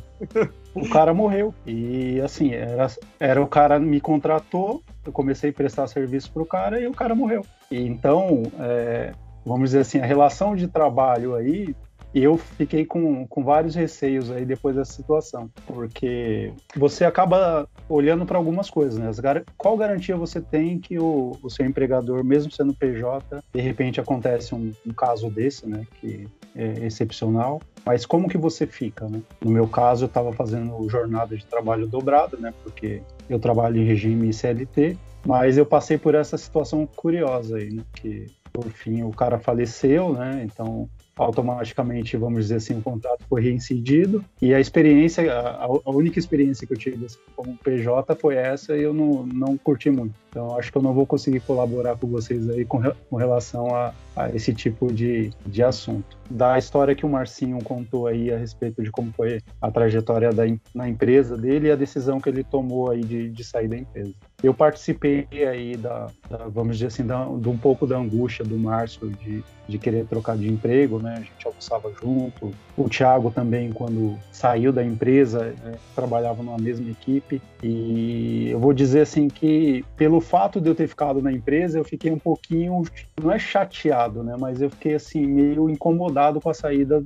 o 0.74 0.88
cara 0.88 1.12
morreu. 1.12 1.54
E 1.66 2.20
assim, 2.20 2.52
era, 2.52 2.86
era 3.20 3.42
o 3.42 3.46
cara 3.46 3.78
me 3.78 4.00
contratou, 4.00 4.82
eu 5.04 5.12
comecei 5.12 5.50
a 5.50 5.52
prestar 5.52 5.86
serviço 5.86 6.32
pro 6.32 6.46
cara 6.46 6.80
e 6.80 6.86
o 6.86 6.92
cara 6.92 7.14
morreu. 7.14 7.44
E, 7.70 7.80
então, 7.86 8.42
é, 8.58 9.12
vamos 9.44 9.70
dizer 9.70 9.80
assim, 9.80 9.98
a 9.98 10.06
relação 10.06 10.56
de 10.56 10.68
trabalho 10.68 11.34
aí 11.34 11.74
eu 12.14 12.36
fiquei 12.36 12.84
com, 12.84 13.26
com 13.26 13.44
vários 13.44 13.74
receios 13.74 14.30
aí 14.30 14.44
depois 14.44 14.76
dessa 14.76 14.92
situação, 14.92 15.50
porque 15.66 16.52
você 16.76 17.04
acaba 17.04 17.68
olhando 17.88 18.24
para 18.24 18.38
algumas 18.38 18.70
coisas, 18.70 18.98
né? 18.98 19.10
Qual 19.56 19.76
garantia 19.76 20.16
você 20.16 20.40
tem 20.40 20.78
que 20.78 20.98
o, 20.98 21.36
o 21.42 21.50
seu 21.50 21.66
empregador, 21.66 22.24
mesmo 22.24 22.50
sendo 22.50 22.74
PJ, 22.74 23.42
de 23.52 23.60
repente 23.60 24.00
acontece 24.00 24.54
um, 24.54 24.72
um 24.86 24.92
caso 24.92 25.30
desse, 25.30 25.66
né? 25.66 25.86
Que 26.00 26.26
é 26.56 26.86
excepcional, 26.86 27.60
mas 27.84 28.04
como 28.04 28.28
que 28.28 28.38
você 28.38 28.66
fica, 28.66 29.08
né? 29.08 29.20
No 29.40 29.50
meu 29.50 29.68
caso, 29.68 30.04
eu 30.04 30.08
estava 30.08 30.32
fazendo 30.32 30.88
jornada 30.88 31.36
de 31.36 31.44
trabalho 31.44 31.86
dobrada, 31.86 32.36
né? 32.36 32.52
Porque 32.62 33.02
eu 33.28 33.38
trabalho 33.38 33.80
em 33.80 33.84
regime 33.84 34.32
CLT, 34.32 34.96
mas 35.24 35.58
eu 35.58 35.66
passei 35.66 35.98
por 35.98 36.14
essa 36.14 36.36
situação 36.38 36.86
curiosa 36.86 37.58
aí, 37.58 37.70
né? 37.70 37.82
Que 37.94 38.26
por 38.52 38.64
fim 38.70 39.02
o 39.02 39.10
cara 39.10 39.38
faleceu, 39.38 40.12
né? 40.12 40.42
Então 40.44 40.88
automaticamente, 41.18 42.16
vamos 42.16 42.44
dizer 42.44 42.56
assim, 42.56 42.78
o 42.78 42.82
contrato 42.82 43.24
foi 43.28 43.42
reincidido. 43.42 44.24
E 44.40 44.54
a 44.54 44.60
experiência, 44.60 45.32
a, 45.32 45.64
a 45.64 45.90
única 45.90 46.18
experiência 46.18 46.66
que 46.66 46.72
eu 46.72 46.78
tive 46.78 47.06
assim, 47.06 47.18
como 47.34 47.56
PJ 47.56 48.14
foi 48.16 48.36
essa 48.36 48.76
e 48.76 48.82
eu 48.82 48.94
não, 48.94 49.26
não 49.26 49.56
curti 49.56 49.90
muito. 49.90 50.14
Então, 50.30 50.56
acho 50.56 50.70
que 50.70 50.78
eu 50.78 50.82
não 50.82 50.92
vou 50.92 51.06
conseguir 51.06 51.40
colaborar 51.40 51.96
com 51.96 52.06
vocês 52.06 52.48
aí 52.50 52.64
com, 52.64 52.80
com 53.10 53.16
relação 53.16 53.74
a, 53.74 53.92
a 54.14 54.28
esse 54.30 54.54
tipo 54.54 54.92
de, 54.92 55.30
de 55.46 55.62
assunto. 55.62 56.16
Da 56.30 56.58
história 56.58 56.94
que 56.94 57.06
o 57.06 57.08
Marcinho 57.08 57.58
contou 57.64 58.06
aí 58.06 58.32
a 58.32 58.36
respeito 58.36 58.82
de 58.82 58.90
como 58.90 59.10
foi 59.12 59.40
a 59.60 59.70
trajetória 59.70 60.30
da, 60.30 60.44
na 60.74 60.88
empresa 60.88 61.36
dele 61.36 61.68
e 61.68 61.70
a 61.70 61.76
decisão 61.76 62.20
que 62.20 62.28
ele 62.28 62.44
tomou 62.44 62.90
aí 62.90 63.02
de, 63.02 63.30
de 63.30 63.44
sair 63.44 63.68
da 63.68 63.76
empresa. 63.76 64.14
Eu 64.42 64.54
participei 64.54 65.26
aí 65.32 65.76
da, 65.76 66.06
da 66.30 66.46
vamos 66.46 66.76
dizer 66.76 66.86
assim, 66.86 67.04
da, 67.04 67.24
de 67.24 67.48
um 67.48 67.58
pouco 67.58 67.86
da 67.86 67.96
angústia 67.96 68.44
do 68.44 68.56
Márcio 68.56 69.10
de, 69.10 69.42
de 69.68 69.78
querer 69.78 70.06
trocar 70.06 70.36
de 70.36 70.48
emprego, 70.48 71.00
né? 71.00 71.14
A 71.14 71.20
gente 71.20 71.44
almoçava 71.46 71.92
junto. 72.00 72.52
O 72.78 72.88
Thiago 72.88 73.30
também, 73.30 73.72
quando 73.72 74.16
saiu 74.30 74.72
da 74.72 74.84
empresa, 74.84 75.52
né, 75.64 75.74
trabalhava 75.96 76.44
numa 76.44 76.58
mesma 76.58 76.88
equipe. 76.88 77.42
E 77.60 78.48
eu 78.50 78.60
vou 78.60 78.72
dizer 78.72 79.00
assim 79.00 79.26
que, 79.26 79.84
pelo 79.96 80.20
fato 80.20 80.60
de 80.60 80.68
eu 80.70 80.76
ter 80.76 80.86
ficado 80.86 81.20
na 81.20 81.32
empresa, 81.32 81.76
eu 81.76 81.84
fiquei 81.84 82.12
um 82.12 82.18
pouquinho, 82.18 82.84
não 83.20 83.32
é 83.32 83.38
chateado, 83.38 84.22
né? 84.22 84.36
Mas 84.38 84.62
eu 84.62 84.70
fiquei 84.70 84.94
assim, 84.94 85.26
meio 85.26 85.68
incomodado 85.68 86.40
com 86.40 86.50
a 86.50 86.54
saída 86.54 87.04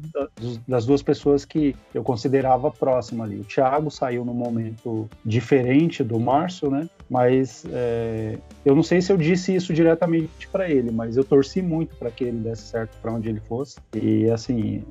das 0.68 0.84
duas 0.84 1.02
pessoas 1.02 1.46
que 1.46 1.74
eu 1.94 2.04
considerava 2.04 2.70
próxima 2.70 3.24
ali. 3.24 3.40
O 3.40 3.44
Thiago 3.44 3.90
saiu 3.90 4.26
num 4.26 4.34
momento 4.34 5.08
diferente 5.24 6.04
do 6.04 6.20
Márcio, 6.20 6.70
né? 6.70 6.86
Mas 7.08 7.64
é, 7.72 8.38
eu 8.64 8.74
não 8.74 8.82
sei 8.82 9.00
se 9.00 9.12
eu 9.12 9.16
disse 9.16 9.54
isso 9.54 9.72
diretamente 9.72 10.48
para 10.48 10.68
ele, 10.68 10.90
mas 10.90 11.16
eu 11.16 11.24
torci 11.24 11.60
muito 11.60 11.96
para 11.96 12.10
que 12.10 12.24
ele 12.24 12.38
desse 12.38 12.62
certo 12.62 12.96
para 13.00 13.12
onde 13.12 13.28
ele 13.28 13.40
fosse. 13.40 13.78
E 13.94 14.30
assim, 14.30 14.84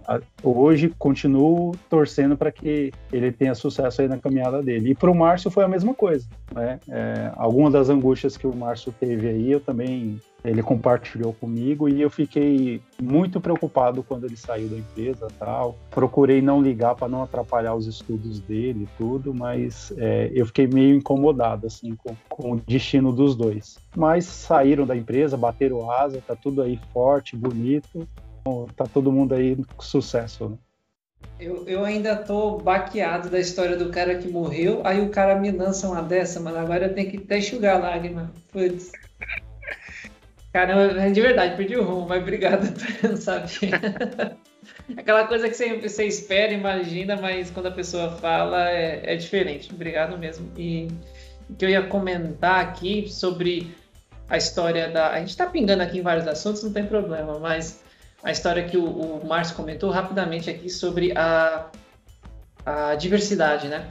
hoje 0.44 0.94
continuo 0.98 1.74
torcendo 1.90 2.38
para 2.38 2.52
que 2.52 2.92
ele 3.12 3.32
tenha 3.32 3.56
sucesso 3.56 4.02
aí 4.02 4.08
na 4.08 4.18
caminhada 4.18 4.62
dele. 4.62 4.92
E 4.92 4.96
para 4.96 5.10
o 5.10 5.16
Márcio 5.16 5.50
foi 5.50 5.64
a 5.64 5.68
mesma 5.68 5.94
coisa. 5.94 6.28
Né? 6.54 6.80
É, 6.90 7.32
algumas 7.36 7.74
das 7.74 7.90
angústias 7.90 8.36
que 8.36 8.46
o 8.46 8.56
Márcio 8.56 8.94
teve 9.00 9.30
aí, 9.30 9.52
eu 9.52 9.60
também 9.60 10.20
ele 10.44 10.64
compartilhou 10.64 11.34
comigo 11.34 11.88
e 11.88 12.02
eu 12.02 12.10
fiquei 12.10 12.82
muito 13.02 13.40
preocupado 13.40 14.04
quando 14.04 14.26
ele 14.26 14.36
saiu 14.36 14.68
da 14.70 14.78
empresa 14.78 15.28
tal 15.40 15.78
procurei 15.90 16.42
não 16.42 16.62
ligar 16.62 16.96
para 16.96 17.08
não 17.08 17.24
atrapalhar 17.24 17.76
os 17.76 17.88
estudos 17.88 18.40
dele 18.40 18.88
tudo 18.98 19.34
mas 19.34 19.94
é, 19.98 20.32
eu 20.34 20.46
fiquei 20.46 20.68
meio 20.68 20.96
incomodado 20.96 21.68
assim 21.68 21.96
com, 21.96 22.16
com, 22.30 22.54
o 22.54 22.62
destino 22.66 23.12
dos 23.12 23.36
dois 23.36 23.78
mas 23.96 24.26
saíram 24.26 24.86
da 24.86 24.96
empresa 24.96 25.38
bateram 25.38 25.92
asa 25.92 26.22
tá 26.26 26.36
tudo 26.36 26.62
aí 26.62 26.80
forte 26.92 27.36
bonito 27.36 28.08
tá 28.76 28.86
todo 28.86 29.12
mundo 29.12 29.36
aí 29.36 29.56
com 29.56 29.84
sucesso 29.84 30.50
né? 30.50 30.58
Eu, 31.40 31.68
eu 31.68 31.84
ainda 31.84 32.16
tô 32.16 32.58
baqueado 32.58 33.30
da 33.30 33.40
história 33.40 33.76
do 33.76 33.90
cara 33.90 34.16
que 34.16 34.28
morreu, 34.28 34.82
aí 34.84 35.02
o 35.02 35.10
cara 35.10 35.40
me 35.40 35.52
lança 35.52 35.88
uma 35.88 36.02
dessa, 36.02 36.40
mano. 36.40 36.58
Agora 36.58 36.86
eu 36.86 36.94
tenho 36.94 37.10
que 37.10 37.18
até 37.18 37.40
enxugar 37.40 37.78
a 37.78 37.80
lágrima. 37.80 38.32
Putz. 38.52 38.92
Caramba, 40.54 41.02
é 41.02 41.10
de 41.10 41.22
verdade, 41.22 41.56
perdi 41.56 41.78
o 41.78 41.84
rumo, 41.84 42.08
mas 42.10 42.22
obrigado 42.22 42.68
por 43.00 43.18
saber. 43.18 43.72
Aquela 44.98 45.26
coisa 45.26 45.48
que 45.48 45.56
você, 45.56 45.78
você 45.78 46.06
espera, 46.06 46.52
imagina, 46.52 47.16
mas 47.16 47.50
quando 47.50 47.68
a 47.68 47.72
pessoa 47.72 48.12
fala 48.18 48.70
é, 48.70 49.14
é 49.14 49.16
diferente. 49.16 49.74
Obrigado 49.74 50.18
mesmo. 50.18 50.52
E 50.58 50.90
o 51.50 51.56
que 51.56 51.66
eu 51.66 51.70
ia 51.70 51.84
comentar 51.84 52.60
aqui 52.60 53.10
sobre 53.10 53.74
a 54.30 54.38
história 54.38 54.90
da. 54.90 55.12
A 55.12 55.20
gente 55.20 55.30
está 55.30 55.46
pingando 55.46 55.84
aqui 55.84 56.00
em 56.00 56.02
vários 56.02 56.28
assuntos, 56.28 56.64
não 56.64 56.74
tem 56.74 56.86
problema, 56.86 57.40
mas 57.40 57.82
a 58.24 58.32
história 58.32 58.64
que 58.64 58.78
o, 58.78 58.86
o 58.86 59.28
Márcio 59.28 59.56
comentou 59.56 59.90
rapidamente 59.90 60.50
aqui 60.50 60.70
sobre 60.70 61.12
a, 61.18 61.68
a 62.66 62.96
diversidade, 62.96 63.68
né? 63.68 63.88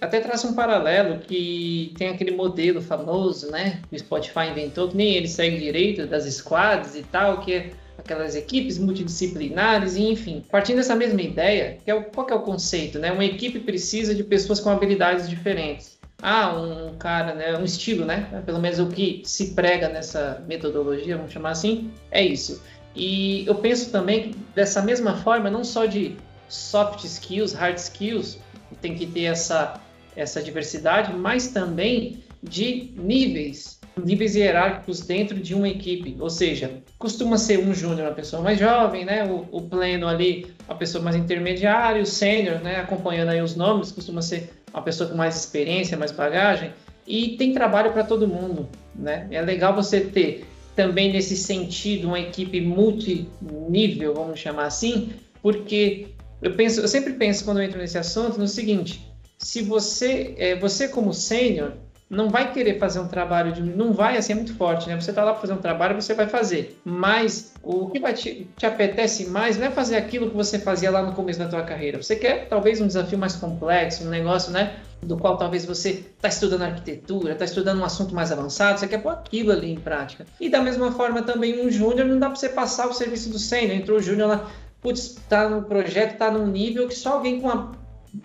Até 0.00 0.20
traz 0.20 0.44
um 0.44 0.54
paralelo 0.54 1.18
que 1.18 1.92
tem 1.96 2.08
aquele 2.08 2.30
modelo 2.30 2.80
famoso, 2.80 3.50
né? 3.50 3.80
O 3.90 3.98
Spotify 3.98 4.48
inventou, 4.50 4.88
que 4.88 4.96
nem 4.96 5.14
ele 5.14 5.28
segue 5.28 5.58
direito, 5.58 6.06
das 6.06 6.24
squads 6.24 6.94
e 6.94 7.02
tal, 7.02 7.40
que 7.40 7.52
é 7.52 7.70
aquelas 7.98 8.36
equipes 8.36 8.78
multidisciplinares, 8.78 9.96
e 9.96 10.04
enfim. 10.04 10.42
Partindo 10.50 10.76
dessa 10.76 10.94
mesma 10.94 11.20
ideia, 11.20 11.78
que 11.84 11.90
é 11.90 11.94
o, 11.94 12.04
qual 12.04 12.26
que 12.26 12.32
é 12.32 12.36
o 12.36 12.42
conceito, 12.42 12.98
né? 12.98 13.10
Uma 13.10 13.24
equipe 13.24 13.58
precisa 13.58 14.14
de 14.14 14.22
pessoas 14.22 14.60
com 14.60 14.70
habilidades 14.70 15.28
diferentes. 15.28 15.98
Ah, 16.22 16.52
um 16.52 16.96
cara, 16.96 17.34
né? 17.34 17.56
Um 17.56 17.64
estilo, 17.64 18.04
né? 18.04 18.42
Pelo 18.46 18.60
menos 18.60 18.78
o 18.78 18.86
que 18.86 19.22
se 19.24 19.52
prega 19.52 19.88
nessa 19.88 20.44
metodologia, 20.46 21.16
vamos 21.16 21.32
chamar 21.32 21.50
assim, 21.50 21.90
é 22.10 22.24
isso. 22.24 22.62
E 22.94 23.46
eu 23.46 23.54
penso 23.56 23.90
também 23.90 24.22
que 24.22 24.38
dessa 24.54 24.80
mesma 24.82 25.16
forma, 25.16 25.50
não 25.50 25.62
só 25.62 25.86
de 25.86 26.16
soft 26.48 27.04
skills, 27.04 27.52
hard 27.52 27.76
skills, 27.76 28.38
tem 28.80 28.94
que 28.94 29.06
ter 29.06 29.24
essa 29.24 29.80
essa 30.18 30.42
diversidade, 30.42 31.12
mas 31.14 31.48
também 31.48 32.18
de 32.42 32.92
níveis, 32.96 33.78
níveis 33.96 34.34
hierárquicos 34.34 35.00
dentro 35.00 35.38
de 35.38 35.54
uma 35.54 35.68
equipe. 35.68 36.16
Ou 36.18 36.28
seja, 36.28 36.82
costuma 36.98 37.38
ser 37.38 37.58
um 37.58 37.72
júnior 37.72 38.08
uma 38.08 38.14
pessoa 38.14 38.42
mais 38.42 38.58
jovem, 38.58 39.04
né? 39.04 39.24
O, 39.24 39.46
o 39.50 39.62
pleno 39.62 40.06
ali, 40.06 40.46
uma 40.68 40.76
pessoa 40.76 41.02
mais 41.02 41.16
intermediária, 41.16 42.02
o 42.02 42.06
sênior, 42.06 42.60
né? 42.60 42.76
Acompanhando 42.76 43.30
aí 43.30 43.40
os 43.40 43.56
nomes, 43.56 43.92
costuma 43.92 44.20
ser 44.20 44.50
uma 44.72 44.82
pessoa 44.82 45.08
com 45.08 45.16
mais 45.16 45.36
experiência, 45.36 45.96
mais 45.96 46.12
bagagem. 46.12 46.72
E 47.06 47.36
tem 47.36 47.54
trabalho 47.54 47.92
para 47.92 48.04
todo 48.04 48.28
mundo, 48.28 48.68
né? 48.94 49.26
É 49.30 49.40
legal 49.40 49.74
você 49.74 50.00
ter 50.00 50.44
também 50.76 51.12
nesse 51.12 51.36
sentido 51.36 52.08
uma 52.08 52.20
equipe 52.20 52.60
multinível, 52.60 54.14
vamos 54.14 54.38
chamar 54.38 54.66
assim, 54.66 55.10
porque 55.42 56.08
eu 56.40 56.52
penso, 56.52 56.80
eu 56.80 56.86
sempre 56.86 57.14
penso 57.14 57.44
quando 57.44 57.58
eu 57.58 57.64
entro 57.64 57.78
nesse 57.78 57.98
assunto 57.98 58.38
no 58.38 58.46
seguinte: 58.46 59.07
se 59.38 59.62
você, 59.62 60.34
é, 60.36 60.56
você 60.56 60.88
como 60.88 61.14
sênior, 61.14 61.72
não 62.10 62.30
vai 62.30 62.52
querer 62.52 62.78
fazer 62.78 63.00
um 63.00 63.06
trabalho 63.06 63.52
de. 63.52 63.60
Não 63.60 63.92
vai 63.92 64.16
assim, 64.16 64.32
é 64.32 64.36
muito 64.36 64.54
forte, 64.54 64.88
né? 64.88 64.98
Você 64.98 65.10
está 65.10 65.22
lá 65.22 65.32
para 65.32 65.42
fazer 65.42 65.52
um 65.52 65.58
trabalho, 65.58 66.00
você 66.00 66.14
vai 66.14 66.26
fazer. 66.26 66.80
Mas 66.82 67.52
o 67.62 67.90
que 67.90 68.00
vai 68.00 68.14
te, 68.14 68.48
te, 68.56 68.64
apetece 68.64 69.26
mais 69.26 69.58
não 69.58 69.66
é 69.66 69.70
fazer 69.70 69.96
aquilo 69.96 70.30
que 70.30 70.36
você 70.36 70.58
fazia 70.58 70.90
lá 70.90 71.02
no 71.02 71.12
começo 71.12 71.38
da 71.38 71.46
tua 71.46 71.62
carreira. 71.62 72.02
Você 72.02 72.16
quer 72.16 72.48
talvez 72.48 72.80
um 72.80 72.86
desafio 72.86 73.18
mais 73.18 73.36
complexo, 73.36 74.04
um 74.04 74.08
negócio, 74.08 74.50
né? 74.50 74.76
Do 75.02 75.18
qual 75.18 75.36
talvez 75.36 75.66
você 75.66 76.04
está 76.16 76.28
estudando 76.28 76.62
arquitetura, 76.62 77.34
está 77.34 77.44
estudando 77.44 77.78
um 77.80 77.84
assunto 77.84 78.14
mais 78.14 78.32
avançado, 78.32 78.80
você 78.80 78.88
quer 78.88 79.02
pôr 79.02 79.12
aquilo 79.12 79.52
ali 79.52 79.70
em 79.70 79.78
prática. 79.78 80.24
E 80.40 80.48
da 80.48 80.62
mesma 80.62 80.90
forma 80.92 81.22
também 81.22 81.64
um 81.64 81.70
júnior, 81.70 82.06
não 82.06 82.18
dá 82.18 82.28
para 82.28 82.36
você 82.36 82.48
passar 82.48 82.88
o 82.88 82.94
serviço 82.94 83.28
do 83.28 83.38
sênior. 83.38 83.76
Entrou 83.76 83.98
o 83.98 84.02
júnior 84.02 84.28
lá, 84.28 84.50
putz, 84.80 85.18
está 85.18 85.46
no 85.46 85.62
projeto, 85.62 86.14
está 86.14 86.30
num 86.30 86.46
nível 86.46 86.88
que 86.88 86.94
só 86.94 87.12
alguém 87.12 87.38
com 87.38 87.48
uma 87.48 87.77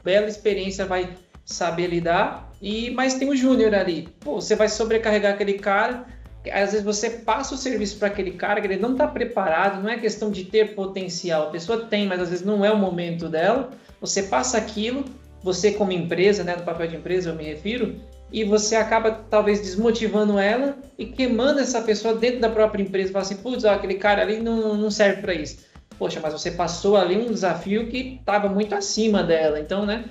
bela 0.03 0.27
experiência 0.27 0.85
vai 0.85 1.09
saber 1.45 1.87
lidar. 1.87 2.51
E 2.61 2.91
mas 2.91 3.15
tem 3.15 3.29
o 3.29 3.35
júnior 3.35 3.73
ali. 3.75 4.09
Pô, 4.19 4.35
você 4.39 4.55
vai 4.55 4.69
sobrecarregar 4.69 5.33
aquele 5.33 5.53
cara. 5.53 6.05
Às 6.51 6.71
vezes 6.71 6.83
você 6.83 7.09
passa 7.09 7.55
o 7.55 7.57
serviço 7.57 7.97
para 7.97 8.09
aquele 8.09 8.31
cara 8.31 8.59
que 8.59 8.67
ele 8.67 8.79
não 8.79 8.93
está 8.93 9.07
preparado. 9.07 9.81
Não 9.81 9.89
é 9.89 9.97
questão 9.97 10.31
de 10.31 10.45
ter 10.45 10.75
potencial. 10.75 11.47
A 11.47 11.51
pessoa 11.51 11.85
tem, 11.85 12.07
mas 12.07 12.21
às 12.21 12.29
vezes 12.29 12.45
não 12.45 12.65
é 12.65 12.71
o 12.71 12.77
momento 12.77 13.29
dela. 13.29 13.71
Você 13.99 14.23
passa 14.23 14.57
aquilo. 14.57 15.05
Você 15.41 15.73
como 15.73 15.91
empresa, 15.91 16.41
né, 16.41 16.55
no 16.55 16.63
papel 16.63 16.87
de 16.87 16.95
empresa 16.95 17.29
eu 17.29 17.35
me 17.35 17.43
refiro, 17.43 17.99
e 18.31 18.45
você 18.45 18.77
acaba 18.77 19.11
talvez 19.11 19.59
desmotivando 19.59 20.39
ela 20.39 20.77
e 20.97 21.05
queimando 21.05 21.59
essa 21.59 21.81
pessoa 21.81 22.15
dentro 22.15 22.39
da 22.39 22.49
própria 22.49 22.81
empresa. 22.81 23.11
Fala 23.11 23.25
assim, 23.25 23.35
putz, 23.35 23.65
aquele 23.65 23.95
cara 23.95 24.21
ali 24.21 24.39
não, 24.39 24.77
não 24.77 24.89
serve 24.89 25.21
para 25.21 25.33
isso 25.33 25.72
poxa, 26.03 26.19
mas 26.21 26.33
você 26.33 26.51
passou 26.51 26.97
ali 26.97 27.15
um 27.15 27.27
desafio 27.27 27.87
que 27.87 28.17
estava 28.19 28.49
muito 28.49 28.75
acima 28.75 29.23
dela, 29.23 29.57
então, 29.57 29.85
né? 29.85 30.03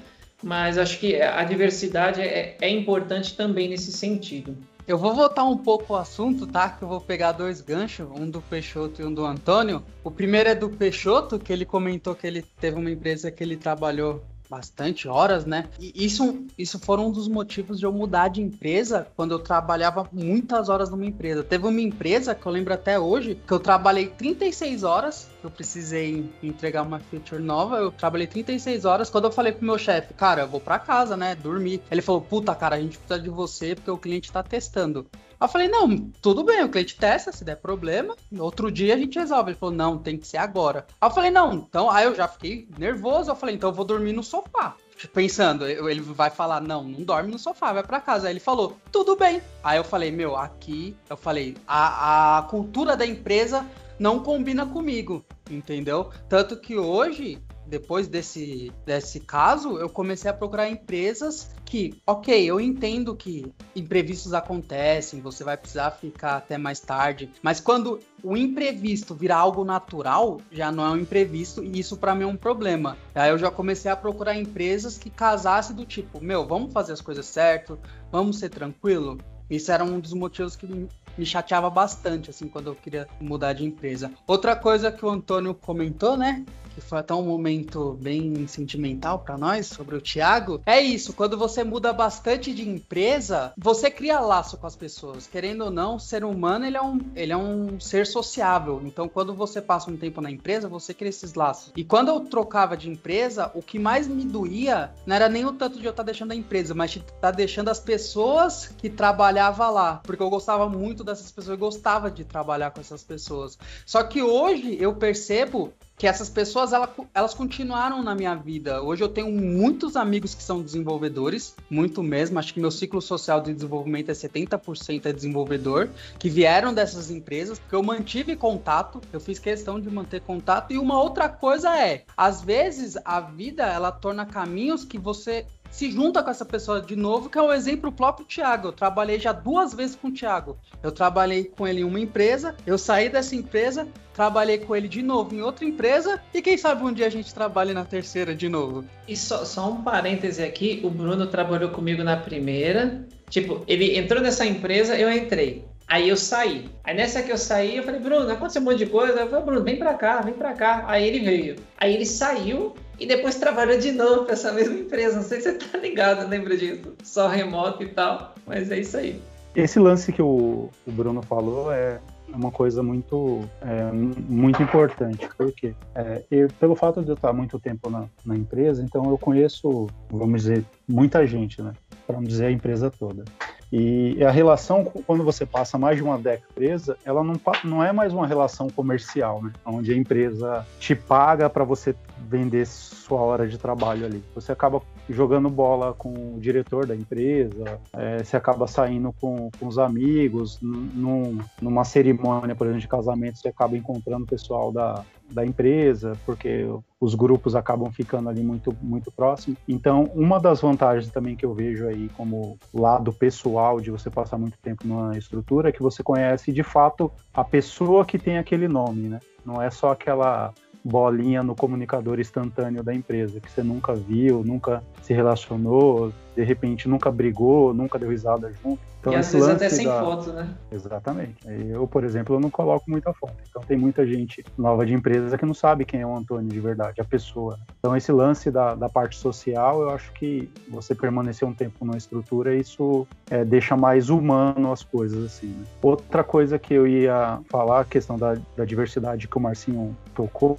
Mas 0.43 0.79
acho 0.79 0.99
que 0.99 1.21
a 1.21 1.45
diversidade 1.45 2.23
é, 2.23 2.57
é 2.63 2.71
importante 2.71 3.37
também 3.37 3.69
nesse 3.69 3.93
sentido. 3.93 4.57
Eu 4.89 4.97
vou 4.97 5.15
voltar 5.15 5.45
um 5.45 5.59
pouco 5.59 5.93
ao 5.93 6.01
assunto, 6.01 6.47
tá? 6.47 6.71
Que 6.71 6.83
eu 6.83 6.89
vou 6.89 6.99
pegar 6.99 7.33
dois 7.33 7.61
ganchos, 7.61 8.09
um 8.11 8.29
do 8.29 8.41
Peixoto 8.41 9.03
e 9.03 9.05
um 9.05 9.13
do 9.13 9.27
Antônio. 9.27 9.85
O 10.03 10.11
primeiro 10.11 10.49
é 10.49 10.55
do 10.55 10.71
Peixoto, 10.71 11.39
que 11.39 11.53
ele 11.53 11.67
comentou 11.67 12.15
que 12.15 12.27
ele 12.27 12.43
teve 12.59 12.79
uma 12.79 12.91
empresa 12.91 13.31
que 13.31 13.45
ele 13.45 13.59
trabalhou 13.59 14.25
bastante 14.53 15.09
horas, 15.09 15.47
né? 15.47 15.65
E 15.81 16.05
isso, 16.05 16.45
isso 16.59 16.79
foram 16.79 17.07
um 17.07 17.11
dos 17.11 17.27
motivos 17.27 17.79
de 17.79 17.87
eu 17.87 17.93
mudar 17.93 18.29
de 18.29 18.43
empresa 18.43 19.07
quando 19.17 19.31
eu 19.31 19.39
trabalhava 19.39 20.07
muitas 20.13 20.69
horas 20.69 20.91
numa 20.91 21.07
empresa. 21.07 21.43
Teve 21.43 21.67
uma 21.67 21.81
empresa 21.81 22.35
que 22.35 22.45
eu 22.45 22.53
lembro 22.53 22.75
até 22.75 22.99
hoje 22.99 23.41
que 23.47 23.53
eu 23.53 23.59
trabalhei 23.59 24.09
36 24.09 24.83
horas, 24.83 25.27
eu 25.43 25.51
precisei 25.51 26.31
entregar 26.43 26.83
uma 26.83 27.01
feature 27.01 27.41
nova, 27.43 27.79
eu 27.79 27.91
trabalhei 27.91 28.27
36 28.27 28.85
horas. 28.85 29.09
Quando 29.09 29.25
eu 29.25 29.33
falei 29.33 29.53
pro 29.53 29.65
meu 29.65 29.79
chefe, 29.79 30.13
cara, 30.13 30.43
eu 30.43 30.49
vou 30.49 30.61
para 30.61 30.79
casa, 30.79 31.17
né? 31.17 31.35
Dormir. 31.35 31.81
Ele 31.91 32.03
falou, 32.03 32.21
puta, 32.21 32.55
cara, 32.55 32.77
a 32.77 32.81
gente 32.81 32.99
precisa 32.99 33.19
de 33.19 33.31
você 33.31 33.75
porque 33.75 33.91
o 33.91 33.97
cliente 33.97 34.31
tá 34.31 34.43
testando. 34.43 35.07
Eu 35.45 35.49
falei, 35.49 35.69
não, 35.69 36.11
tudo 36.21 36.45
bem, 36.45 36.63
o 36.63 36.69
cliente 36.69 36.97
testa, 36.97 37.33
se 37.33 37.45
der 37.45 37.57
problema, 37.57 38.17
outro 38.39 38.71
dia 38.71 38.95
a 38.95 38.99
gente 38.99 39.19
resolve. 39.19 39.51
Ele 39.51 39.59
falou, 39.59 39.75
não, 39.75 39.99
tem 39.99 40.17
que 40.17 40.27
ser 40.27 40.39
agora. 40.39 40.87
Aí 41.01 41.09
eu 41.09 41.15
falei, 41.15 41.31
não, 41.31 41.55
então, 41.55 41.91
aí 41.91 42.05
eu 42.05 42.15
já 42.15 42.29
fiquei 42.29 42.69
nervoso, 42.79 43.31
eu 43.31 43.37
falei, 43.37 43.55
então 43.55 43.71
eu 43.71 43.75
vou 43.75 43.85
dormir 43.85 44.13
no 44.13 44.23
sofá 44.23 44.77
pensando, 45.09 45.67
ele 45.67 46.01
vai 46.01 46.31
falar, 46.31 46.61
não, 46.61 46.85
não 46.85 47.03
dorme 47.03 47.33
no 47.33 47.39
sofá, 47.39 47.73
vai 47.73 47.83
para 47.83 48.01
casa. 48.01 48.29
Aí 48.29 48.33
ele 48.33 48.41
falou, 48.41 48.77
tudo 48.91 49.17
bem. 49.17 49.43
Aí 49.63 49.77
eu 49.77 49.85
falei, 49.85 50.11
meu, 50.11 50.37
aqui, 50.37 50.95
eu 51.09 51.17
falei, 51.17 51.57
a, 51.67 52.39
a 52.39 52.43
cultura 52.43 52.97
da 52.97 53.07
empresa 53.07 53.67
não 53.99 54.21
combina 54.21 54.67
comigo, 54.67 55.25
entendeu? 55.51 56.11
Tanto 56.29 56.57
que 56.57 56.77
hoje 56.77 57.43
depois 57.73 58.07
desse, 58.07 58.71
desse 58.85 59.19
caso, 59.19 59.79
eu 59.79 59.89
comecei 59.89 60.31
a 60.31 60.35
procurar 60.35 60.69
empresas 60.69 61.53
que, 61.65 61.95
ok, 62.07 62.45
eu 62.45 62.61
entendo 62.61 63.17
que 63.17 63.51
imprevistos 63.75 64.35
acontecem, 64.35 65.23
você 65.23 65.43
vai 65.43 65.57
precisar 65.57 65.91
ficar 65.93 66.37
até 66.37 66.59
mais 66.59 66.81
tarde, 66.81 67.31
mas 67.43 67.61
quando 67.61 67.99
o 68.23 68.37
imprevisto 68.37 69.15
virar 69.15 69.39
algo 69.39 69.65
natural, 69.65 70.39
já 70.51 70.71
não 70.71 70.85
é 70.85 70.91
um 70.91 70.99
imprevisto 70.99 71.65
e 71.65 71.81
isso 71.81 71.97
para 71.97 72.15
mim 72.15 72.25
é 72.25 72.27
um 72.27 72.37
problema. 72.37 72.99
Aí 73.15 73.31
eu 73.31 73.39
já 73.39 73.51
comecei 73.51 73.91
a 73.91 73.97
procurar 73.97 74.37
empresas 74.37 74.99
que 74.99 75.09
casassem 75.09 75.75
do 75.75 75.87
tipo, 75.87 76.21
meu, 76.21 76.47
vamos 76.47 76.75
fazer 76.75 76.93
as 76.93 77.01
coisas 77.01 77.25
certo, 77.25 77.79
vamos 78.11 78.39
ser 78.39 78.51
tranquilo. 78.51 79.17
Isso 79.49 79.73
era 79.73 79.83
um 79.83 79.99
dos 79.99 80.13
motivos 80.13 80.57
que 80.57 80.67
me 80.67 81.27
chateava 81.27 81.69
bastante, 81.69 82.31
assim, 82.31 82.49
quando 82.49 82.69
eu 82.69 82.75
queria 82.75 83.07
mudar 83.21 83.53
de 83.53 83.65
empresa. 83.65 84.11
Outra 84.27 84.57
coisa 84.57 84.91
que 84.91 85.05
o 85.05 85.11
Antônio 85.11 85.55
comentou, 85.55 86.17
né? 86.17 86.45
Que 86.75 86.81
foi 86.81 86.99
até 86.99 87.15
um 87.15 87.23
momento 87.23 87.99
bem 88.01 88.47
sentimental 88.47 89.19
para 89.19 89.37
nós 89.37 89.67
sobre 89.67 89.97
o 89.97 90.01
Thiago, 90.01 90.61
é 90.67 90.81
isso, 90.81 91.13
quando 91.13 91.37
você 91.37 91.65
muda 91.65 91.93
bastante 91.93 92.53
de 92.53 92.69
empresa, 92.69 93.53
você 93.57 93.91
cria 93.91 94.21
laço 94.21 94.57
com 94.57 94.67
as 94.67 94.77
pessoas. 94.77 95.27
Querendo 95.27 95.65
ou 95.65 95.71
não, 95.71 95.97
o 95.97 96.01
ser 96.01 96.25
humano 96.25 96.65
ele 96.65 96.77
é 96.77 96.83
um, 96.83 96.99
ele 97.15 97.33
é 97.33 97.37
um 97.37 97.79
ser 97.81 98.07
sociável. 98.07 98.81
Então, 98.85 99.09
quando 99.09 99.35
você 99.35 99.61
passa 99.61 99.91
um 99.91 99.97
tempo 99.97 100.21
na 100.21 100.31
empresa, 100.31 100.69
você 100.69 100.95
cria 100.95 101.11
esses 101.11 101.35
laços. 101.35 101.73
E 101.77 101.85
quando 101.85 102.09
eu 102.09 102.21
trocava 102.21 102.77
de 102.77 102.89
empresa, 102.89 103.51
o 103.55 103.63
que 103.63 103.79
mais 103.79 104.09
me 104.09 104.25
doía 104.25 104.93
não 105.07 105.17
era 105.17 105.29
nem 105.29 105.45
o 105.45 105.53
tanto 105.53 105.79
de 105.79 105.87
eu 105.87 105.91
estar 105.91 106.03
tá 106.03 106.07
deixando 106.07 106.33
a 106.33 106.37
empresa, 106.37 106.75
mas 106.75 106.91
de 106.91 106.99
estar 106.99 107.15
tá 107.21 107.31
deixando 107.31 107.69
as 107.69 107.81
pessoas 107.81 108.69
que 108.79 108.89
trabalhavam 108.89 109.73
lá. 109.73 110.01
Porque 110.05 110.23
eu 110.23 110.31
gostava 110.31 110.69
muito 110.69 111.05
dessas 111.05 111.31
pessoas, 111.31 111.53
eu 111.53 111.59
gostava 111.59 112.11
de 112.11 112.25
trabalhar 112.25 112.71
com 112.71 112.81
essas 112.81 113.03
pessoas. 113.03 113.59
Só 113.85 114.03
que 114.03 114.23
hoje 114.23 114.77
eu 114.81 114.95
percebo 114.95 115.73
que 115.97 116.07
essas 116.07 116.29
pessoas 116.29 116.73
elas, 117.15 117.35
continuaram 117.35 118.03
na 118.03 118.15
minha 118.15 118.35
vida. 118.35 118.83
Hoje 118.83 119.05
eu 119.05 119.09
tenho 119.09 119.31
muitos 119.31 119.97
amigos 119.97 120.35
que 120.35 120.43
são 120.43 120.63
desenvolvedores, 120.63 121.55
muito 121.71 122.03
mesmo. 122.03 122.39
Acho 122.39 122.53
que 122.55 122.61
meu 122.61 122.71
ciclo 122.71 123.01
social 123.01 123.41
de 123.41 123.55
desenvolvimento 123.55 124.11
é 124.11 124.15
70% 124.15 125.07
é 125.07 125.13
desenvolvedor, 125.13 125.89
que 126.19 126.29
vieram 126.29 126.75
dessas 126.75 127.11
empresas, 127.11 127.59
porque 127.59 127.75
eu 127.75 127.83
mantive 127.83 128.35
contato, 128.35 129.01
eu 129.13 129.21
fiz 129.21 129.39
questão 129.39 129.81
de 129.81 129.91
manter 129.91 130.21
contato. 130.23 130.73
E 130.73 130.79
uma 130.79 131.01
outra 131.01 131.29
coisa 131.29 131.77
é, 131.79 132.05
às 132.17 132.43
vezes 132.43 132.97
a 133.05 133.21
vida 133.21 133.65
ela 133.65 133.93
torna 133.93 134.27
caminhos 134.27 134.85
que 134.85 134.99
você 134.99 135.47
se 135.73 135.91
junta 135.91 136.23
com 136.23 136.31
essa 136.31 136.45
pessoa 136.45 136.81
de 136.81 136.95
novo, 136.95 137.29
que 137.31 137.39
é 137.39 137.43
o 137.43 137.53
exemplo 137.53 137.91
próprio 137.91 138.27
Thiago. 138.27 138.69
Eu 138.69 138.73
trabalhei 138.73 139.19
já 139.19 139.33
duas 139.33 139.75
vezes 139.75 139.97
com 139.97 140.09
o 140.09 140.13
Thiago. 140.13 140.57
Eu 140.83 140.93
trabalhei 140.93 141.45
com 141.45 141.67
ele 141.67 141.81
em 141.81 141.85
uma 141.85 141.99
empresa, 141.99 142.55
eu 142.67 142.77
saí 142.77 143.09
dessa 143.09 143.35
empresa, 143.35 143.89
trabalhei 144.13 144.59
com 144.59 144.77
ele 144.77 144.87
de 144.87 145.03
novo 145.03 145.35
em 145.35 145.41
outra 145.41 145.65
empresa, 145.65 146.21
e 146.33 146.43
quem 146.43 146.59
sabe 146.59 146.85
um 146.85 146.93
dia 146.93 147.07
a 147.07 147.11
gente 147.11 147.35
trabalhe 147.35 147.73
na 147.73 147.85
terceira 147.85 148.35
de 148.35 148.49
novo. 148.49 148.85
E 149.09 149.17
só, 149.17 149.45
só 149.45 149.71
um 149.71 149.83
parêntese 149.83 150.43
aqui: 150.43 150.81
o 150.85 150.91
Bruno 150.91 151.27
trabalhou 151.27 151.71
comigo 151.71 152.05
na 152.05 152.17
primeira. 152.17 153.05
Tipo, 153.31 153.65
ele 153.67 153.97
entrou 153.97 154.21
nessa 154.21 154.45
empresa, 154.45 154.95
eu 154.95 155.11
entrei. 155.11 155.65
Aí 155.89 156.09
eu 156.09 156.17
saí. 156.17 156.71
Aí 156.85 156.95
nessa 156.95 157.23
que 157.23 157.33
eu 157.33 157.39
saí, 157.39 157.77
eu 157.77 157.83
falei, 157.83 158.01
Bruno, 158.01 158.31
aconteceu 158.31 158.63
um 158.63 158.65
monte 158.67 158.79
de 158.79 158.87
coisa. 158.87 159.21
Eu 159.21 159.29
falei, 159.29 159.45
Bruno, 159.45 159.63
vem 159.63 159.77
pra 159.77 159.95
cá, 159.95 160.21
vem 160.21 160.35
pra 160.35 160.53
cá. 160.53 160.85
Aí 160.87 161.07
ele 161.07 161.21
veio. 161.21 161.57
Aí 161.79 161.95
ele 161.95 162.07
saiu, 162.07 162.75
e 163.03 163.07
depois 163.07 163.35
trabalhou 163.35 163.77
de 163.79 163.91
novo 163.91 164.25
para 164.25 164.35
essa 164.35 164.53
mesma 164.53 164.77
empresa. 164.77 165.17
Não 165.17 165.25
sei 165.25 165.41
se 165.41 165.51
você 165.51 165.59
tá 165.59 165.77
ligado, 165.79 166.29
lembra 166.29 166.57
disso? 166.57 166.95
Só 167.03 167.27
remoto 167.27 167.83
e 167.83 167.89
tal, 167.89 168.33
mas 168.47 168.71
é 168.71 168.79
isso 168.79 168.97
aí. 168.97 169.21
Esse 169.57 169.81
lance 169.81 170.13
que 170.13 170.23
o, 170.23 170.71
o 170.87 170.93
Bruno 170.93 171.21
falou 171.21 171.73
é 171.73 172.01
uma 172.29 172.53
coisa 172.53 172.81
muito, 172.81 173.41
é, 173.61 173.91
muito 173.93 174.63
importante, 174.63 175.29
porque 175.37 175.75
é, 175.95 176.23
eu, 176.31 176.49
pelo 176.61 176.77
fato 176.77 177.03
de 177.03 177.11
eu 177.11 177.15
estar 177.15 177.33
muito 177.33 177.59
tempo 177.59 177.91
na, 177.91 178.07
na, 178.25 178.37
empresa, 178.37 178.83
então 178.83 179.05
eu 179.11 179.19
conheço, 179.19 179.89
vamos 180.09 180.43
dizer, 180.43 180.65
muita 180.89 181.27
gente, 181.27 181.61
né? 181.61 181.73
Para 182.07 182.17
não 182.17 182.25
dizer 182.25 182.47
a 182.47 182.51
empresa 182.53 182.89
toda. 182.89 183.25
E 183.73 184.23
a 184.23 184.31
relação, 184.31 184.85
quando 184.85 185.25
você 185.25 185.47
passa 185.47 185.79
mais 185.79 185.97
de 185.97 186.03
uma 186.03 186.19
década 186.19 186.53
presa, 186.55 186.97
ela 187.07 187.25
não, 187.25 187.41
não 187.65 187.83
é 187.83 187.91
mais 187.91 188.13
uma 188.13 188.27
relação 188.27 188.69
comercial, 188.69 189.43
né? 189.43 189.51
Onde 189.65 189.93
a 189.93 189.97
empresa 189.97 190.67
te 190.79 190.95
paga 190.95 191.49
para 191.49 191.65
você 191.65 191.95
vender 192.29 192.67
sua 192.67 193.21
hora 193.21 193.49
de 193.49 193.57
trabalho 193.57 194.05
ali. 194.05 194.23
Você 194.35 194.53
acaba 194.53 194.83
jogando 195.09 195.49
bola 195.49 195.95
com 195.95 196.35
o 196.35 196.39
diretor 196.39 196.87
da 196.87 196.95
empresa, 196.95 197.81
é, 197.95 198.23
você 198.23 198.37
acaba 198.37 198.67
saindo 198.67 199.15
com, 199.19 199.51
com 199.59 199.67
os 199.67 199.79
amigos, 199.79 200.59
num, 200.61 201.39
numa 201.61 201.85
cerimônia, 201.85 202.55
por 202.55 202.67
exemplo, 202.67 202.83
de 202.83 202.89
casamento, 202.89 203.39
você 203.39 203.49
acaba 203.49 203.77
encontrando 203.77 204.25
o 204.25 204.29
pessoal 204.29 204.71
da, 204.71 205.03
da 205.33 205.45
empresa, 205.45 206.13
porque 206.25 206.67
os 207.01 207.15
grupos 207.15 207.55
acabam 207.55 207.91
ficando 207.91 208.29
ali 208.29 208.43
muito, 208.43 208.77
muito 208.81 209.11
próximos. 209.11 209.59
Então, 209.67 210.11
uma 210.15 210.39
das 210.39 210.61
vantagens 210.61 211.11
também 211.11 211.35
que 211.35 211.45
eu 211.45 211.55
vejo 211.55 211.87
aí 211.87 212.09
como 212.17 212.59
lado 212.73 213.13
pessoal 213.13 213.81
de 213.81 213.91
você 213.91 214.11
passar 214.11 214.39
muito 214.39 214.59
tempo 214.59 214.87
numa 214.87 215.17
estrutura 215.17 215.69
é 215.69 215.73
que 215.73 215.83
você 215.83 216.03
conhece 216.03 216.53
de 216.53 216.63
fato 216.63 217.11
a 217.33 217.45
pessoa 217.45 218.05
que 218.05 218.19
tem 218.19 218.39
aquele 218.39 218.69
nome, 218.69 219.09
né? 219.09 219.19
Não 219.45 219.61
é 219.61 219.71
só 219.71 219.93
aquela 219.93 220.53
bolinha 220.85 221.43
no 221.43 221.55
comunicador 221.55 222.19
instantâneo 222.19 222.83
da 222.83 222.93
empresa, 222.93 223.41
que 223.41 223.51
você 223.51 223.63
nunca 223.63 223.95
viu, 223.95 224.43
nunca 224.45 224.83
se 225.03 225.15
relacionou, 225.15 226.13
de 226.35 226.43
repente 226.43 226.89
nunca 226.89 227.11
brigou, 227.11 227.73
nunca 227.73 227.99
deu 227.99 228.11
risada 228.11 228.53
junto. 228.63 228.81
Então, 229.03 229.13
e 229.13 229.17
às 229.17 229.33
vezes 229.33 229.49
até 229.49 229.69
sem 229.69 229.85
da... 229.85 230.01
foto, 230.01 230.33
né? 230.33 230.49
Exatamente. 230.71 231.35
Eu, 231.45 231.89
por 231.89 232.05
exemplo, 232.05 232.37
eu 232.37 232.41
não 232.41 232.49
coloco 232.49 232.89
muita 232.89 233.13
foto. 233.13 233.35
Então 233.51 233.61
tem 233.63 233.77
muita 233.77 234.07
gente 234.07 234.45
nova 234.57 234.87
de 234.87 234.95
empresa 234.95 235.37
que 235.37 235.45
não 235.45 235.55
sabe 235.55 235.85
quem 235.85 236.01
é 236.01 236.07
o 236.07 236.15
Antônio 236.15 236.49
de 236.49 236.61
verdade, 236.61 237.01
a 237.01 237.05
pessoa. 237.05 237.59
Então 237.81 237.97
esse 237.97 238.13
lance 238.13 238.49
da, 238.49 238.77
da 238.77 238.89
parte 238.89 239.17
social, 239.17 239.83
eu 239.83 239.91
acho 239.91 240.13
que 240.13 240.49
você 240.69 240.95
permanecer 240.95 241.47
um 241.47 241.53
tempo 241.53 241.85
numa 241.85 241.99
estrutura, 241.99 242.55
isso 242.55 243.05
é, 243.29 243.45
deixa 243.45 243.77
mais 243.77 244.09
humano 244.09 244.71
as 244.71 244.85
coisas, 244.85 245.25
assim. 245.25 245.49
Né? 245.49 245.65
Outra 245.83 246.23
coisa 246.23 246.57
que 246.57 246.73
eu 246.73 246.87
ia 246.87 247.41
falar, 247.49 247.81
a 247.81 247.85
questão 247.85 248.17
da, 248.17 248.37
da 248.57 248.65
diversidade 248.65 249.27
que 249.27 249.37
o 249.37 249.41
Marcinho 249.41 249.97
tocou, 250.15 250.57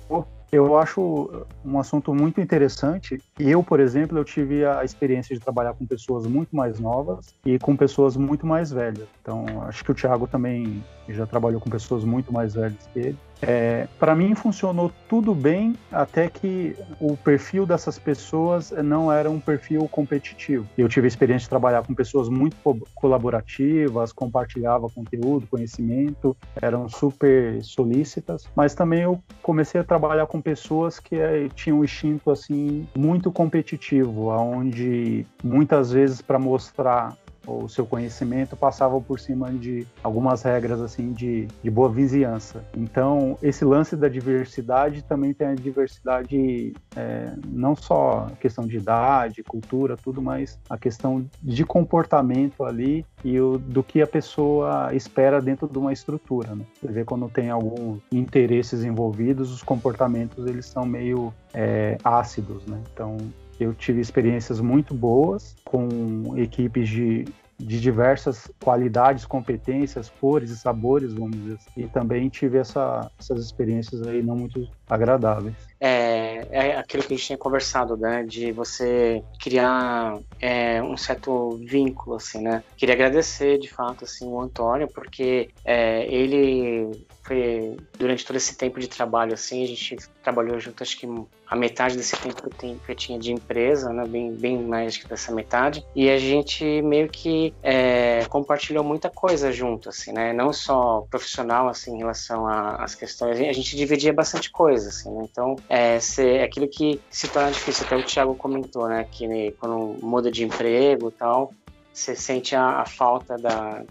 eu 0.54 0.78
acho 0.78 1.46
um 1.66 1.80
assunto 1.80 2.14
muito 2.14 2.40
interessante. 2.40 3.20
Eu, 3.40 3.64
por 3.64 3.80
exemplo, 3.80 4.20
eu 4.20 4.24
tive 4.24 4.64
a 4.64 4.84
experiência 4.84 5.36
de 5.36 5.42
trabalhar 5.42 5.74
com 5.74 5.84
pessoas 5.84 6.28
muito 6.28 6.56
mais 6.56 6.80
novas 6.80 7.34
e 7.44 7.58
com 7.58 7.76
pessoas 7.76 8.16
muito 8.16 8.46
mais 8.46 8.70
velhas. 8.72 9.08
Então, 9.20 9.46
acho 9.64 9.84
que 9.84 9.92
o 9.92 9.96
Thiago 9.96 10.28
também 10.28 10.84
já 11.10 11.26
trabalhou 11.26 11.60
com 11.60 11.72
pessoas 11.72 12.04
muito 12.04 12.32
mais 12.32 12.54
velhas 12.54 12.88
que 12.94 13.00
ele. 13.00 13.18
É, 13.42 13.88
para 14.00 14.16
mim 14.16 14.34
funcionou 14.36 14.92
tudo 15.10 15.36
bem 15.36 15.76
até 15.92 16.30
que 16.30 16.76
o 17.00 17.18
perfil 17.18 17.66
dessas 17.66 18.00
pessoas 18.00 18.72
não 18.72 19.12
era 19.12 19.30
um 19.30 19.40
perfil 19.40 19.88
competitivo. 19.90 20.68
Eu 20.78 20.88
tive 20.88 21.08
a 21.08 21.10
experiência 21.10 21.44
de 21.44 21.50
trabalhar 21.50 21.86
com 21.86 21.94
pessoas 21.94 22.30
muito 22.30 22.56
colaborativas, 22.96 24.14
compartilhava 24.14 24.90
conteúdo, 24.90 25.48
conhecimento, 25.48 26.36
eram 26.62 26.88
super 26.88 27.62
solícitas, 27.64 28.48
mas 28.56 28.74
também 28.74 29.02
eu 29.02 29.22
comecei 29.42 29.82
a 29.82 29.84
trabalhar 29.84 30.26
com 30.28 30.42
pessoas 30.42 31.00
que 31.00 31.16
é, 31.16 31.50
tinham 31.54 31.80
um 31.80 31.84
instinto 31.84 32.32
assim 32.32 32.88
muito 32.96 33.32
competitivo, 33.32 34.32
aonde 34.32 35.26
muitas 35.44 35.92
vezes 35.92 36.22
para 36.22 36.40
mostrar 36.40 37.18
o 37.46 37.68
seu 37.68 37.86
conhecimento 37.86 38.56
passava 38.56 39.00
por 39.02 39.20
cima 39.20 39.52
de 39.52 39.86
algumas 40.04 40.42
regras 40.44 40.82
assim 40.82 41.12
de, 41.12 41.48
de 41.62 41.70
boa 41.70 41.90
vizinhança. 41.90 42.64
Então 42.76 43.38
esse 43.42 43.66
lance 43.66 43.96
da 43.96 44.08
diversidade 44.08 45.04
também 45.04 45.34
tem 45.34 45.48
a 45.48 45.56
diversidade 45.56 46.74
é, 46.96 47.34
não 47.48 47.76
só 47.76 48.28
questão 48.40 48.66
de 48.66 48.78
idade, 48.78 49.44
cultura, 49.44 49.98
tudo, 49.98 50.22
mas 50.22 50.60
a 50.70 50.78
questão 50.78 51.26
de 51.42 51.66
comportamento 51.66 52.64
ali 52.64 53.06
e 53.24 53.40
o, 53.40 53.58
do 53.58 53.84
que 53.84 54.02
a 54.02 54.08
pessoa 54.08 54.94
espera 54.94 55.42
dentro 55.42 55.68
de 55.68 55.78
uma 55.78 55.94
estrutura. 55.94 56.56
Né? 56.56 56.66
Você 56.80 56.88
vê 56.92 57.04
quando 57.04 57.30
tem 57.30 57.50
alguns 57.50 58.00
interesses 58.12 58.84
envolvidos, 58.84 59.52
os 59.52 59.64
comportamentos 59.64 60.46
eles 60.46 60.66
são 60.66 60.86
meio 60.86 61.34
é, 61.54 61.98
ácidos, 62.04 62.66
né? 62.66 62.82
Então 62.94 63.18
eu 63.64 63.74
tive 63.74 64.02
experiências 64.02 64.60
muito 64.60 64.94
boas 64.94 65.56
com 65.64 66.38
equipes 66.38 66.90
de, 66.90 67.26
de 67.58 67.80
diversas 67.80 68.52
qualidades, 68.64 69.26
competências, 69.26 70.10
cores 70.10 70.50
e 70.50 70.58
sabores, 70.58 71.14
vamos 71.14 71.38
dizer 71.38 71.56
assim. 71.56 71.84
E 71.84 71.88
também 71.88 72.30
tive 72.30 72.58
essa, 72.58 73.10
essas 73.20 73.44
experiências 73.44 74.06
aí 74.08 74.22
não 74.22 74.36
muito 74.36 74.68
agradáveis 74.90 75.56
é, 75.86 76.48
é 76.50 76.78
aquilo 76.78 77.04
que 77.04 77.14
a 77.14 77.18
gente 77.18 77.28
tinha 77.28 77.38
conversado, 77.38 77.98
né? 77.98 78.24
De 78.24 78.54
você 78.54 79.22
criar 79.38 80.18
é, 80.40 80.82
um 80.82 80.96
certo 80.96 81.58
vínculo, 81.58 82.16
assim, 82.16 82.42
né? 82.42 82.64
Queria 82.78 82.96
agradecer, 82.96 83.60
de 83.60 83.68
fato, 83.68 84.06
assim, 84.06 84.26
o 84.26 84.40
Antônio, 84.40 84.88
porque 84.88 85.50
é, 85.66 86.06
ele 86.06 87.06
foi, 87.24 87.78
durante 87.98 88.26
todo 88.26 88.36
esse 88.36 88.56
tempo 88.56 88.80
de 88.80 88.88
trabalho, 88.88 89.34
assim, 89.34 89.64
a 89.64 89.68
gente 89.68 89.98
trabalhou 90.24 90.60
junto, 90.60 90.84
acho 90.84 90.98
que 90.98 91.08
a 91.50 91.56
metade 91.56 91.96
desse 91.96 92.16
tempo 92.18 92.50
que 92.50 92.92
eu 92.92 92.96
tinha 92.96 93.20
de 93.20 93.32
empresa, 93.32 93.92
né? 93.94 94.06
Bem, 94.08 94.34
bem 94.34 94.62
mais 94.62 94.98
que 94.98 95.08
dessa 95.08 95.32
metade. 95.32 95.86
E 95.96 96.10
a 96.10 96.18
gente 96.18 96.82
meio 96.82 97.08
que 97.08 97.54
é, 97.62 98.26
compartilhou 98.26 98.84
muita 98.84 99.10
coisa 99.10 99.52
junto, 99.52 99.90
assim, 99.90 100.12
né? 100.12 100.34
Não 100.34 100.52
só 100.52 101.06
profissional, 101.10 101.70
assim, 101.70 101.96
em 101.96 101.98
relação 102.00 102.48
às 102.48 102.96
questões, 102.96 103.40
a 103.40 103.54
gente 103.54 103.76
dividia 103.76 104.12
bastante 104.12 104.50
coisa, 104.50 104.90
assim, 104.90 105.12
né? 105.12 105.28
Então, 105.32 105.56
é, 105.74 106.00
ser, 106.00 106.36
é 106.36 106.44
aquilo 106.44 106.68
que 106.68 107.02
se 107.10 107.28
torna 107.28 107.52
difícil. 107.52 107.84
Até 107.88 107.96
o 107.96 108.06
Thiago 108.06 108.36
comentou, 108.36 108.88
né? 108.88 109.08
Que 109.12 109.52
quando 109.60 109.98
muda 110.06 110.30
de 110.30 110.44
emprego 110.44 111.10
e 111.10 111.12
tal, 111.14 111.52
você 111.92 112.16
sente 112.16 112.56
a, 112.56 112.82
a 112.82 112.86
falta 112.86 113.38
da, 113.38 113.82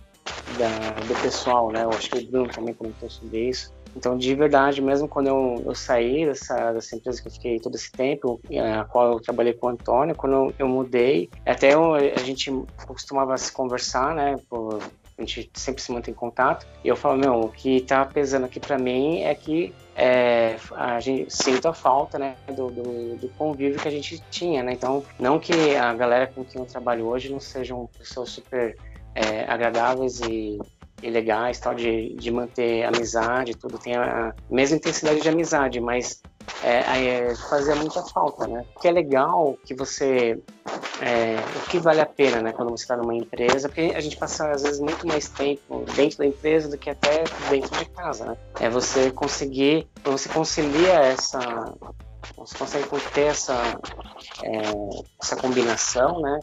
da, 0.56 0.90
do 1.08 1.20
pessoal, 1.20 1.72
né? 1.72 1.82
Eu 1.82 1.90
acho 1.90 2.08
que 2.08 2.18
o 2.18 2.30
Bruno 2.30 2.48
também 2.48 2.72
comentou 2.72 3.10
sobre 3.10 3.48
isso. 3.48 3.72
Então, 3.96 4.16
de 4.16 4.32
verdade, 4.32 4.80
mesmo 4.80 5.08
quando 5.08 5.26
eu, 5.26 5.60
eu 5.66 5.74
saí 5.74 6.24
dessa, 6.24 6.72
dessa 6.72 6.94
empresa 6.94 7.20
que 7.20 7.26
eu 7.26 7.32
fiquei 7.32 7.58
todo 7.58 7.74
esse 7.74 7.90
tempo, 7.90 8.40
a 8.80 8.84
qual 8.84 9.14
eu 9.14 9.20
trabalhei 9.20 9.52
com 9.52 9.66
o 9.66 9.70
Antônio, 9.70 10.14
quando 10.14 10.34
eu, 10.34 10.54
eu 10.60 10.68
mudei, 10.68 11.28
até 11.44 11.74
eu, 11.74 11.94
a 11.94 12.20
gente 12.20 12.48
costumava 12.86 13.36
se 13.36 13.52
conversar, 13.52 14.14
né? 14.14 14.36
Por, 14.48 14.80
a 15.22 15.26
gente 15.26 15.50
sempre 15.54 15.82
se 15.82 15.92
mantém 15.92 16.12
em 16.12 16.16
contato. 16.16 16.66
E 16.84 16.88
eu 16.88 16.96
falo, 16.96 17.18
meu, 17.18 17.40
o 17.40 17.48
que 17.48 17.80
tá 17.80 18.04
pesando 18.04 18.44
aqui 18.44 18.60
para 18.60 18.78
mim 18.78 19.22
é 19.22 19.34
que 19.34 19.74
é, 19.94 20.56
a 20.74 21.00
gente 21.00 21.32
sinto 21.34 21.68
a 21.68 21.74
falta, 21.74 22.18
né, 22.18 22.36
do, 22.48 22.70
do, 22.70 23.16
do, 23.16 23.28
convívio 23.36 23.78
que 23.78 23.88
a 23.88 23.90
gente 23.90 24.22
tinha, 24.30 24.62
né? 24.62 24.72
Então, 24.72 25.04
não 25.18 25.38
que 25.38 25.76
a 25.76 25.92
galera 25.92 26.26
com 26.26 26.44
quem 26.44 26.60
eu 26.60 26.66
trabalho 26.66 27.06
hoje 27.06 27.30
não 27.30 27.40
sejam 27.40 27.88
pessoas 27.98 28.30
super 28.30 28.76
é, 29.14 29.44
agradáveis 29.44 30.20
e 30.20 30.58
e 31.02 31.10
legais, 31.10 31.58
tal, 31.58 31.74
de, 31.74 32.14
de 32.14 32.30
manter 32.30 32.84
amizade, 32.84 33.56
tudo 33.56 33.76
tem 33.76 33.96
a 33.96 34.32
mesma 34.48 34.76
intensidade 34.76 35.20
de 35.20 35.28
amizade, 35.28 35.80
mas 35.80 36.22
é, 36.62 37.28
é, 37.30 37.34
fazia 37.34 37.74
muita 37.74 38.02
falta, 38.02 38.46
né? 38.46 38.64
Porque 38.72 38.88
é 38.88 38.92
legal 38.92 39.56
que 39.64 39.74
você. 39.74 40.40
É, 41.00 41.36
o 41.56 41.68
que 41.68 41.78
vale 41.78 42.00
a 42.00 42.06
pena, 42.06 42.40
né, 42.40 42.52
quando 42.52 42.70
você 42.70 42.84
está 42.84 42.96
numa 42.96 43.14
empresa, 43.14 43.68
porque 43.68 43.92
a 43.94 44.00
gente 44.00 44.16
passa 44.16 44.50
às 44.50 44.62
vezes 44.62 44.78
muito 44.78 45.04
mais 45.06 45.28
tempo 45.28 45.84
dentro 45.96 46.18
da 46.18 46.26
empresa 46.26 46.68
do 46.68 46.78
que 46.78 46.90
até 46.90 47.24
dentro 47.50 47.76
de 47.76 47.84
casa, 47.86 48.24
né? 48.24 48.36
É 48.60 48.70
você 48.70 49.10
conseguir, 49.10 49.88
você 50.04 50.28
concilia 50.28 50.94
essa. 50.94 51.40
Você 52.36 52.56
consegue 52.56 52.86
ter 53.12 53.26
essa, 53.26 53.78
é, 54.44 54.60
essa 55.20 55.36
combinação, 55.36 56.20
né? 56.20 56.38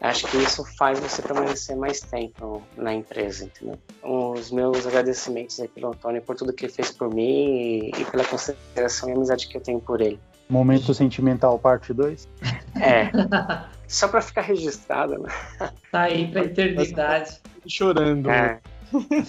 Acho 0.00 0.26
que 0.28 0.36
isso 0.38 0.64
faz 0.76 0.98
você 1.00 1.22
permanecer 1.22 1.76
mais 1.76 2.00
tempo 2.00 2.62
na 2.76 2.94
empresa, 2.94 3.44
entendeu? 3.44 3.78
Os 4.02 4.50
meus 4.50 4.86
agradecimentos 4.86 5.58
aí 5.60 5.68
pelo 5.68 5.88
Antônio 5.88 6.22
por 6.22 6.36
tudo 6.36 6.52
que 6.52 6.66
ele 6.66 6.72
fez 6.72 6.90
por 6.90 7.12
mim 7.12 7.90
e, 7.96 8.04
pela 8.10 8.24
consideração 8.24 9.08
e 9.08 9.12
amizade 9.12 9.48
que 9.48 9.56
eu 9.56 9.60
tenho 9.60 9.80
por 9.80 10.00
ele. 10.00 10.18
Momento 10.48 10.92
sentimental, 10.92 11.58
parte 11.58 11.92
2? 11.92 12.28
É. 12.80 13.10
Só 13.86 14.08
pra 14.08 14.20
ficar 14.20 14.42
registrado, 14.42 15.18
né? 15.18 15.28
Tá 15.90 16.02
aí 16.02 16.30
pra 16.30 16.44
eternidade. 16.44 17.40
Chorando. 17.66 18.30
É. 18.30 18.60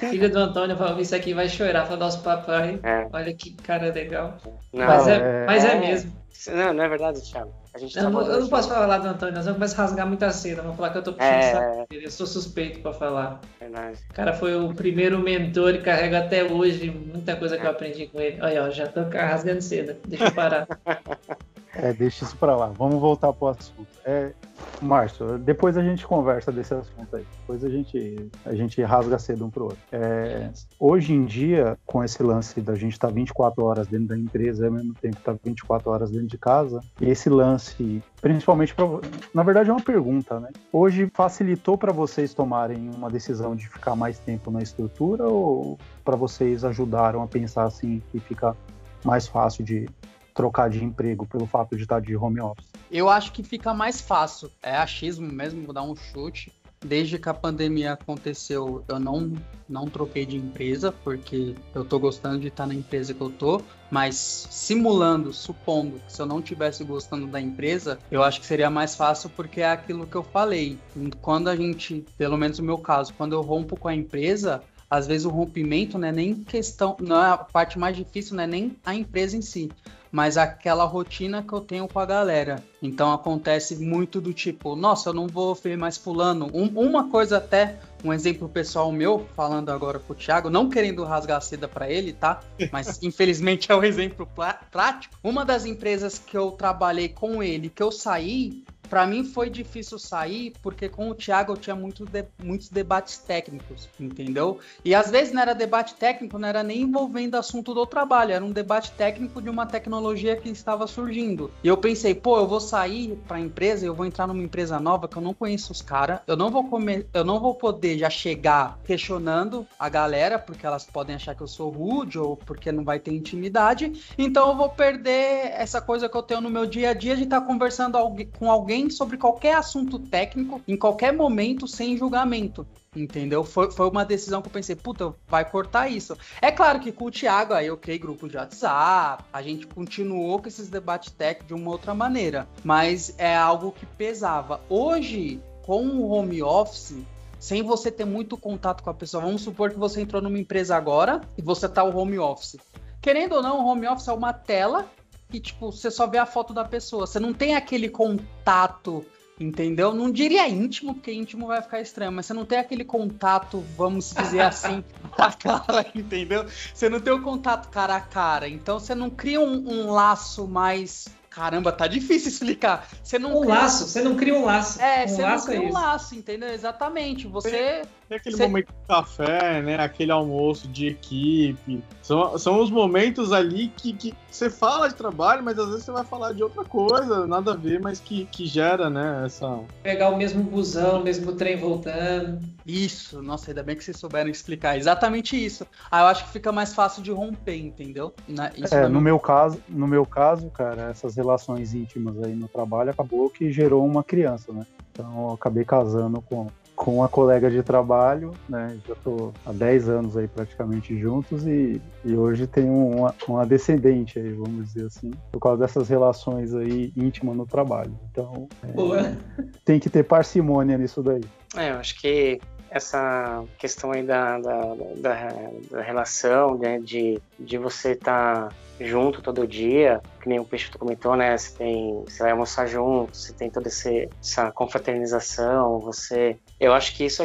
Filho 0.09 0.31
do 0.31 0.39
Antônio 0.39 0.75
falou 0.75 0.99
isso 0.99 1.15
aqui 1.15 1.33
vai 1.33 1.47
chorar, 1.47 1.85
falar 1.85 1.99
nosso 1.99 2.23
papai. 2.23 2.79
É. 2.81 3.07
Olha 3.13 3.33
que 3.33 3.53
cara 3.53 3.91
legal. 3.91 4.37
Não, 4.73 4.85
mas 4.85 5.07
é, 5.07 5.15
é, 5.17 5.45
mas 5.45 5.65
é 5.65 5.79
mesmo. 5.79 6.11
Não, 6.47 6.73
não 6.73 6.83
é 6.83 6.89
verdade, 6.89 7.21
Thiago. 7.21 7.60
A 7.73 7.79
gente 7.79 7.97
eu, 7.97 8.09
não, 8.09 8.21
eu 8.21 8.41
não 8.41 8.47
posso 8.49 8.67
falar 8.67 8.97
do 8.97 9.07
Antônio, 9.07 9.33
nós 9.33 9.45
vamos 9.45 9.57
começar 9.57 9.81
a 9.81 9.85
rasgar 9.85 10.05
muita 10.05 10.29
cena. 10.31 10.61
Vamos 10.61 10.75
falar 10.75 10.89
que 10.89 10.97
eu 10.97 11.03
tô 11.03 11.13
puxando 11.13 11.31
é... 11.31 11.51
saco 11.51 11.87
Eu 11.89 12.11
sou 12.11 12.27
suspeito 12.27 12.81
pra 12.81 12.91
falar. 12.91 13.39
Verdade. 13.59 13.97
O 14.09 14.13
cara 14.13 14.33
foi 14.33 14.55
o 14.55 14.73
primeiro 14.73 15.19
mentor 15.19 15.75
e 15.75 15.81
carrega 15.81 16.19
até 16.19 16.43
hoje 16.43 16.91
muita 16.91 17.35
coisa 17.37 17.57
que 17.57 17.65
eu 17.65 17.71
aprendi 17.71 18.07
com 18.07 18.19
ele. 18.19 18.41
Olha, 18.41 18.65
ó, 18.65 18.69
já 18.69 18.87
tô 18.87 19.03
rasgando 19.03 19.61
seda. 19.61 19.97
Deixa 20.05 20.25
eu 20.25 20.31
parar. 20.33 20.67
É, 21.81 21.91
deixa 21.91 22.23
isso 22.23 22.37
para 22.37 22.55
lá. 22.55 22.67
Vamos 22.67 23.01
voltar 23.01 23.33
pro 23.33 23.47
assunto. 23.47 23.87
É, 24.05 24.33
Márcio, 24.79 25.39
depois 25.39 25.75
a 25.75 25.81
gente 25.81 26.05
conversa 26.05 26.51
desse 26.51 26.75
assunto 26.75 27.15
aí. 27.15 27.25
Depois 27.39 27.63
a 27.63 27.69
gente, 27.69 28.29
a 28.45 28.53
gente 28.53 28.79
rasga 28.83 29.17
cedo 29.17 29.47
um 29.47 29.49
pro 29.49 29.63
outro. 29.63 29.79
É, 29.91 30.51
hoje 30.79 31.11
em 31.13 31.25
dia, 31.25 31.75
com 31.83 32.03
esse 32.03 32.21
lance 32.21 32.61
da 32.61 32.75
gente 32.75 32.93
estar 32.93 33.07
tá 33.07 33.13
24 33.13 33.65
horas 33.65 33.87
dentro 33.87 34.09
da 34.09 34.17
empresa 34.17 34.67
ao 34.67 34.71
mesmo 34.71 34.93
tempo 34.93 35.17
estar 35.17 35.33
tá 35.33 35.39
24 35.43 35.89
horas 35.89 36.11
dentro 36.11 36.27
de 36.27 36.37
casa, 36.37 36.81
esse 37.01 37.29
lance, 37.29 38.03
principalmente 38.21 38.75
para, 38.75 38.85
na 39.33 39.41
verdade 39.41 39.71
é 39.71 39.73
uma 39.73 39.81
pergunta, 39.81 40.39
né? 40.39 40.49
Hoje 40.71 41.09
facilitou 41.11 41.79
para 41.79 41.91
vocês 41.91 42.31
tomarem 42.31 42.91
uma 42.95 43.09
decisão 43.09 43.55
de 43.55 43.67
ficar 43.67 43.95
mais 43.95 44.19
tempo 44.19 44.51
na 44.51 44.61
estrutura 44.61 45.27
ou 45.27 45.79
para 46.05 46.15
vocês 46.15 46.63
ajudaram 46.63 47.23
a 47.23 47.27
pensar 47.27 47.63
assim 47.63 48.03
que 48.11 48.19
fica 48.19 48.55
mais 49.03 49.25
fácil 49.25 49.63
de 49.63 49.89
trocar 50.33 50.69
de 50.69 50.83
emprego 50.83 51.25
pelo 51.25 51.45
fato 51.45 51.75
de 51.75 51.83
estar 51.83 52.01
de 52.01 52.15
home 52.15 52.39
office? 52.39 52.65
Eu 52.91 53.09
acho 53.09 53.31
que 53.31 53.43
fica 53.43 53.73
mais 53.73 54.01
fácil. 54.01 54.51
É 54.61 54.75
achismo 54.75 55.31
mesmo, 55.31 55.63
vou 55.63 55.73
dar 55.73 55.83
um 55.83 55.95
chute. 55.95 56.51
Desde 56.83 57.19
que 57.19 57.29
a 57.29 57.33
pandemia 57.33 57.93
aconteceu, 57.93 58.83
eu 58.87 58.99
não, 58.99 59.31
não 59.69 59.85
troquei 59.85 60.25
de 60.25 60.35
empresa, 60.35 60.91
porque 60.91 61.53
eu 61.75 61.85
tô 61.85 61.99
gostando 61.99 62.39
de 62.39 62.47
estar 62.47 62.65
na 62.65 62.73
empresa 62.73 63.13
que 63.13 63.21
eu 63.21 63.29
tô, 63.29 63.61
mas 63.91 64.15
simulando, 64.49 65.31
supondo 65.31 65.99
que 65.99 66.11
se 66.11 66.19
eu 66.19 66.25
não 66.25 66.41
tivesse 66.41 66.83
gostando 66.83 67.27
da 67.27 67.39
empresa, 67.39 67.99
eu 68.09 68.23
acho 68.23 68.39
que 68.39 68.47
seria 68.47 68.67
mais 68.67 68.95
fácil 68.95 69.29
porque 69.29 69.61
é 69.61 69.69
aquilo 69.69 70.07
que 70.07 70.15
eu 70.15 70.23
falei. 70.23 70.79
Quando 71.21 71.49
a 71.49 71.55
gente, 71.55 72.03
pelo 72.17 72.35
menos 72.35 72.57
no 72.57 72.65
meu 72.65 72.79
caso, 72.79 73.13
quando 73.13 73.33
eu 73.33 73.41
rompo 73.41 73.77
com 73.77 73.87
a 73.87 73.93
empresa, 73.93 74.63
às 74.89 75.05
vezes 75.05 75.25
o 75.25 75.29
rompimento 75.29 75.99
não 75.99 76.07
é 76.07 76.11
nem 76.11 76.43
questão, 76.43 76.97
não 76.99 77.15
é 77.15 77.29
a 77.29 77.37
parte 77.37 77.77
mais 77.77 77.95
difícil, 77.95 78.35
não 78.35 78.43
é 78.43 78.47
nem 78.47 78.75
a 78.83 78.95
empresa 78.95 79.37
em 79.37 79.41
si, 79.41 79.69
mas 80.11 80.37
aquela 80.37 80.83
rotina 80.83 81.41
que 81.41 81.53
eu 81.53 81.61
tenho 81.61 81.87
com 81.87 81.99
a 81.99 82.05
galera. 82.05 82.63
Então 82.81 83.13
acontece 83.13 83.77
muito 83.77 84.19
do 84.19 84.33
tipo, 84.33 84.75
nossa, 84.75 85.09
eu 85.09 85.13
não 85.13 85.27
vou 85.27 85.55
ver 85.55 85.77
mais 85.77 85.97
fulano. 85.97 86.49
Um, 86.53 86.67
uma 86.79 87.09
coisa 87.09 87.37
até, 87.37 87.79
um 88.03 88.11
exemplo 88.11 88.49
pessoal 88.49 88.91
meu, 88.91 89.27
falando 89.35 89.69
agora 89.69 89.99
com 89.99 90.13
o 90.13 90.15
Thiago, 90.15 90.49
não 90.49 90.69
querendo 90.69 91.03
rasgar 91.03 91.37
a 91.37 91.41
seda 91.41 91.67
para 91.67 91.89
ele, 91.89 92.11
tá? 92.11 92.41
Mas 92.71 92.99
infelizmente 93.03 93.71
é 93.71 93.75
um 93.75 93.83
exemplo 93.83 94.27
prático. 94.71 95.15
Uma 95.23 95.45
das 95.45 95.65
empresas 95.65 96.19
que 96.19 96.37
eu 96.37 96.51
trabalhei 96.51 97.09
com 97.09 97.41
ele, 97.41 97.69
que 97.69 97.83
eu 97.83 97.91
saí, 97.91 98.63
para 98.91 99.07
mim 99.07 99.23
foi 99.23 99.49
difícil 99.49 99.97
sair, 99.97 100.53
porque 100.61 100.89
com 100.89 101.09
o 101.09 101.15
Thiago 101.15 101.53
eu 101.53 101.57
tinha 101.57 101.73
muito 101.73 102.03
de, 102.03 102.25
muitos 102.43 102.67
debates 102.67 103.17
técnicos, 103.19 103.87
entendeu? 103.97 104.59
E 104.83 104.93
às 104.93 105.09
vezes 105.09 105.33
não 105.33 105.41
era 105.41 105.53
debate 105.55 105.95
técnico, 105.95 106.37
não 106.37 106.49
era 106.49 106.61
nem 106.61 106.81
envolvendo 106.81 107.35
assunto 107.35 107.73
do 107.73 107.85
trabalho, 107.85 108.33
era 108.33 108.43
um 108.43 108.51
debate 108.51 108.91
técnico 108.91 109.41
de 109.41 109.49
uma 109.49 109.65
tecnologia 109.65 110.35
que 110.35 110.49
estava 110.49 110.85
surgindo. 110.87 111.49
E 111.63 111.69
eu 111.69 111.77
pensei, 111.77 112.13
pô, 112.13 112.37
eu 112.37 112.45
vou 112.45 112.59
sair 112.59 113.17
para 113.25 113.39
empresa, 113.39 113.85
eu 113.85 113.95
vou 113.95 114.05
entrar 114.05 114.27
numa 114.27 114.43
empresa 114.43 114.77
nova 114.77 115.07
que 115.07 115.15
eu 115.15 115.21
não 115.21 115.33
conheço 115.33 115.71
os 115.71 115.81
caras, 115.81 116.19
eu 116.27 116.35
não 116.35 116.51
vou 116.51 116.65
comer, 116.65 117.07
eu 117.13 117.23
não 117.23 117.39
vou 117.39 117.55
poder 117.55 117.97
já 117.97 118.09
chegar 118.09 118.77
questionando 118.83 119.65
a 119.79 119.87
galera, 119.87 120.37
porque 120.37 120.65
elas 120.65 120.83
podem 120.83 121.15
achar 121.15 121.33
que 121.33 121.41
eu 121.41 121.47
sou 121.47 121.69
rude 121.69 122.19
ou 122.19 122.35
porque 122.35 122.73
não 122.73 122.83
vai 122.83 122.99
ter 122.99 123.13
intimidade. 123.13 123.93
Então 124.17 124.49
eu 124.49 124.57
vou 124.57 124.67
perder 124.67 125.53
essa 125.53 125.79
coisa 125.79 126.09
que 126.09 126.17
eu 126.17 126.23
tenho 126.23 126.41
no 126.41 126.49
meu 126.49 126.65
dia 126.65 126.89
a 126.89 126.93
dia 126.93 127.15
de 127.15 127.23
estar 127.23 127.39
conversando 127.39 127.97
com 128.37 128.51
alguém 128.51 128.80
sobre 128.89 129.17
qualquer 129.17 129.55
assunto 129.55 129.99
técnico, 129.99 130.61
em 130.67 130.75
qualquer 130.75 131.13
momento, 131.13 131.67
sem 131.67 131.97
julgamento. 131.97 132.65
Entendeu? 132.93 133.43
Foi, 133.43 133.71
foi 133.71 133.89
uma 133.89 134.03
decisão 134.03 134.41
que 134.41 134.49
eu 134.49 134.51
pensei, 134.51 134.75
puta, 134.75 135.13
vai 135.27 135.49
cortar 135.49 135.87
isso. 135.87 136.17
É 136.41 136.51
claro 136.51 136.79
que 136.79 136.91
com 136.91 137.05
o 137.05 137.11
Thiago, 137.11 137.53
aí 137.53 137.67
eu 137.67 137.77
criei 137.77 137.97
grupo 137.97 138.27
de 138.27 138.35
WhatsApp, 138.35 139.23
a 139.31 139.41
gente 139.41 139.65
continuou 139.65 140.41
com 140.41 140.47
esses 140.49 140.69
debates 140.69 141.11
técnicos 141.11 141.47
de 141.47 141.53
uma 141.53 141.71
outra 141.71 141.93
maneira, 141.93 142.47
mas 142.63 143.15
é 143.17 143.33
algo 143.33 143.71
que 143.71 143.85
pesava. 143.85 144.59
Hoje, 144.67 145.39
com 145.63 145.85
o 145.85 146.09
home 146.09 146.43
office, 146.43 146.97
sem 147.39 147.63
você 147.63 147.89
ter 147.89 148.05
muito 148.05 148.35
contato 148.35 148.83
com 148.83 148.89
a 148.89 148.93
pessoa, 148.93 149.23
vamos 149.23 149.41
supor 149.41 149.71
que 149.71 149.79
você 149.79 150.01
entrou 150.01 150.21
numa 150.21 150.37
empresa 150.37 150.75
agora 150.75 151.21
e 151.37 151.41
você 151.41 151.69
tá 151.69 151.83
o 151.83 151.97
home 151.97 152.19
office. 152.19 152.57
Querendo 153.01 153.35
ou 153.35 153.41
não, 153.41 153.63
o 153.63 153.67
home 153.67 153.87
office 153.87 154.09
é 154.09 154.13
uma 154.13 154.33
tela 154.33 154.85
que, 155.31 155.39
tipo, 155.39 155.71
você 155.71 155.89
só 155.89 156.05
vê 156.05 156.17
a 156.17 156.25
foto 156.25 156.53
da 156.53 156.65
pessoa. 156.65 157.07
Você 157.07 157.19
não 157.19 157.33
tem 157.33 157.55
aquele 157.55 157.87
contato, 157.87 159.05
entendeu? 159.39 159.93
Não 159.93 160.11
diria 160.11 160.47
íntimo, 160.47 160.93
porque 160.93 161.13
íntimo 161.13 161.47
vai 161.47 161.61
ficar 161.61 161.79
estranho, 161.79 162.11
mas 162.11 162.25
você 162.25 162.33
não 162.33 162.45
tem 162.45 162.59
aquele 162.59 162.83
contato, 162.83 163.63
vamos 163.77 164.13
dizer 164.13 164.41
assim, 164.41 164.83
a 165.17 165.31
cara, 165.31 165.85
entendeu? 165.95 166.45
Você 166.73 166.89
não 166.89 166.99
tem 166.99 167.13
o 167.13 167.21
contato 167.21 167.69
cara 167.69 167.95
a 167.95 168.01
cara. 168.01 168.47
Então 168.47 168.77
você 168.79 168.93
não 168.93 169.09
cria 169.09 169.39
um, 169.39 169.67
um 169.67 169.91
laço 169.91 170.47
mais 170.47 171.07
Caramba, 171.31 171.71
tá 171.71 171.87
difícil 171.87 172.27
explicar. 172.27 172.89
Você 173.01 173.17
não 173.17 173.37
um 173.37 173.41
cria... 173.41 173.55
laço, 173.55 173.87
você 173.87 174.01
não 174.01 174.17
cria 174.17 174.35
um 174.35 174.43
laço. 174.43 174.81
É, 174.81 175.05
um 175.05 175.07
você 175.07 175.21
laço 175.21 175.47
não 175.47 175.53
cria 175.53 175.65
é 175.65 175.69
um 175.69 175.73
laço, 175.73 176.13
entendeu? 176.13 176.49
Exatamente. 176.49 177.25
Você. 177.25 177.83
Tem 178.09 178.17
aquele 178.17 178.35
você... 178.35 178.43
momento 178.43 178.67
de 178.67 178.87
café, 178.87 179.61
né? 179.61 179.75
Aquele 179.75 180.11
almoço 180.11 180.67
de 180.67 180.87
equipe. 180.87 181.81
São, 182.01 182.37
são 182.37 182.59
os 182.59 182.69
momentos 182.69 183.31
ali 183.31 183.69
que, 183.69 183.93
que 183.93 184.13
você 184.29 184.49
fala 184.49 184.89
de 184.89 184.95
trabalho, 184.95 185.41
mas 185.41 185.57
às 185.57 185.69
vezes 185.69 185.85
você 185.85 185.91
vai 185.93 186.03
falar 186.03 186.33
de 186.33 186.43
outra 186.43 186.65
coisa, 186.65 187.25
nada 187.25 187.53
a 187.53 187.55
ver, 187.55 187.79
mas 187.79 188.01
que, 188.01 188.25
que 188.25 188.45
gera, 188.45 188.89
né? 188.89 189.23
Essa. 189.25 189.59
Pegar 189.81 190.09
o 190.09 190.17
mesmo 190.17 190.43
busão, 190.43 190.99
o 190.99 191.03
mesmo 191.03 191.31
trem 191.31 191.55
voltando. 191.55 192.39
Isso, 192.65 193.21
nossa, 193.21 193.51
ainda 193.51 193.63
bem 193.63 193.77
que 193.77 193.83
vocês 193.85 193.97
souberam 193.97 194.29
explicar. 194.29 194.77
Exatamente 194.77 195.41
isso. 195.41 195.65
Ah, 195.89 196.01
eu 196.01 196.07
acho 196.07 196.25
que 196.25 196.31
fica 196.31 196.51
mais 196.51 196.73
fácil 196.73 197.01
de 197.01 197.11
romper, 197.11 197.55
entendeu? 197.55 198.13
Na, 198.27 198.51
é, 198.71 198.87
no 198.89 198.99
meu 198.99 199.17
caso, 199.17 199.61
no 199.69 199.87
meu 199.87 200.05
caso, 200.05 200.49
cara, 200.49 200.89
essas 200.89 201.17
relações 201.21 201.73
íntimas 201.73 202.21
aí 202.23 202.35
no 202.35 202.47
trabalho 202.47 202.89
acabou 202.89 203.29
que 203.29 203.51
gerou 203.51 203.85
uma 203.85 204.03
criança, 204.03 204.51
né? 204.51 204.65
Então 204.91 205.27
eu 205.27 205.33
acabei 205.33 205.63
casando 205.63 206.21
com, 206.21 206.47
com 206.75 206.95
uma 206.95 207.07
colega 207.07 207.49
de 207.49 207.61
trabalho, 207.61 208.31
né? 208.49 208.77
Já 208.87 208.95
tô 208.95 209.31
há 209.45 209.51
10 209.51 209.89
anos 209.89 210.17
aí 210.17 210.27
praticamente 210.27 210.97
juntos 210.99 211.45
e, 211.45 211.81
e 212.03 212.15
hoje 212.15 212.47
tenho 212.47 212.73
uma, 212.73 213.15
uma 213.27 213.45
descendente 213.45 214.19
aí, 214.19 214.33
vamos 214.33 214.73
dizer 214.73 214.87
assim, 214.87 215.11
por 215.31 215.39
causa 215.39 215.61
dessas 215.61 215.87
relações 215.87 216.53
aí 216.53 216.91
íntimas 216.97 217.35
no 217.35 217.45
trabalho. 217.45 217.97
Então, 218.11 218.47
é, 218.63 219.15
tem 219.63 219.79
que 219.79 219.89
ter 219.89 220.03
parcimônia 220.03 220.77
nisso 220.77 221.01
daí. 221.01 221.23
É, 221.55 221.71
eu 221.71 221.75
acho 221.75 221.99
que 221.99 222.39
essa 222.71 223.43
questão 223.57 223.91
aí 223.91 224.01
da, 224.01 224.39
da, 224.39 224.61
da, 224.95 225.51
da 225.69 225.81
relação, 225.81 226.57
né, 226.57 226.79
de, 226.79 227.21
de 227.37 227.57
você 227.57 227.91
estar 227.91 228.47
tá 228.47 228.55
junto 228.79 229.21
todo 229.21 229.45
dia, 229.45 230.01
que 230.21 230.29
nem 230.29 230.39
o 230.39 230.45
Peixe 230.45 230.71
comentou, 230.71 231.15
né? 231.15 231.37
Você 231.37 231.55
tem, 231.55 232.03
você 232.03 232.23
vai 232.23 232.31
almoçar 232.31 232.67
junto, 232.67 233.15
você 233.15 233.33
tem 233.33 233.49
toda 233.49 233.67
essa 233.67 234.51
confraternização, 234.51 235.79
você, 235.79 236.37
eu 236.59 236.73
acho 236.73 236.95
que 236.95 237.05
isso 237.05 237.21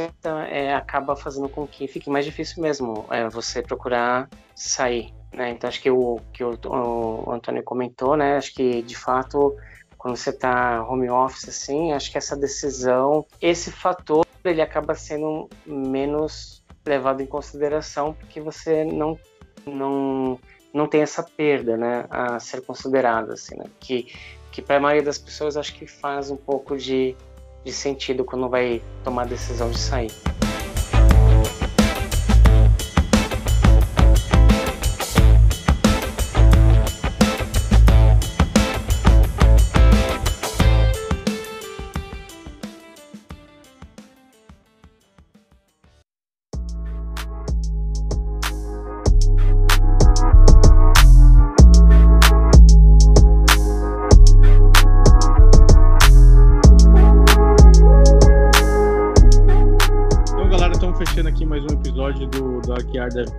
é, 0.50 0.74
acaba 0.74 1.16
fazendo 1.16 1.48
com 1.48 1.66
que 1.66 1.86
fique 1.86 2.10
mais 2.10 2.24
difícil 2.24 2.62
mesmo, 2.62 3.06
é, 3.10 3.28
você 3.28 3.62
procurar 3.62 4.28
sair, 4.54 5.14
né? 5.32 5.50
Então 5.50 5.68
acho 5.68 5.80
que 5.80 5.90
o 5.90 6.20
que 6.32 6.44
o, 6.44 6.58
o 6.66 7.32
Antônio 7.32 7.62
comentou, 7.62 8.16
né? 8.16 8.36
Acho 8.36 8.52
que 8.52 8.82
de 8.82 8.96
fato 8.96 9.56
quando 9.96 10.16
você 10.16 10.30
está 10.30 10.82
home 10.82 11.08
office 11.08 11.48
assim, 11.48 11.92
acho 11.92 12.12
que 12.12 12.18
essa 12.18 12.36
decisão, 12.36 13.24
esse 13.40 13.72
fator, 13.72 14.26
ele 14.50 14.62
acaba 14.62 14.94
sendo 14.94 15.48
menos 15.66 16.64
levado 16.84 17.22
em 17.22 17.26
consideração 17.26 18.12
porque 18.12 18.40
você 18.40 18.84
não 18.84 19.18
não 19.66 20.38
não 20.76 20.86
tem 20.86 21.00
essa 21.00 21.22
perda, 21.22 21.74
né, 21.74 22.04
a 22.10 22.38
ser 22.38 22.60
considerada, 22.60 23.32
assim, 23.32 23.56
né, 23.56 23.64
que, 23.80 24.12
que 24.52 24.60
para 24.60 24.76
a 24.76 24.80
maioria 24.80 25.02
das 25.02 25.16
pessoas 25.16 25.56
acho 25.56 25.74
que 25.74 25.86
faz 25.86 26.30
um 26.30 26.36
pouco 26.36 26.76
de, 26.76 27.16
de 27.64 27.72
sentido 27.72 28.26
quando 28.26 28.46
vai 28.46 28.82
tomar 29.02 29.22
a 29.22 29.26
decisão 29.26 29.70
de 29.70 29.78
sair. 29.78 30.35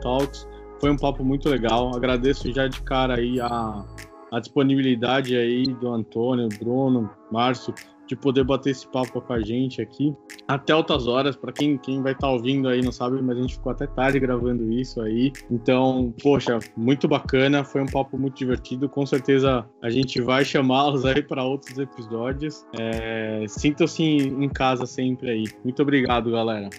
Talks. 0.08 0.48
Foi 0.80 0.90
um 0.90 0.96
papo 0.96 1.24
muito 1.24 1.50
legal. 1.50 1.94
Agradeço 1.94 2.52
já 2.54 2.68
de 2.68 2.82
cara 2.84 3.16
aí 3.16 3.42
a, 3.42 3.86
a 4.32 4.40
disponibilidade 4.40 5.36
aí 5.36 5.64
do 5.64 5.90
Antônio, 5.90 6.48
Bruno, 6.60 7.10
Márcio, 7.30 7.74
de 8.08 8.16
poder 8.16 8.46
bater 8.46 8.70
esse 8.70 8.88
papo 8.88 9.20
com 9.20 9.34
a 9.34 9.42
gente 9.42 9.82
aqui. 9.82 10.16
Até 10.48 10.72
altas 10.72 11.08
horas, 11.08 11.36
para 11.36 11.52
quem, 11.52 11.78
quem 11.78 12.02
vai 12.02 12.14
estar 12.14 12.28
tá 12.28 12.34
ouvindo 12.34 12.70
aí 12.70 12.82
não 12.82 12.92
sabe, 12.92 13.22
mas 13.22 13.38
a 13.38 13.42
gente 13.42 13.56
ficou 13.56 13.72
até 13.72 13.86
tarde 13.86 14.18
gravando 14.18 14.72
isso 14.72 15.02
aí. 15.02 15.34
Então, 15.52 16.14
poxa, 16.24 16.60
muito 16.78 17.06
bacana, 17.06 17.66
foi 17.66 17.82
um 17.82 17.88
papo 17.88 18.18
muito 18.18 18.38
divertido. 18.38 18.88
Com 18.88 19.06
certeza 19.06 19.68
a 19.82 19.90
gente 19.90 20.22
vai 20.22 20.46
chamá-los 20.46 21.06
aí 21.06 21.22
para 21.22 21.44
outros 21.44 21.78
episódios. 21.78 22.66
É, 22.80 23.44
Sintam-se 23.48 24.04
em 24.04 24.48
casa 24.48 24.86
sempre 24.86 25.32
aí. 25.32 25.44
Muito 25.66 25.82
obrigado, 25.82 26.32
galera. 26.32 26.70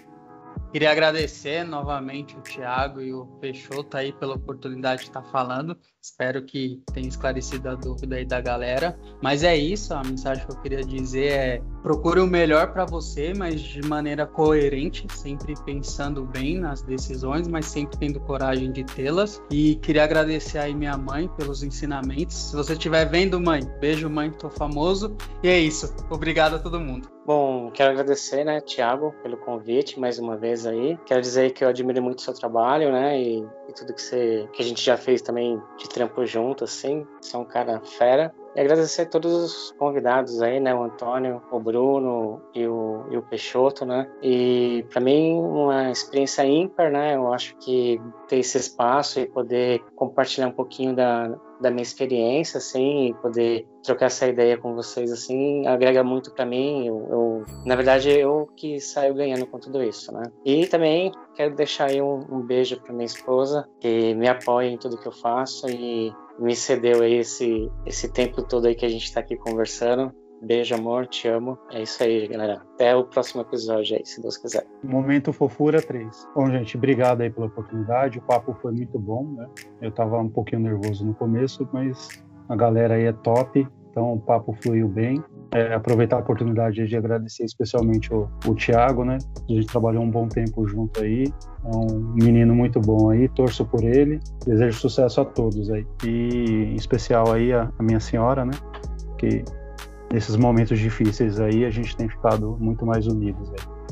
Queria 0.70 0.90
agradecer 0.90 1.64
novamente 1.64 2.36
o 2.36 2.40
Thiago 2.40 3.00
e 3.00 3.12
o 3.12 3.24
Peixoto 3.40 3.96
aí 3.96 4.12
pela 4.12 4.34
oportunidade 4.34 5.02
de 5.02 5.08
estar 5.08 5.22
falando. 5.22 5.76
Espero 6.00 6.44
que 6.44 6.82
tenha 6.92 7.08
esclarecido 7.08 7.70
a 7.70 7.74
dúvida 7.74 8.16
aí 8.16 8.24
da 8.24 8.40
galera. 8.40 8.98
Mas 9.22 9.42
é 9.42 9.56
isso, 9.56 9.94
a 9.94 10.02
mensagem 10.02 10.46
que 10.46 10.52
eu 10.52 10.60
queria 10.60 10.82
dizer 10.82 11.32
é: 11.32 11.62
procure 11.82 12.20
o 12.20 12.26
melhor 12.26 12.72
para 12.72 12.84
você, 12.84 13.32
mas 13.34 13.60
de 13.60 13.82
maneira 13.82 14.26
coerente, 14.26 15.06
sempre 15.14 15.54
pensando 15.64 16.24
bem 16.24 16.58
nas 16.58 16.82
decisões, 16.82 17.48
mas 17.48 17.66
sempre 17.66 17.98
tendo 17.98 18.20
coragem 18.20 18.70
de 18.70 18.84
tê-las. 18.84 19.42
E 19.50 19.76
queria 19.76 20.04
agradecer 20.04 20.58
aí 20.58 20.74
minha 20.74 20.96
mãe 20.96 21.28
pelos 21.28 21.62
ensinamentos. 21.62 22.36
Se 22.36 22.56
você 22.56 22.74
estiver 22.74 23.04
vendo, 23.06 23.40
mãe, 23.40 23.60
beijo, 23.80 24.08
mãe, 24.08 24.30
tô 24.30 24.50
famoso. 24.50 25.16
E 25.42 25.48
é 25.48 25.58
isso. 25.58 25.94
Obrigado 26.10 26.56
a 26.56 26.58
todo 26.58 26.78
mundo. 26.78 27.08
Bom, 27.28 27.70
quero 27.70 27.90
agradecer, 27.90 28.42
né, 28.42 28.58
Tiago, 28.58 29.12
pelo 29.22 29.36
convite 29.36 30.00
mais 30.00 30.18
uma 30.18 30.34
vez 30.34 30.57
aí. 30.66 30.98
Quero 31.04 31.20
dizer 31.20 31.52
que 31.52 31.64
eu 31.64 31.68
admiro 31.68 32.02
muito 32.02 32.18
o 32.18 32.22
seu 32.22 32.34
trabalho, 32.34 32.92
né, 32.92 33.20
e, 33.20 33.38
e 33.68 33.72
tudo 33.72 33.94
que, 33.94 34.02
você, 34.02 34.48
que 34.52 34.62
a 34.62 34.64
gente 34.64 34.82
já 34.82 34.96
fez 34.96 35.22
também 35.22 35.60
de 35.78 35.88
trampo 35.88 36.24
junto, 36.26 36.64
assim. 36.64 37.06
Você 37.20 37.36
é 37.36 37.38
um 37.38 37.44
cara 37.44 37.80
fera. 37.80 38.34
E 38.56 38.60
agradecer 38.60 39.02
a 39.02 39.06
todos 39.06 39.32
os 39.32 39.70
convidados 39.78 40.42
aí, 40.42 40.58
né? 40.58 40.74
O 40.74 40.82
Antônio, 40.82 41.40
o 41.50 41.60
Bruno 41.60 42.42
e 42.52 42.66
o, 42.66 43.04
e 43.10 43.16
o 43.16 43.22
Peixoto, 43.22 43.86
né? 43.86 44.10
E 44.20 44.84
para 44.90 45.00
mim, 45.00 45.38
uma 45.38 45.90
experiência 45.90 46.44
ímpar, 46.44 46.90
né? 46.90 47.14
Eu 47.14 47.32
acho 47.32 47.54
que 47.58 48.00
ter 48.26 48.38
esse 48.38 48.58
espaço 48.58 49.20
e 49.20 49.26
poder 49.26 49.80
compartilhar 49.94 50.48
um 50.48 50.52
pouquinho 50.52 50.92
da, 50.96 51.38
da 51.60 51.70
minha 51.70 51.82
experiência, 51.82 52.58
assim, 52.58 53.14
poder 53.20 53.66
trocar 53.82 54.06
essa 54.06 54.26
ideia 54.26 54.56
com 54.56 54.74
vocês, 54.74 55.10
assim, 55.10 55.66
agrega 55.66 56.04
muito 56.04 56.32
para 56.32 56.46
mim. 56.46 56.86
Eu, 56.86 57.08
eu, 57.10 57.44
na 57.64 57.74
verdade, 57.74 58.10
eu 58.10 58.48
que 58.56 58.80
saio 58.80 59.14
ganhando 59.14 59.46
com 59.46 59.58
tudo 59.58 59.82
isso, 59.82 60.12
né? 60.12 60.22
E 60.44 60.66
também 60.66 61.12
quero 61.34 61.54
deixar 61.54 61.86
aí 61.86 62.00
um, 62.00 62.24
um 62.30 62.40
beijo 62.40 62.80
para 62.80 62.92
minha 62.92 63.06
esposa, 63.06 63.68
que 63.80 64.14
me 64.14 64.28
apoia 64.28 64.68
em 64.68 64.78
tudo 64.78 64.98
que 64.98 65.08
eu 65.08 65.12
faço 65.12 65.68
e 65.68 66.12
me 66.38 66.54
cedeu 66.54 67.02
aí 67.02 67.14
esse, 67.14 67.70
esse 67.84 68.12
tempo 68.12 68.42
todo 68.42 68.66
aí 68.66 68.74
que 68.74 68.86
a 68.86 68.88
gente 68.88 69.04
está 69.04 69.20
aqui 69.20 69.36
conversando. 69.36 70.12
Beijo, 70.40 70.74
amor, 70.76 71.06
te 71.06 71.26
amo. 71.26 71.58
É 71.72 71.82
isso 71.82 72.02
aí, 72.02 72.28
galera. 72.28 72.62
Até 72.74 72.94
o 72.94 73.04
próximo 73.04 73.42
episódio 73.42 73.96
aí, 73.96 74.06
se 74.06 74.22
Deus 74.22 74.36
quiser. 74.36 74.64
Momento 74.84 75.32
Fofura 75.32 75.82
3. 75.82 76.28
Bom, 76.34 76.48
gente, 76.50 76.76
obrigado 76.76 77.22
aí 77.22 77.30
pela 77.30 77.46
oportunidade. 77.46 78.18
O 78.18 78.22
papo 78.22 78.56
foi 78.62 78.72
muito 78.72 78.98
bom, 78.98 79.24
né? 79.36 79.48
Eu 79.82 79.90
tava 79.90 80.18
um 80.18 80.28
pouquinho 80.28 80.62
nervoso 80.62 81.04
no 81.04 81.14
começo, 81.14 81.68
mas 81.72 82.08
a 82.48 82.54
galera 82.54 82.94
aí 82.94 83.04
é 83.04 83.12
top. 83.12 83.66
Então 83.90 84.12
o 84.12 84.20
papo 84.20 84.56
fluiu 84.62 84.86
bem. 84.86 85.22
É, 85.52 85.74
aproveitar 85.74 86.16
a 86.16 86.20
oportunidade 86.20 86.86
de 86.86 86.96
agradecer 86.96 87.44
especialmente 87.44 88.12
o, 88.14 88.28
o 88.46 88.54
Thiago, 88.54 89.04
né? 89.04 89.18
A 89.48 89.52
gente 89.52 89.66
trabalhou 89.66 90.04
um 90.04 90.10
bom 90.10 90.28
tempo 90.28 90.68
junto 90.68 91.02
aí. 91.02 91.24
É 91.64 91.76
um 91.76 92.14
menino 92.14 92.54
muito 92.54 92.80
bom 92.80 93.10
aí, 93.10 93.28
torço 93.30 93.64
por 93.64 93.82
ele. 93.82 94.20
Desejo 94.46 94.78
sucesso 94.78 95.20
a 95.20 95.24
todos 95.24 95.68
aí. 95.68 95.84
E 96.06 96.70
em 96.70 96.74
especial 96.76 97.32
aí 97.32 97.52
a, 97.52 97.72
a 97.76 97.82
minha 97.82 97.98
senhora, 97.98 98.44
né? 98.44 98.52
Que 99.18 99.42
nesses 100.12 100.36
momentos 100.36 100.78
difíceis 100.78 101.40
aí 101.40 101.64
a 101.64 101.70
gente 101.70 101.96
tem 101.96 102.08
ficado 102.08 102.56
muito 102.60 102.84
mais 102.86 103.06
unidos. 103.06 103.50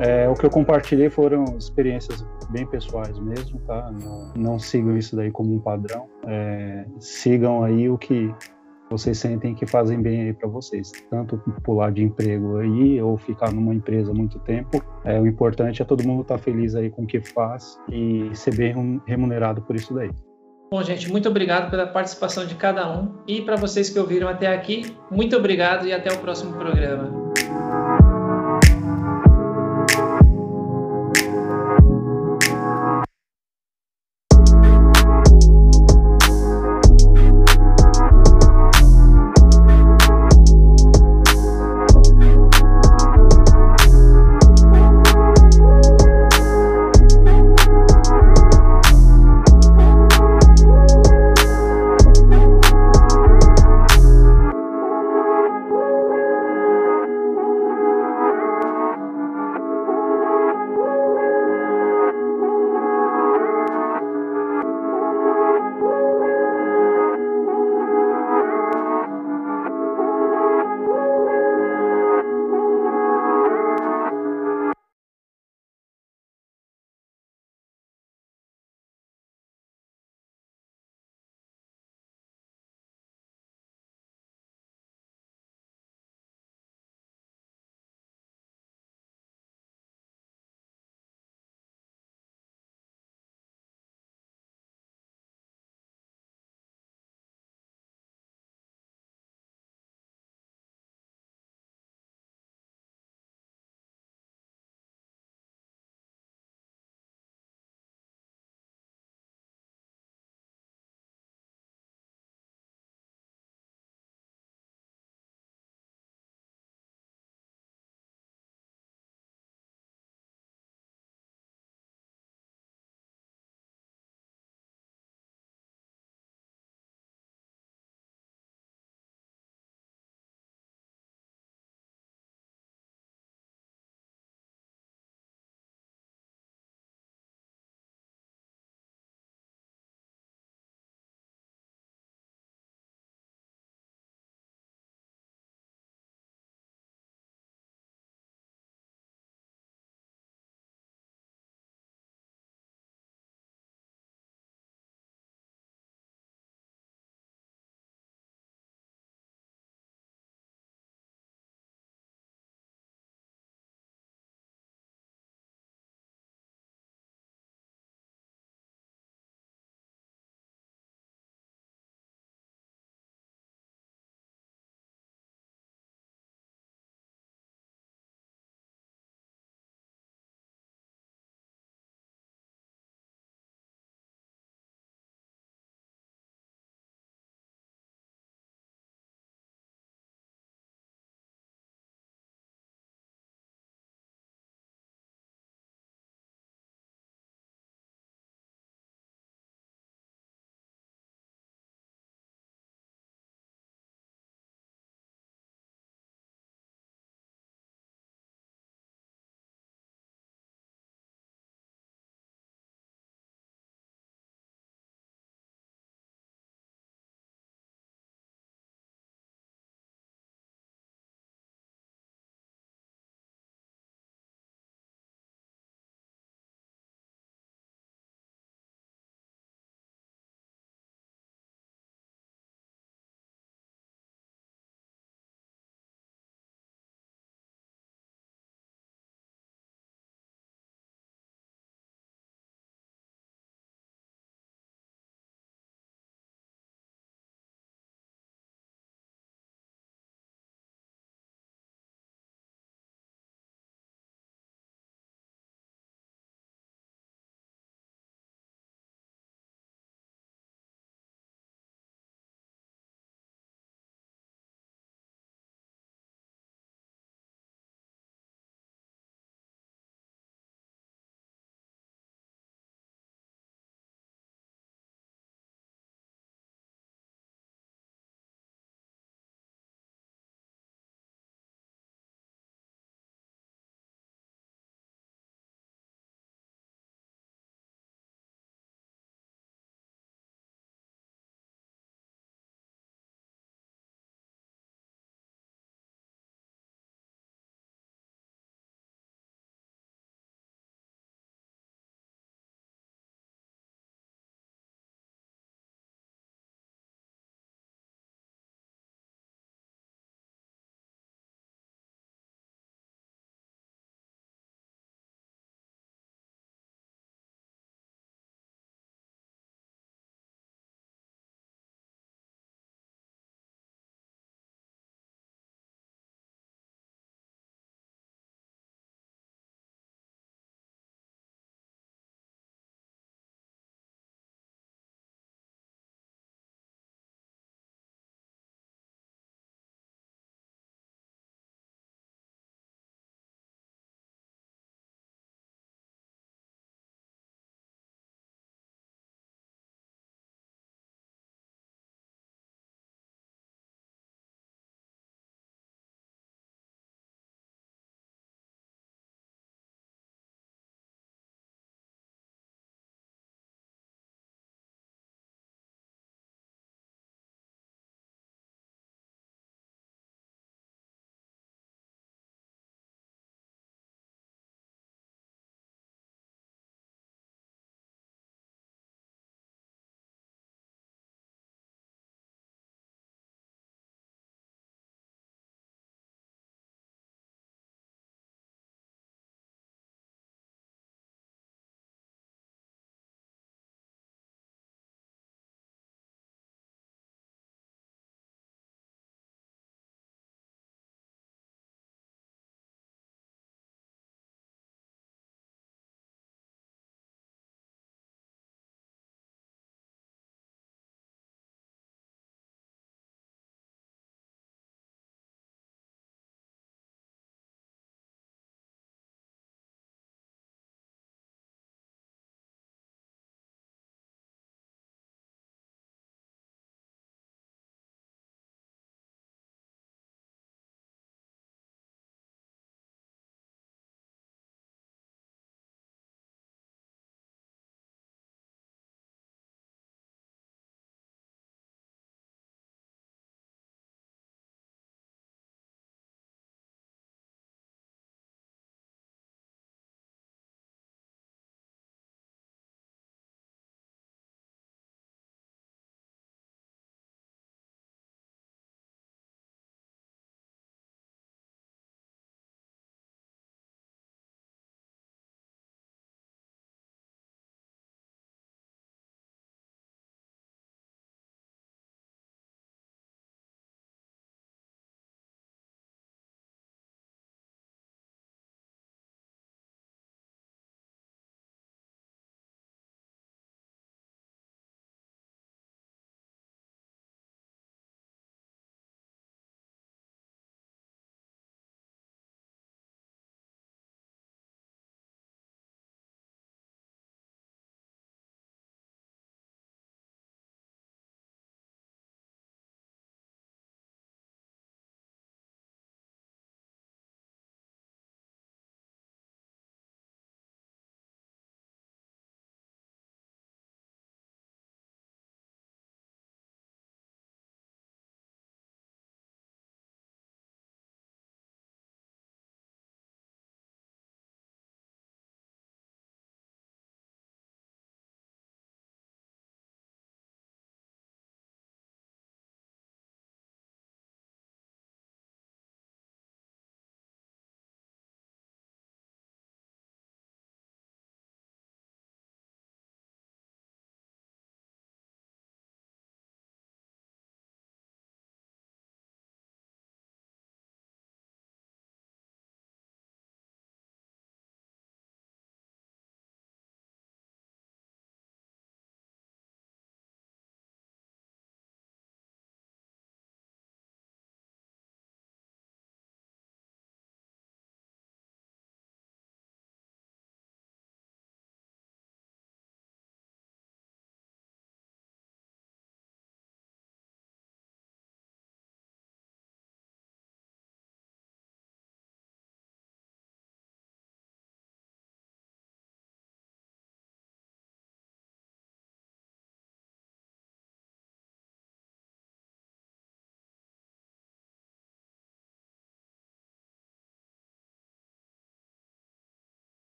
É, 0.00 0.28
o 0.28 0.34
que 0.34 0.46
eu 0.46 0.50
compartilhei 0.50 1.10
foram 1.10 1.44
experiências 1.58 2.24
bem 2.50 2.64
pessoais 2.66 3.18
mesmo, 3.18 3.58
tá? 3.60 3.90
Não, 3.90 4.32
não 4.34 4.58
sigam 4.58 4.96
isso 4.96 5.16
daí 5.16 5.30
como 5.30 5.54
um 5.54 5.58
padrão. 5.58 6.08
É, 6.26 6.86
sigam 7.00 7.64
aí 7.64 7.90
o 7.90 7.98
que 7.98 8.32
vocês 8.90 9.18
sentem 9.18 9.54
que 9.54 9.66
fazem 9.66 10.00
bem 10.00 10.22
aí 10.22 10.32
para 10.32 10.48
vocês, 10.48 10.92
tanto 11.10 11.36
pular 11.62 11.92
de 11.92 12.02
emprego 12.02 12.58
aí 12.58 13.00
ou 13.02 13.18
ficar 13.18 13.52
numa 13.52 13.74
empresa 13.74 14.14
muito 14.14 14.38
tempo. 14.40 14.82
É, 15.04 15.20
o 15.20 15.26
importante 15.26 15.82
é 15.82 15.84
todo 15.84 16.06
mundo 16.06 16.22
estar 16.22 16.38
tá 16.38 16.42
feliz 16.42 16.74
aí 16.74 16.90
com 16.90 17.02
o 17.02 17.06
que 17.06 17.20
faz 17.20 17.78
e 17.90 18.30
ser 18.34 18.54
bem 18.54 19.02
remunerado 19.06 19.60
por 19.62 19.76
isso 19.76 19.92
daí. 19.92 20.10
Bom, 20.70 20.82
gente, 20.82 21.10
muito 21.10 21.28
obrigado 21.28 21.70
pela 21.70 21.86
participação 21.86 22.44
de 22.44 22.54
cada 22.54 22.90
um 22.90 23.14
e 23.26 23.40
para 23.40 23.56
vocês 23.56 23.88
que 23.88 23.98
ouviram 23.98 24.28
até 24.28 24.48
aqui, 24.48 24.94
muito 25.10 25.34
obrigado 25.34 25.86
e 25.86 25.92
até 25.92 26.12
o 26.12 26.18
próximo 26.18 26.52
programa. 26.58 27.27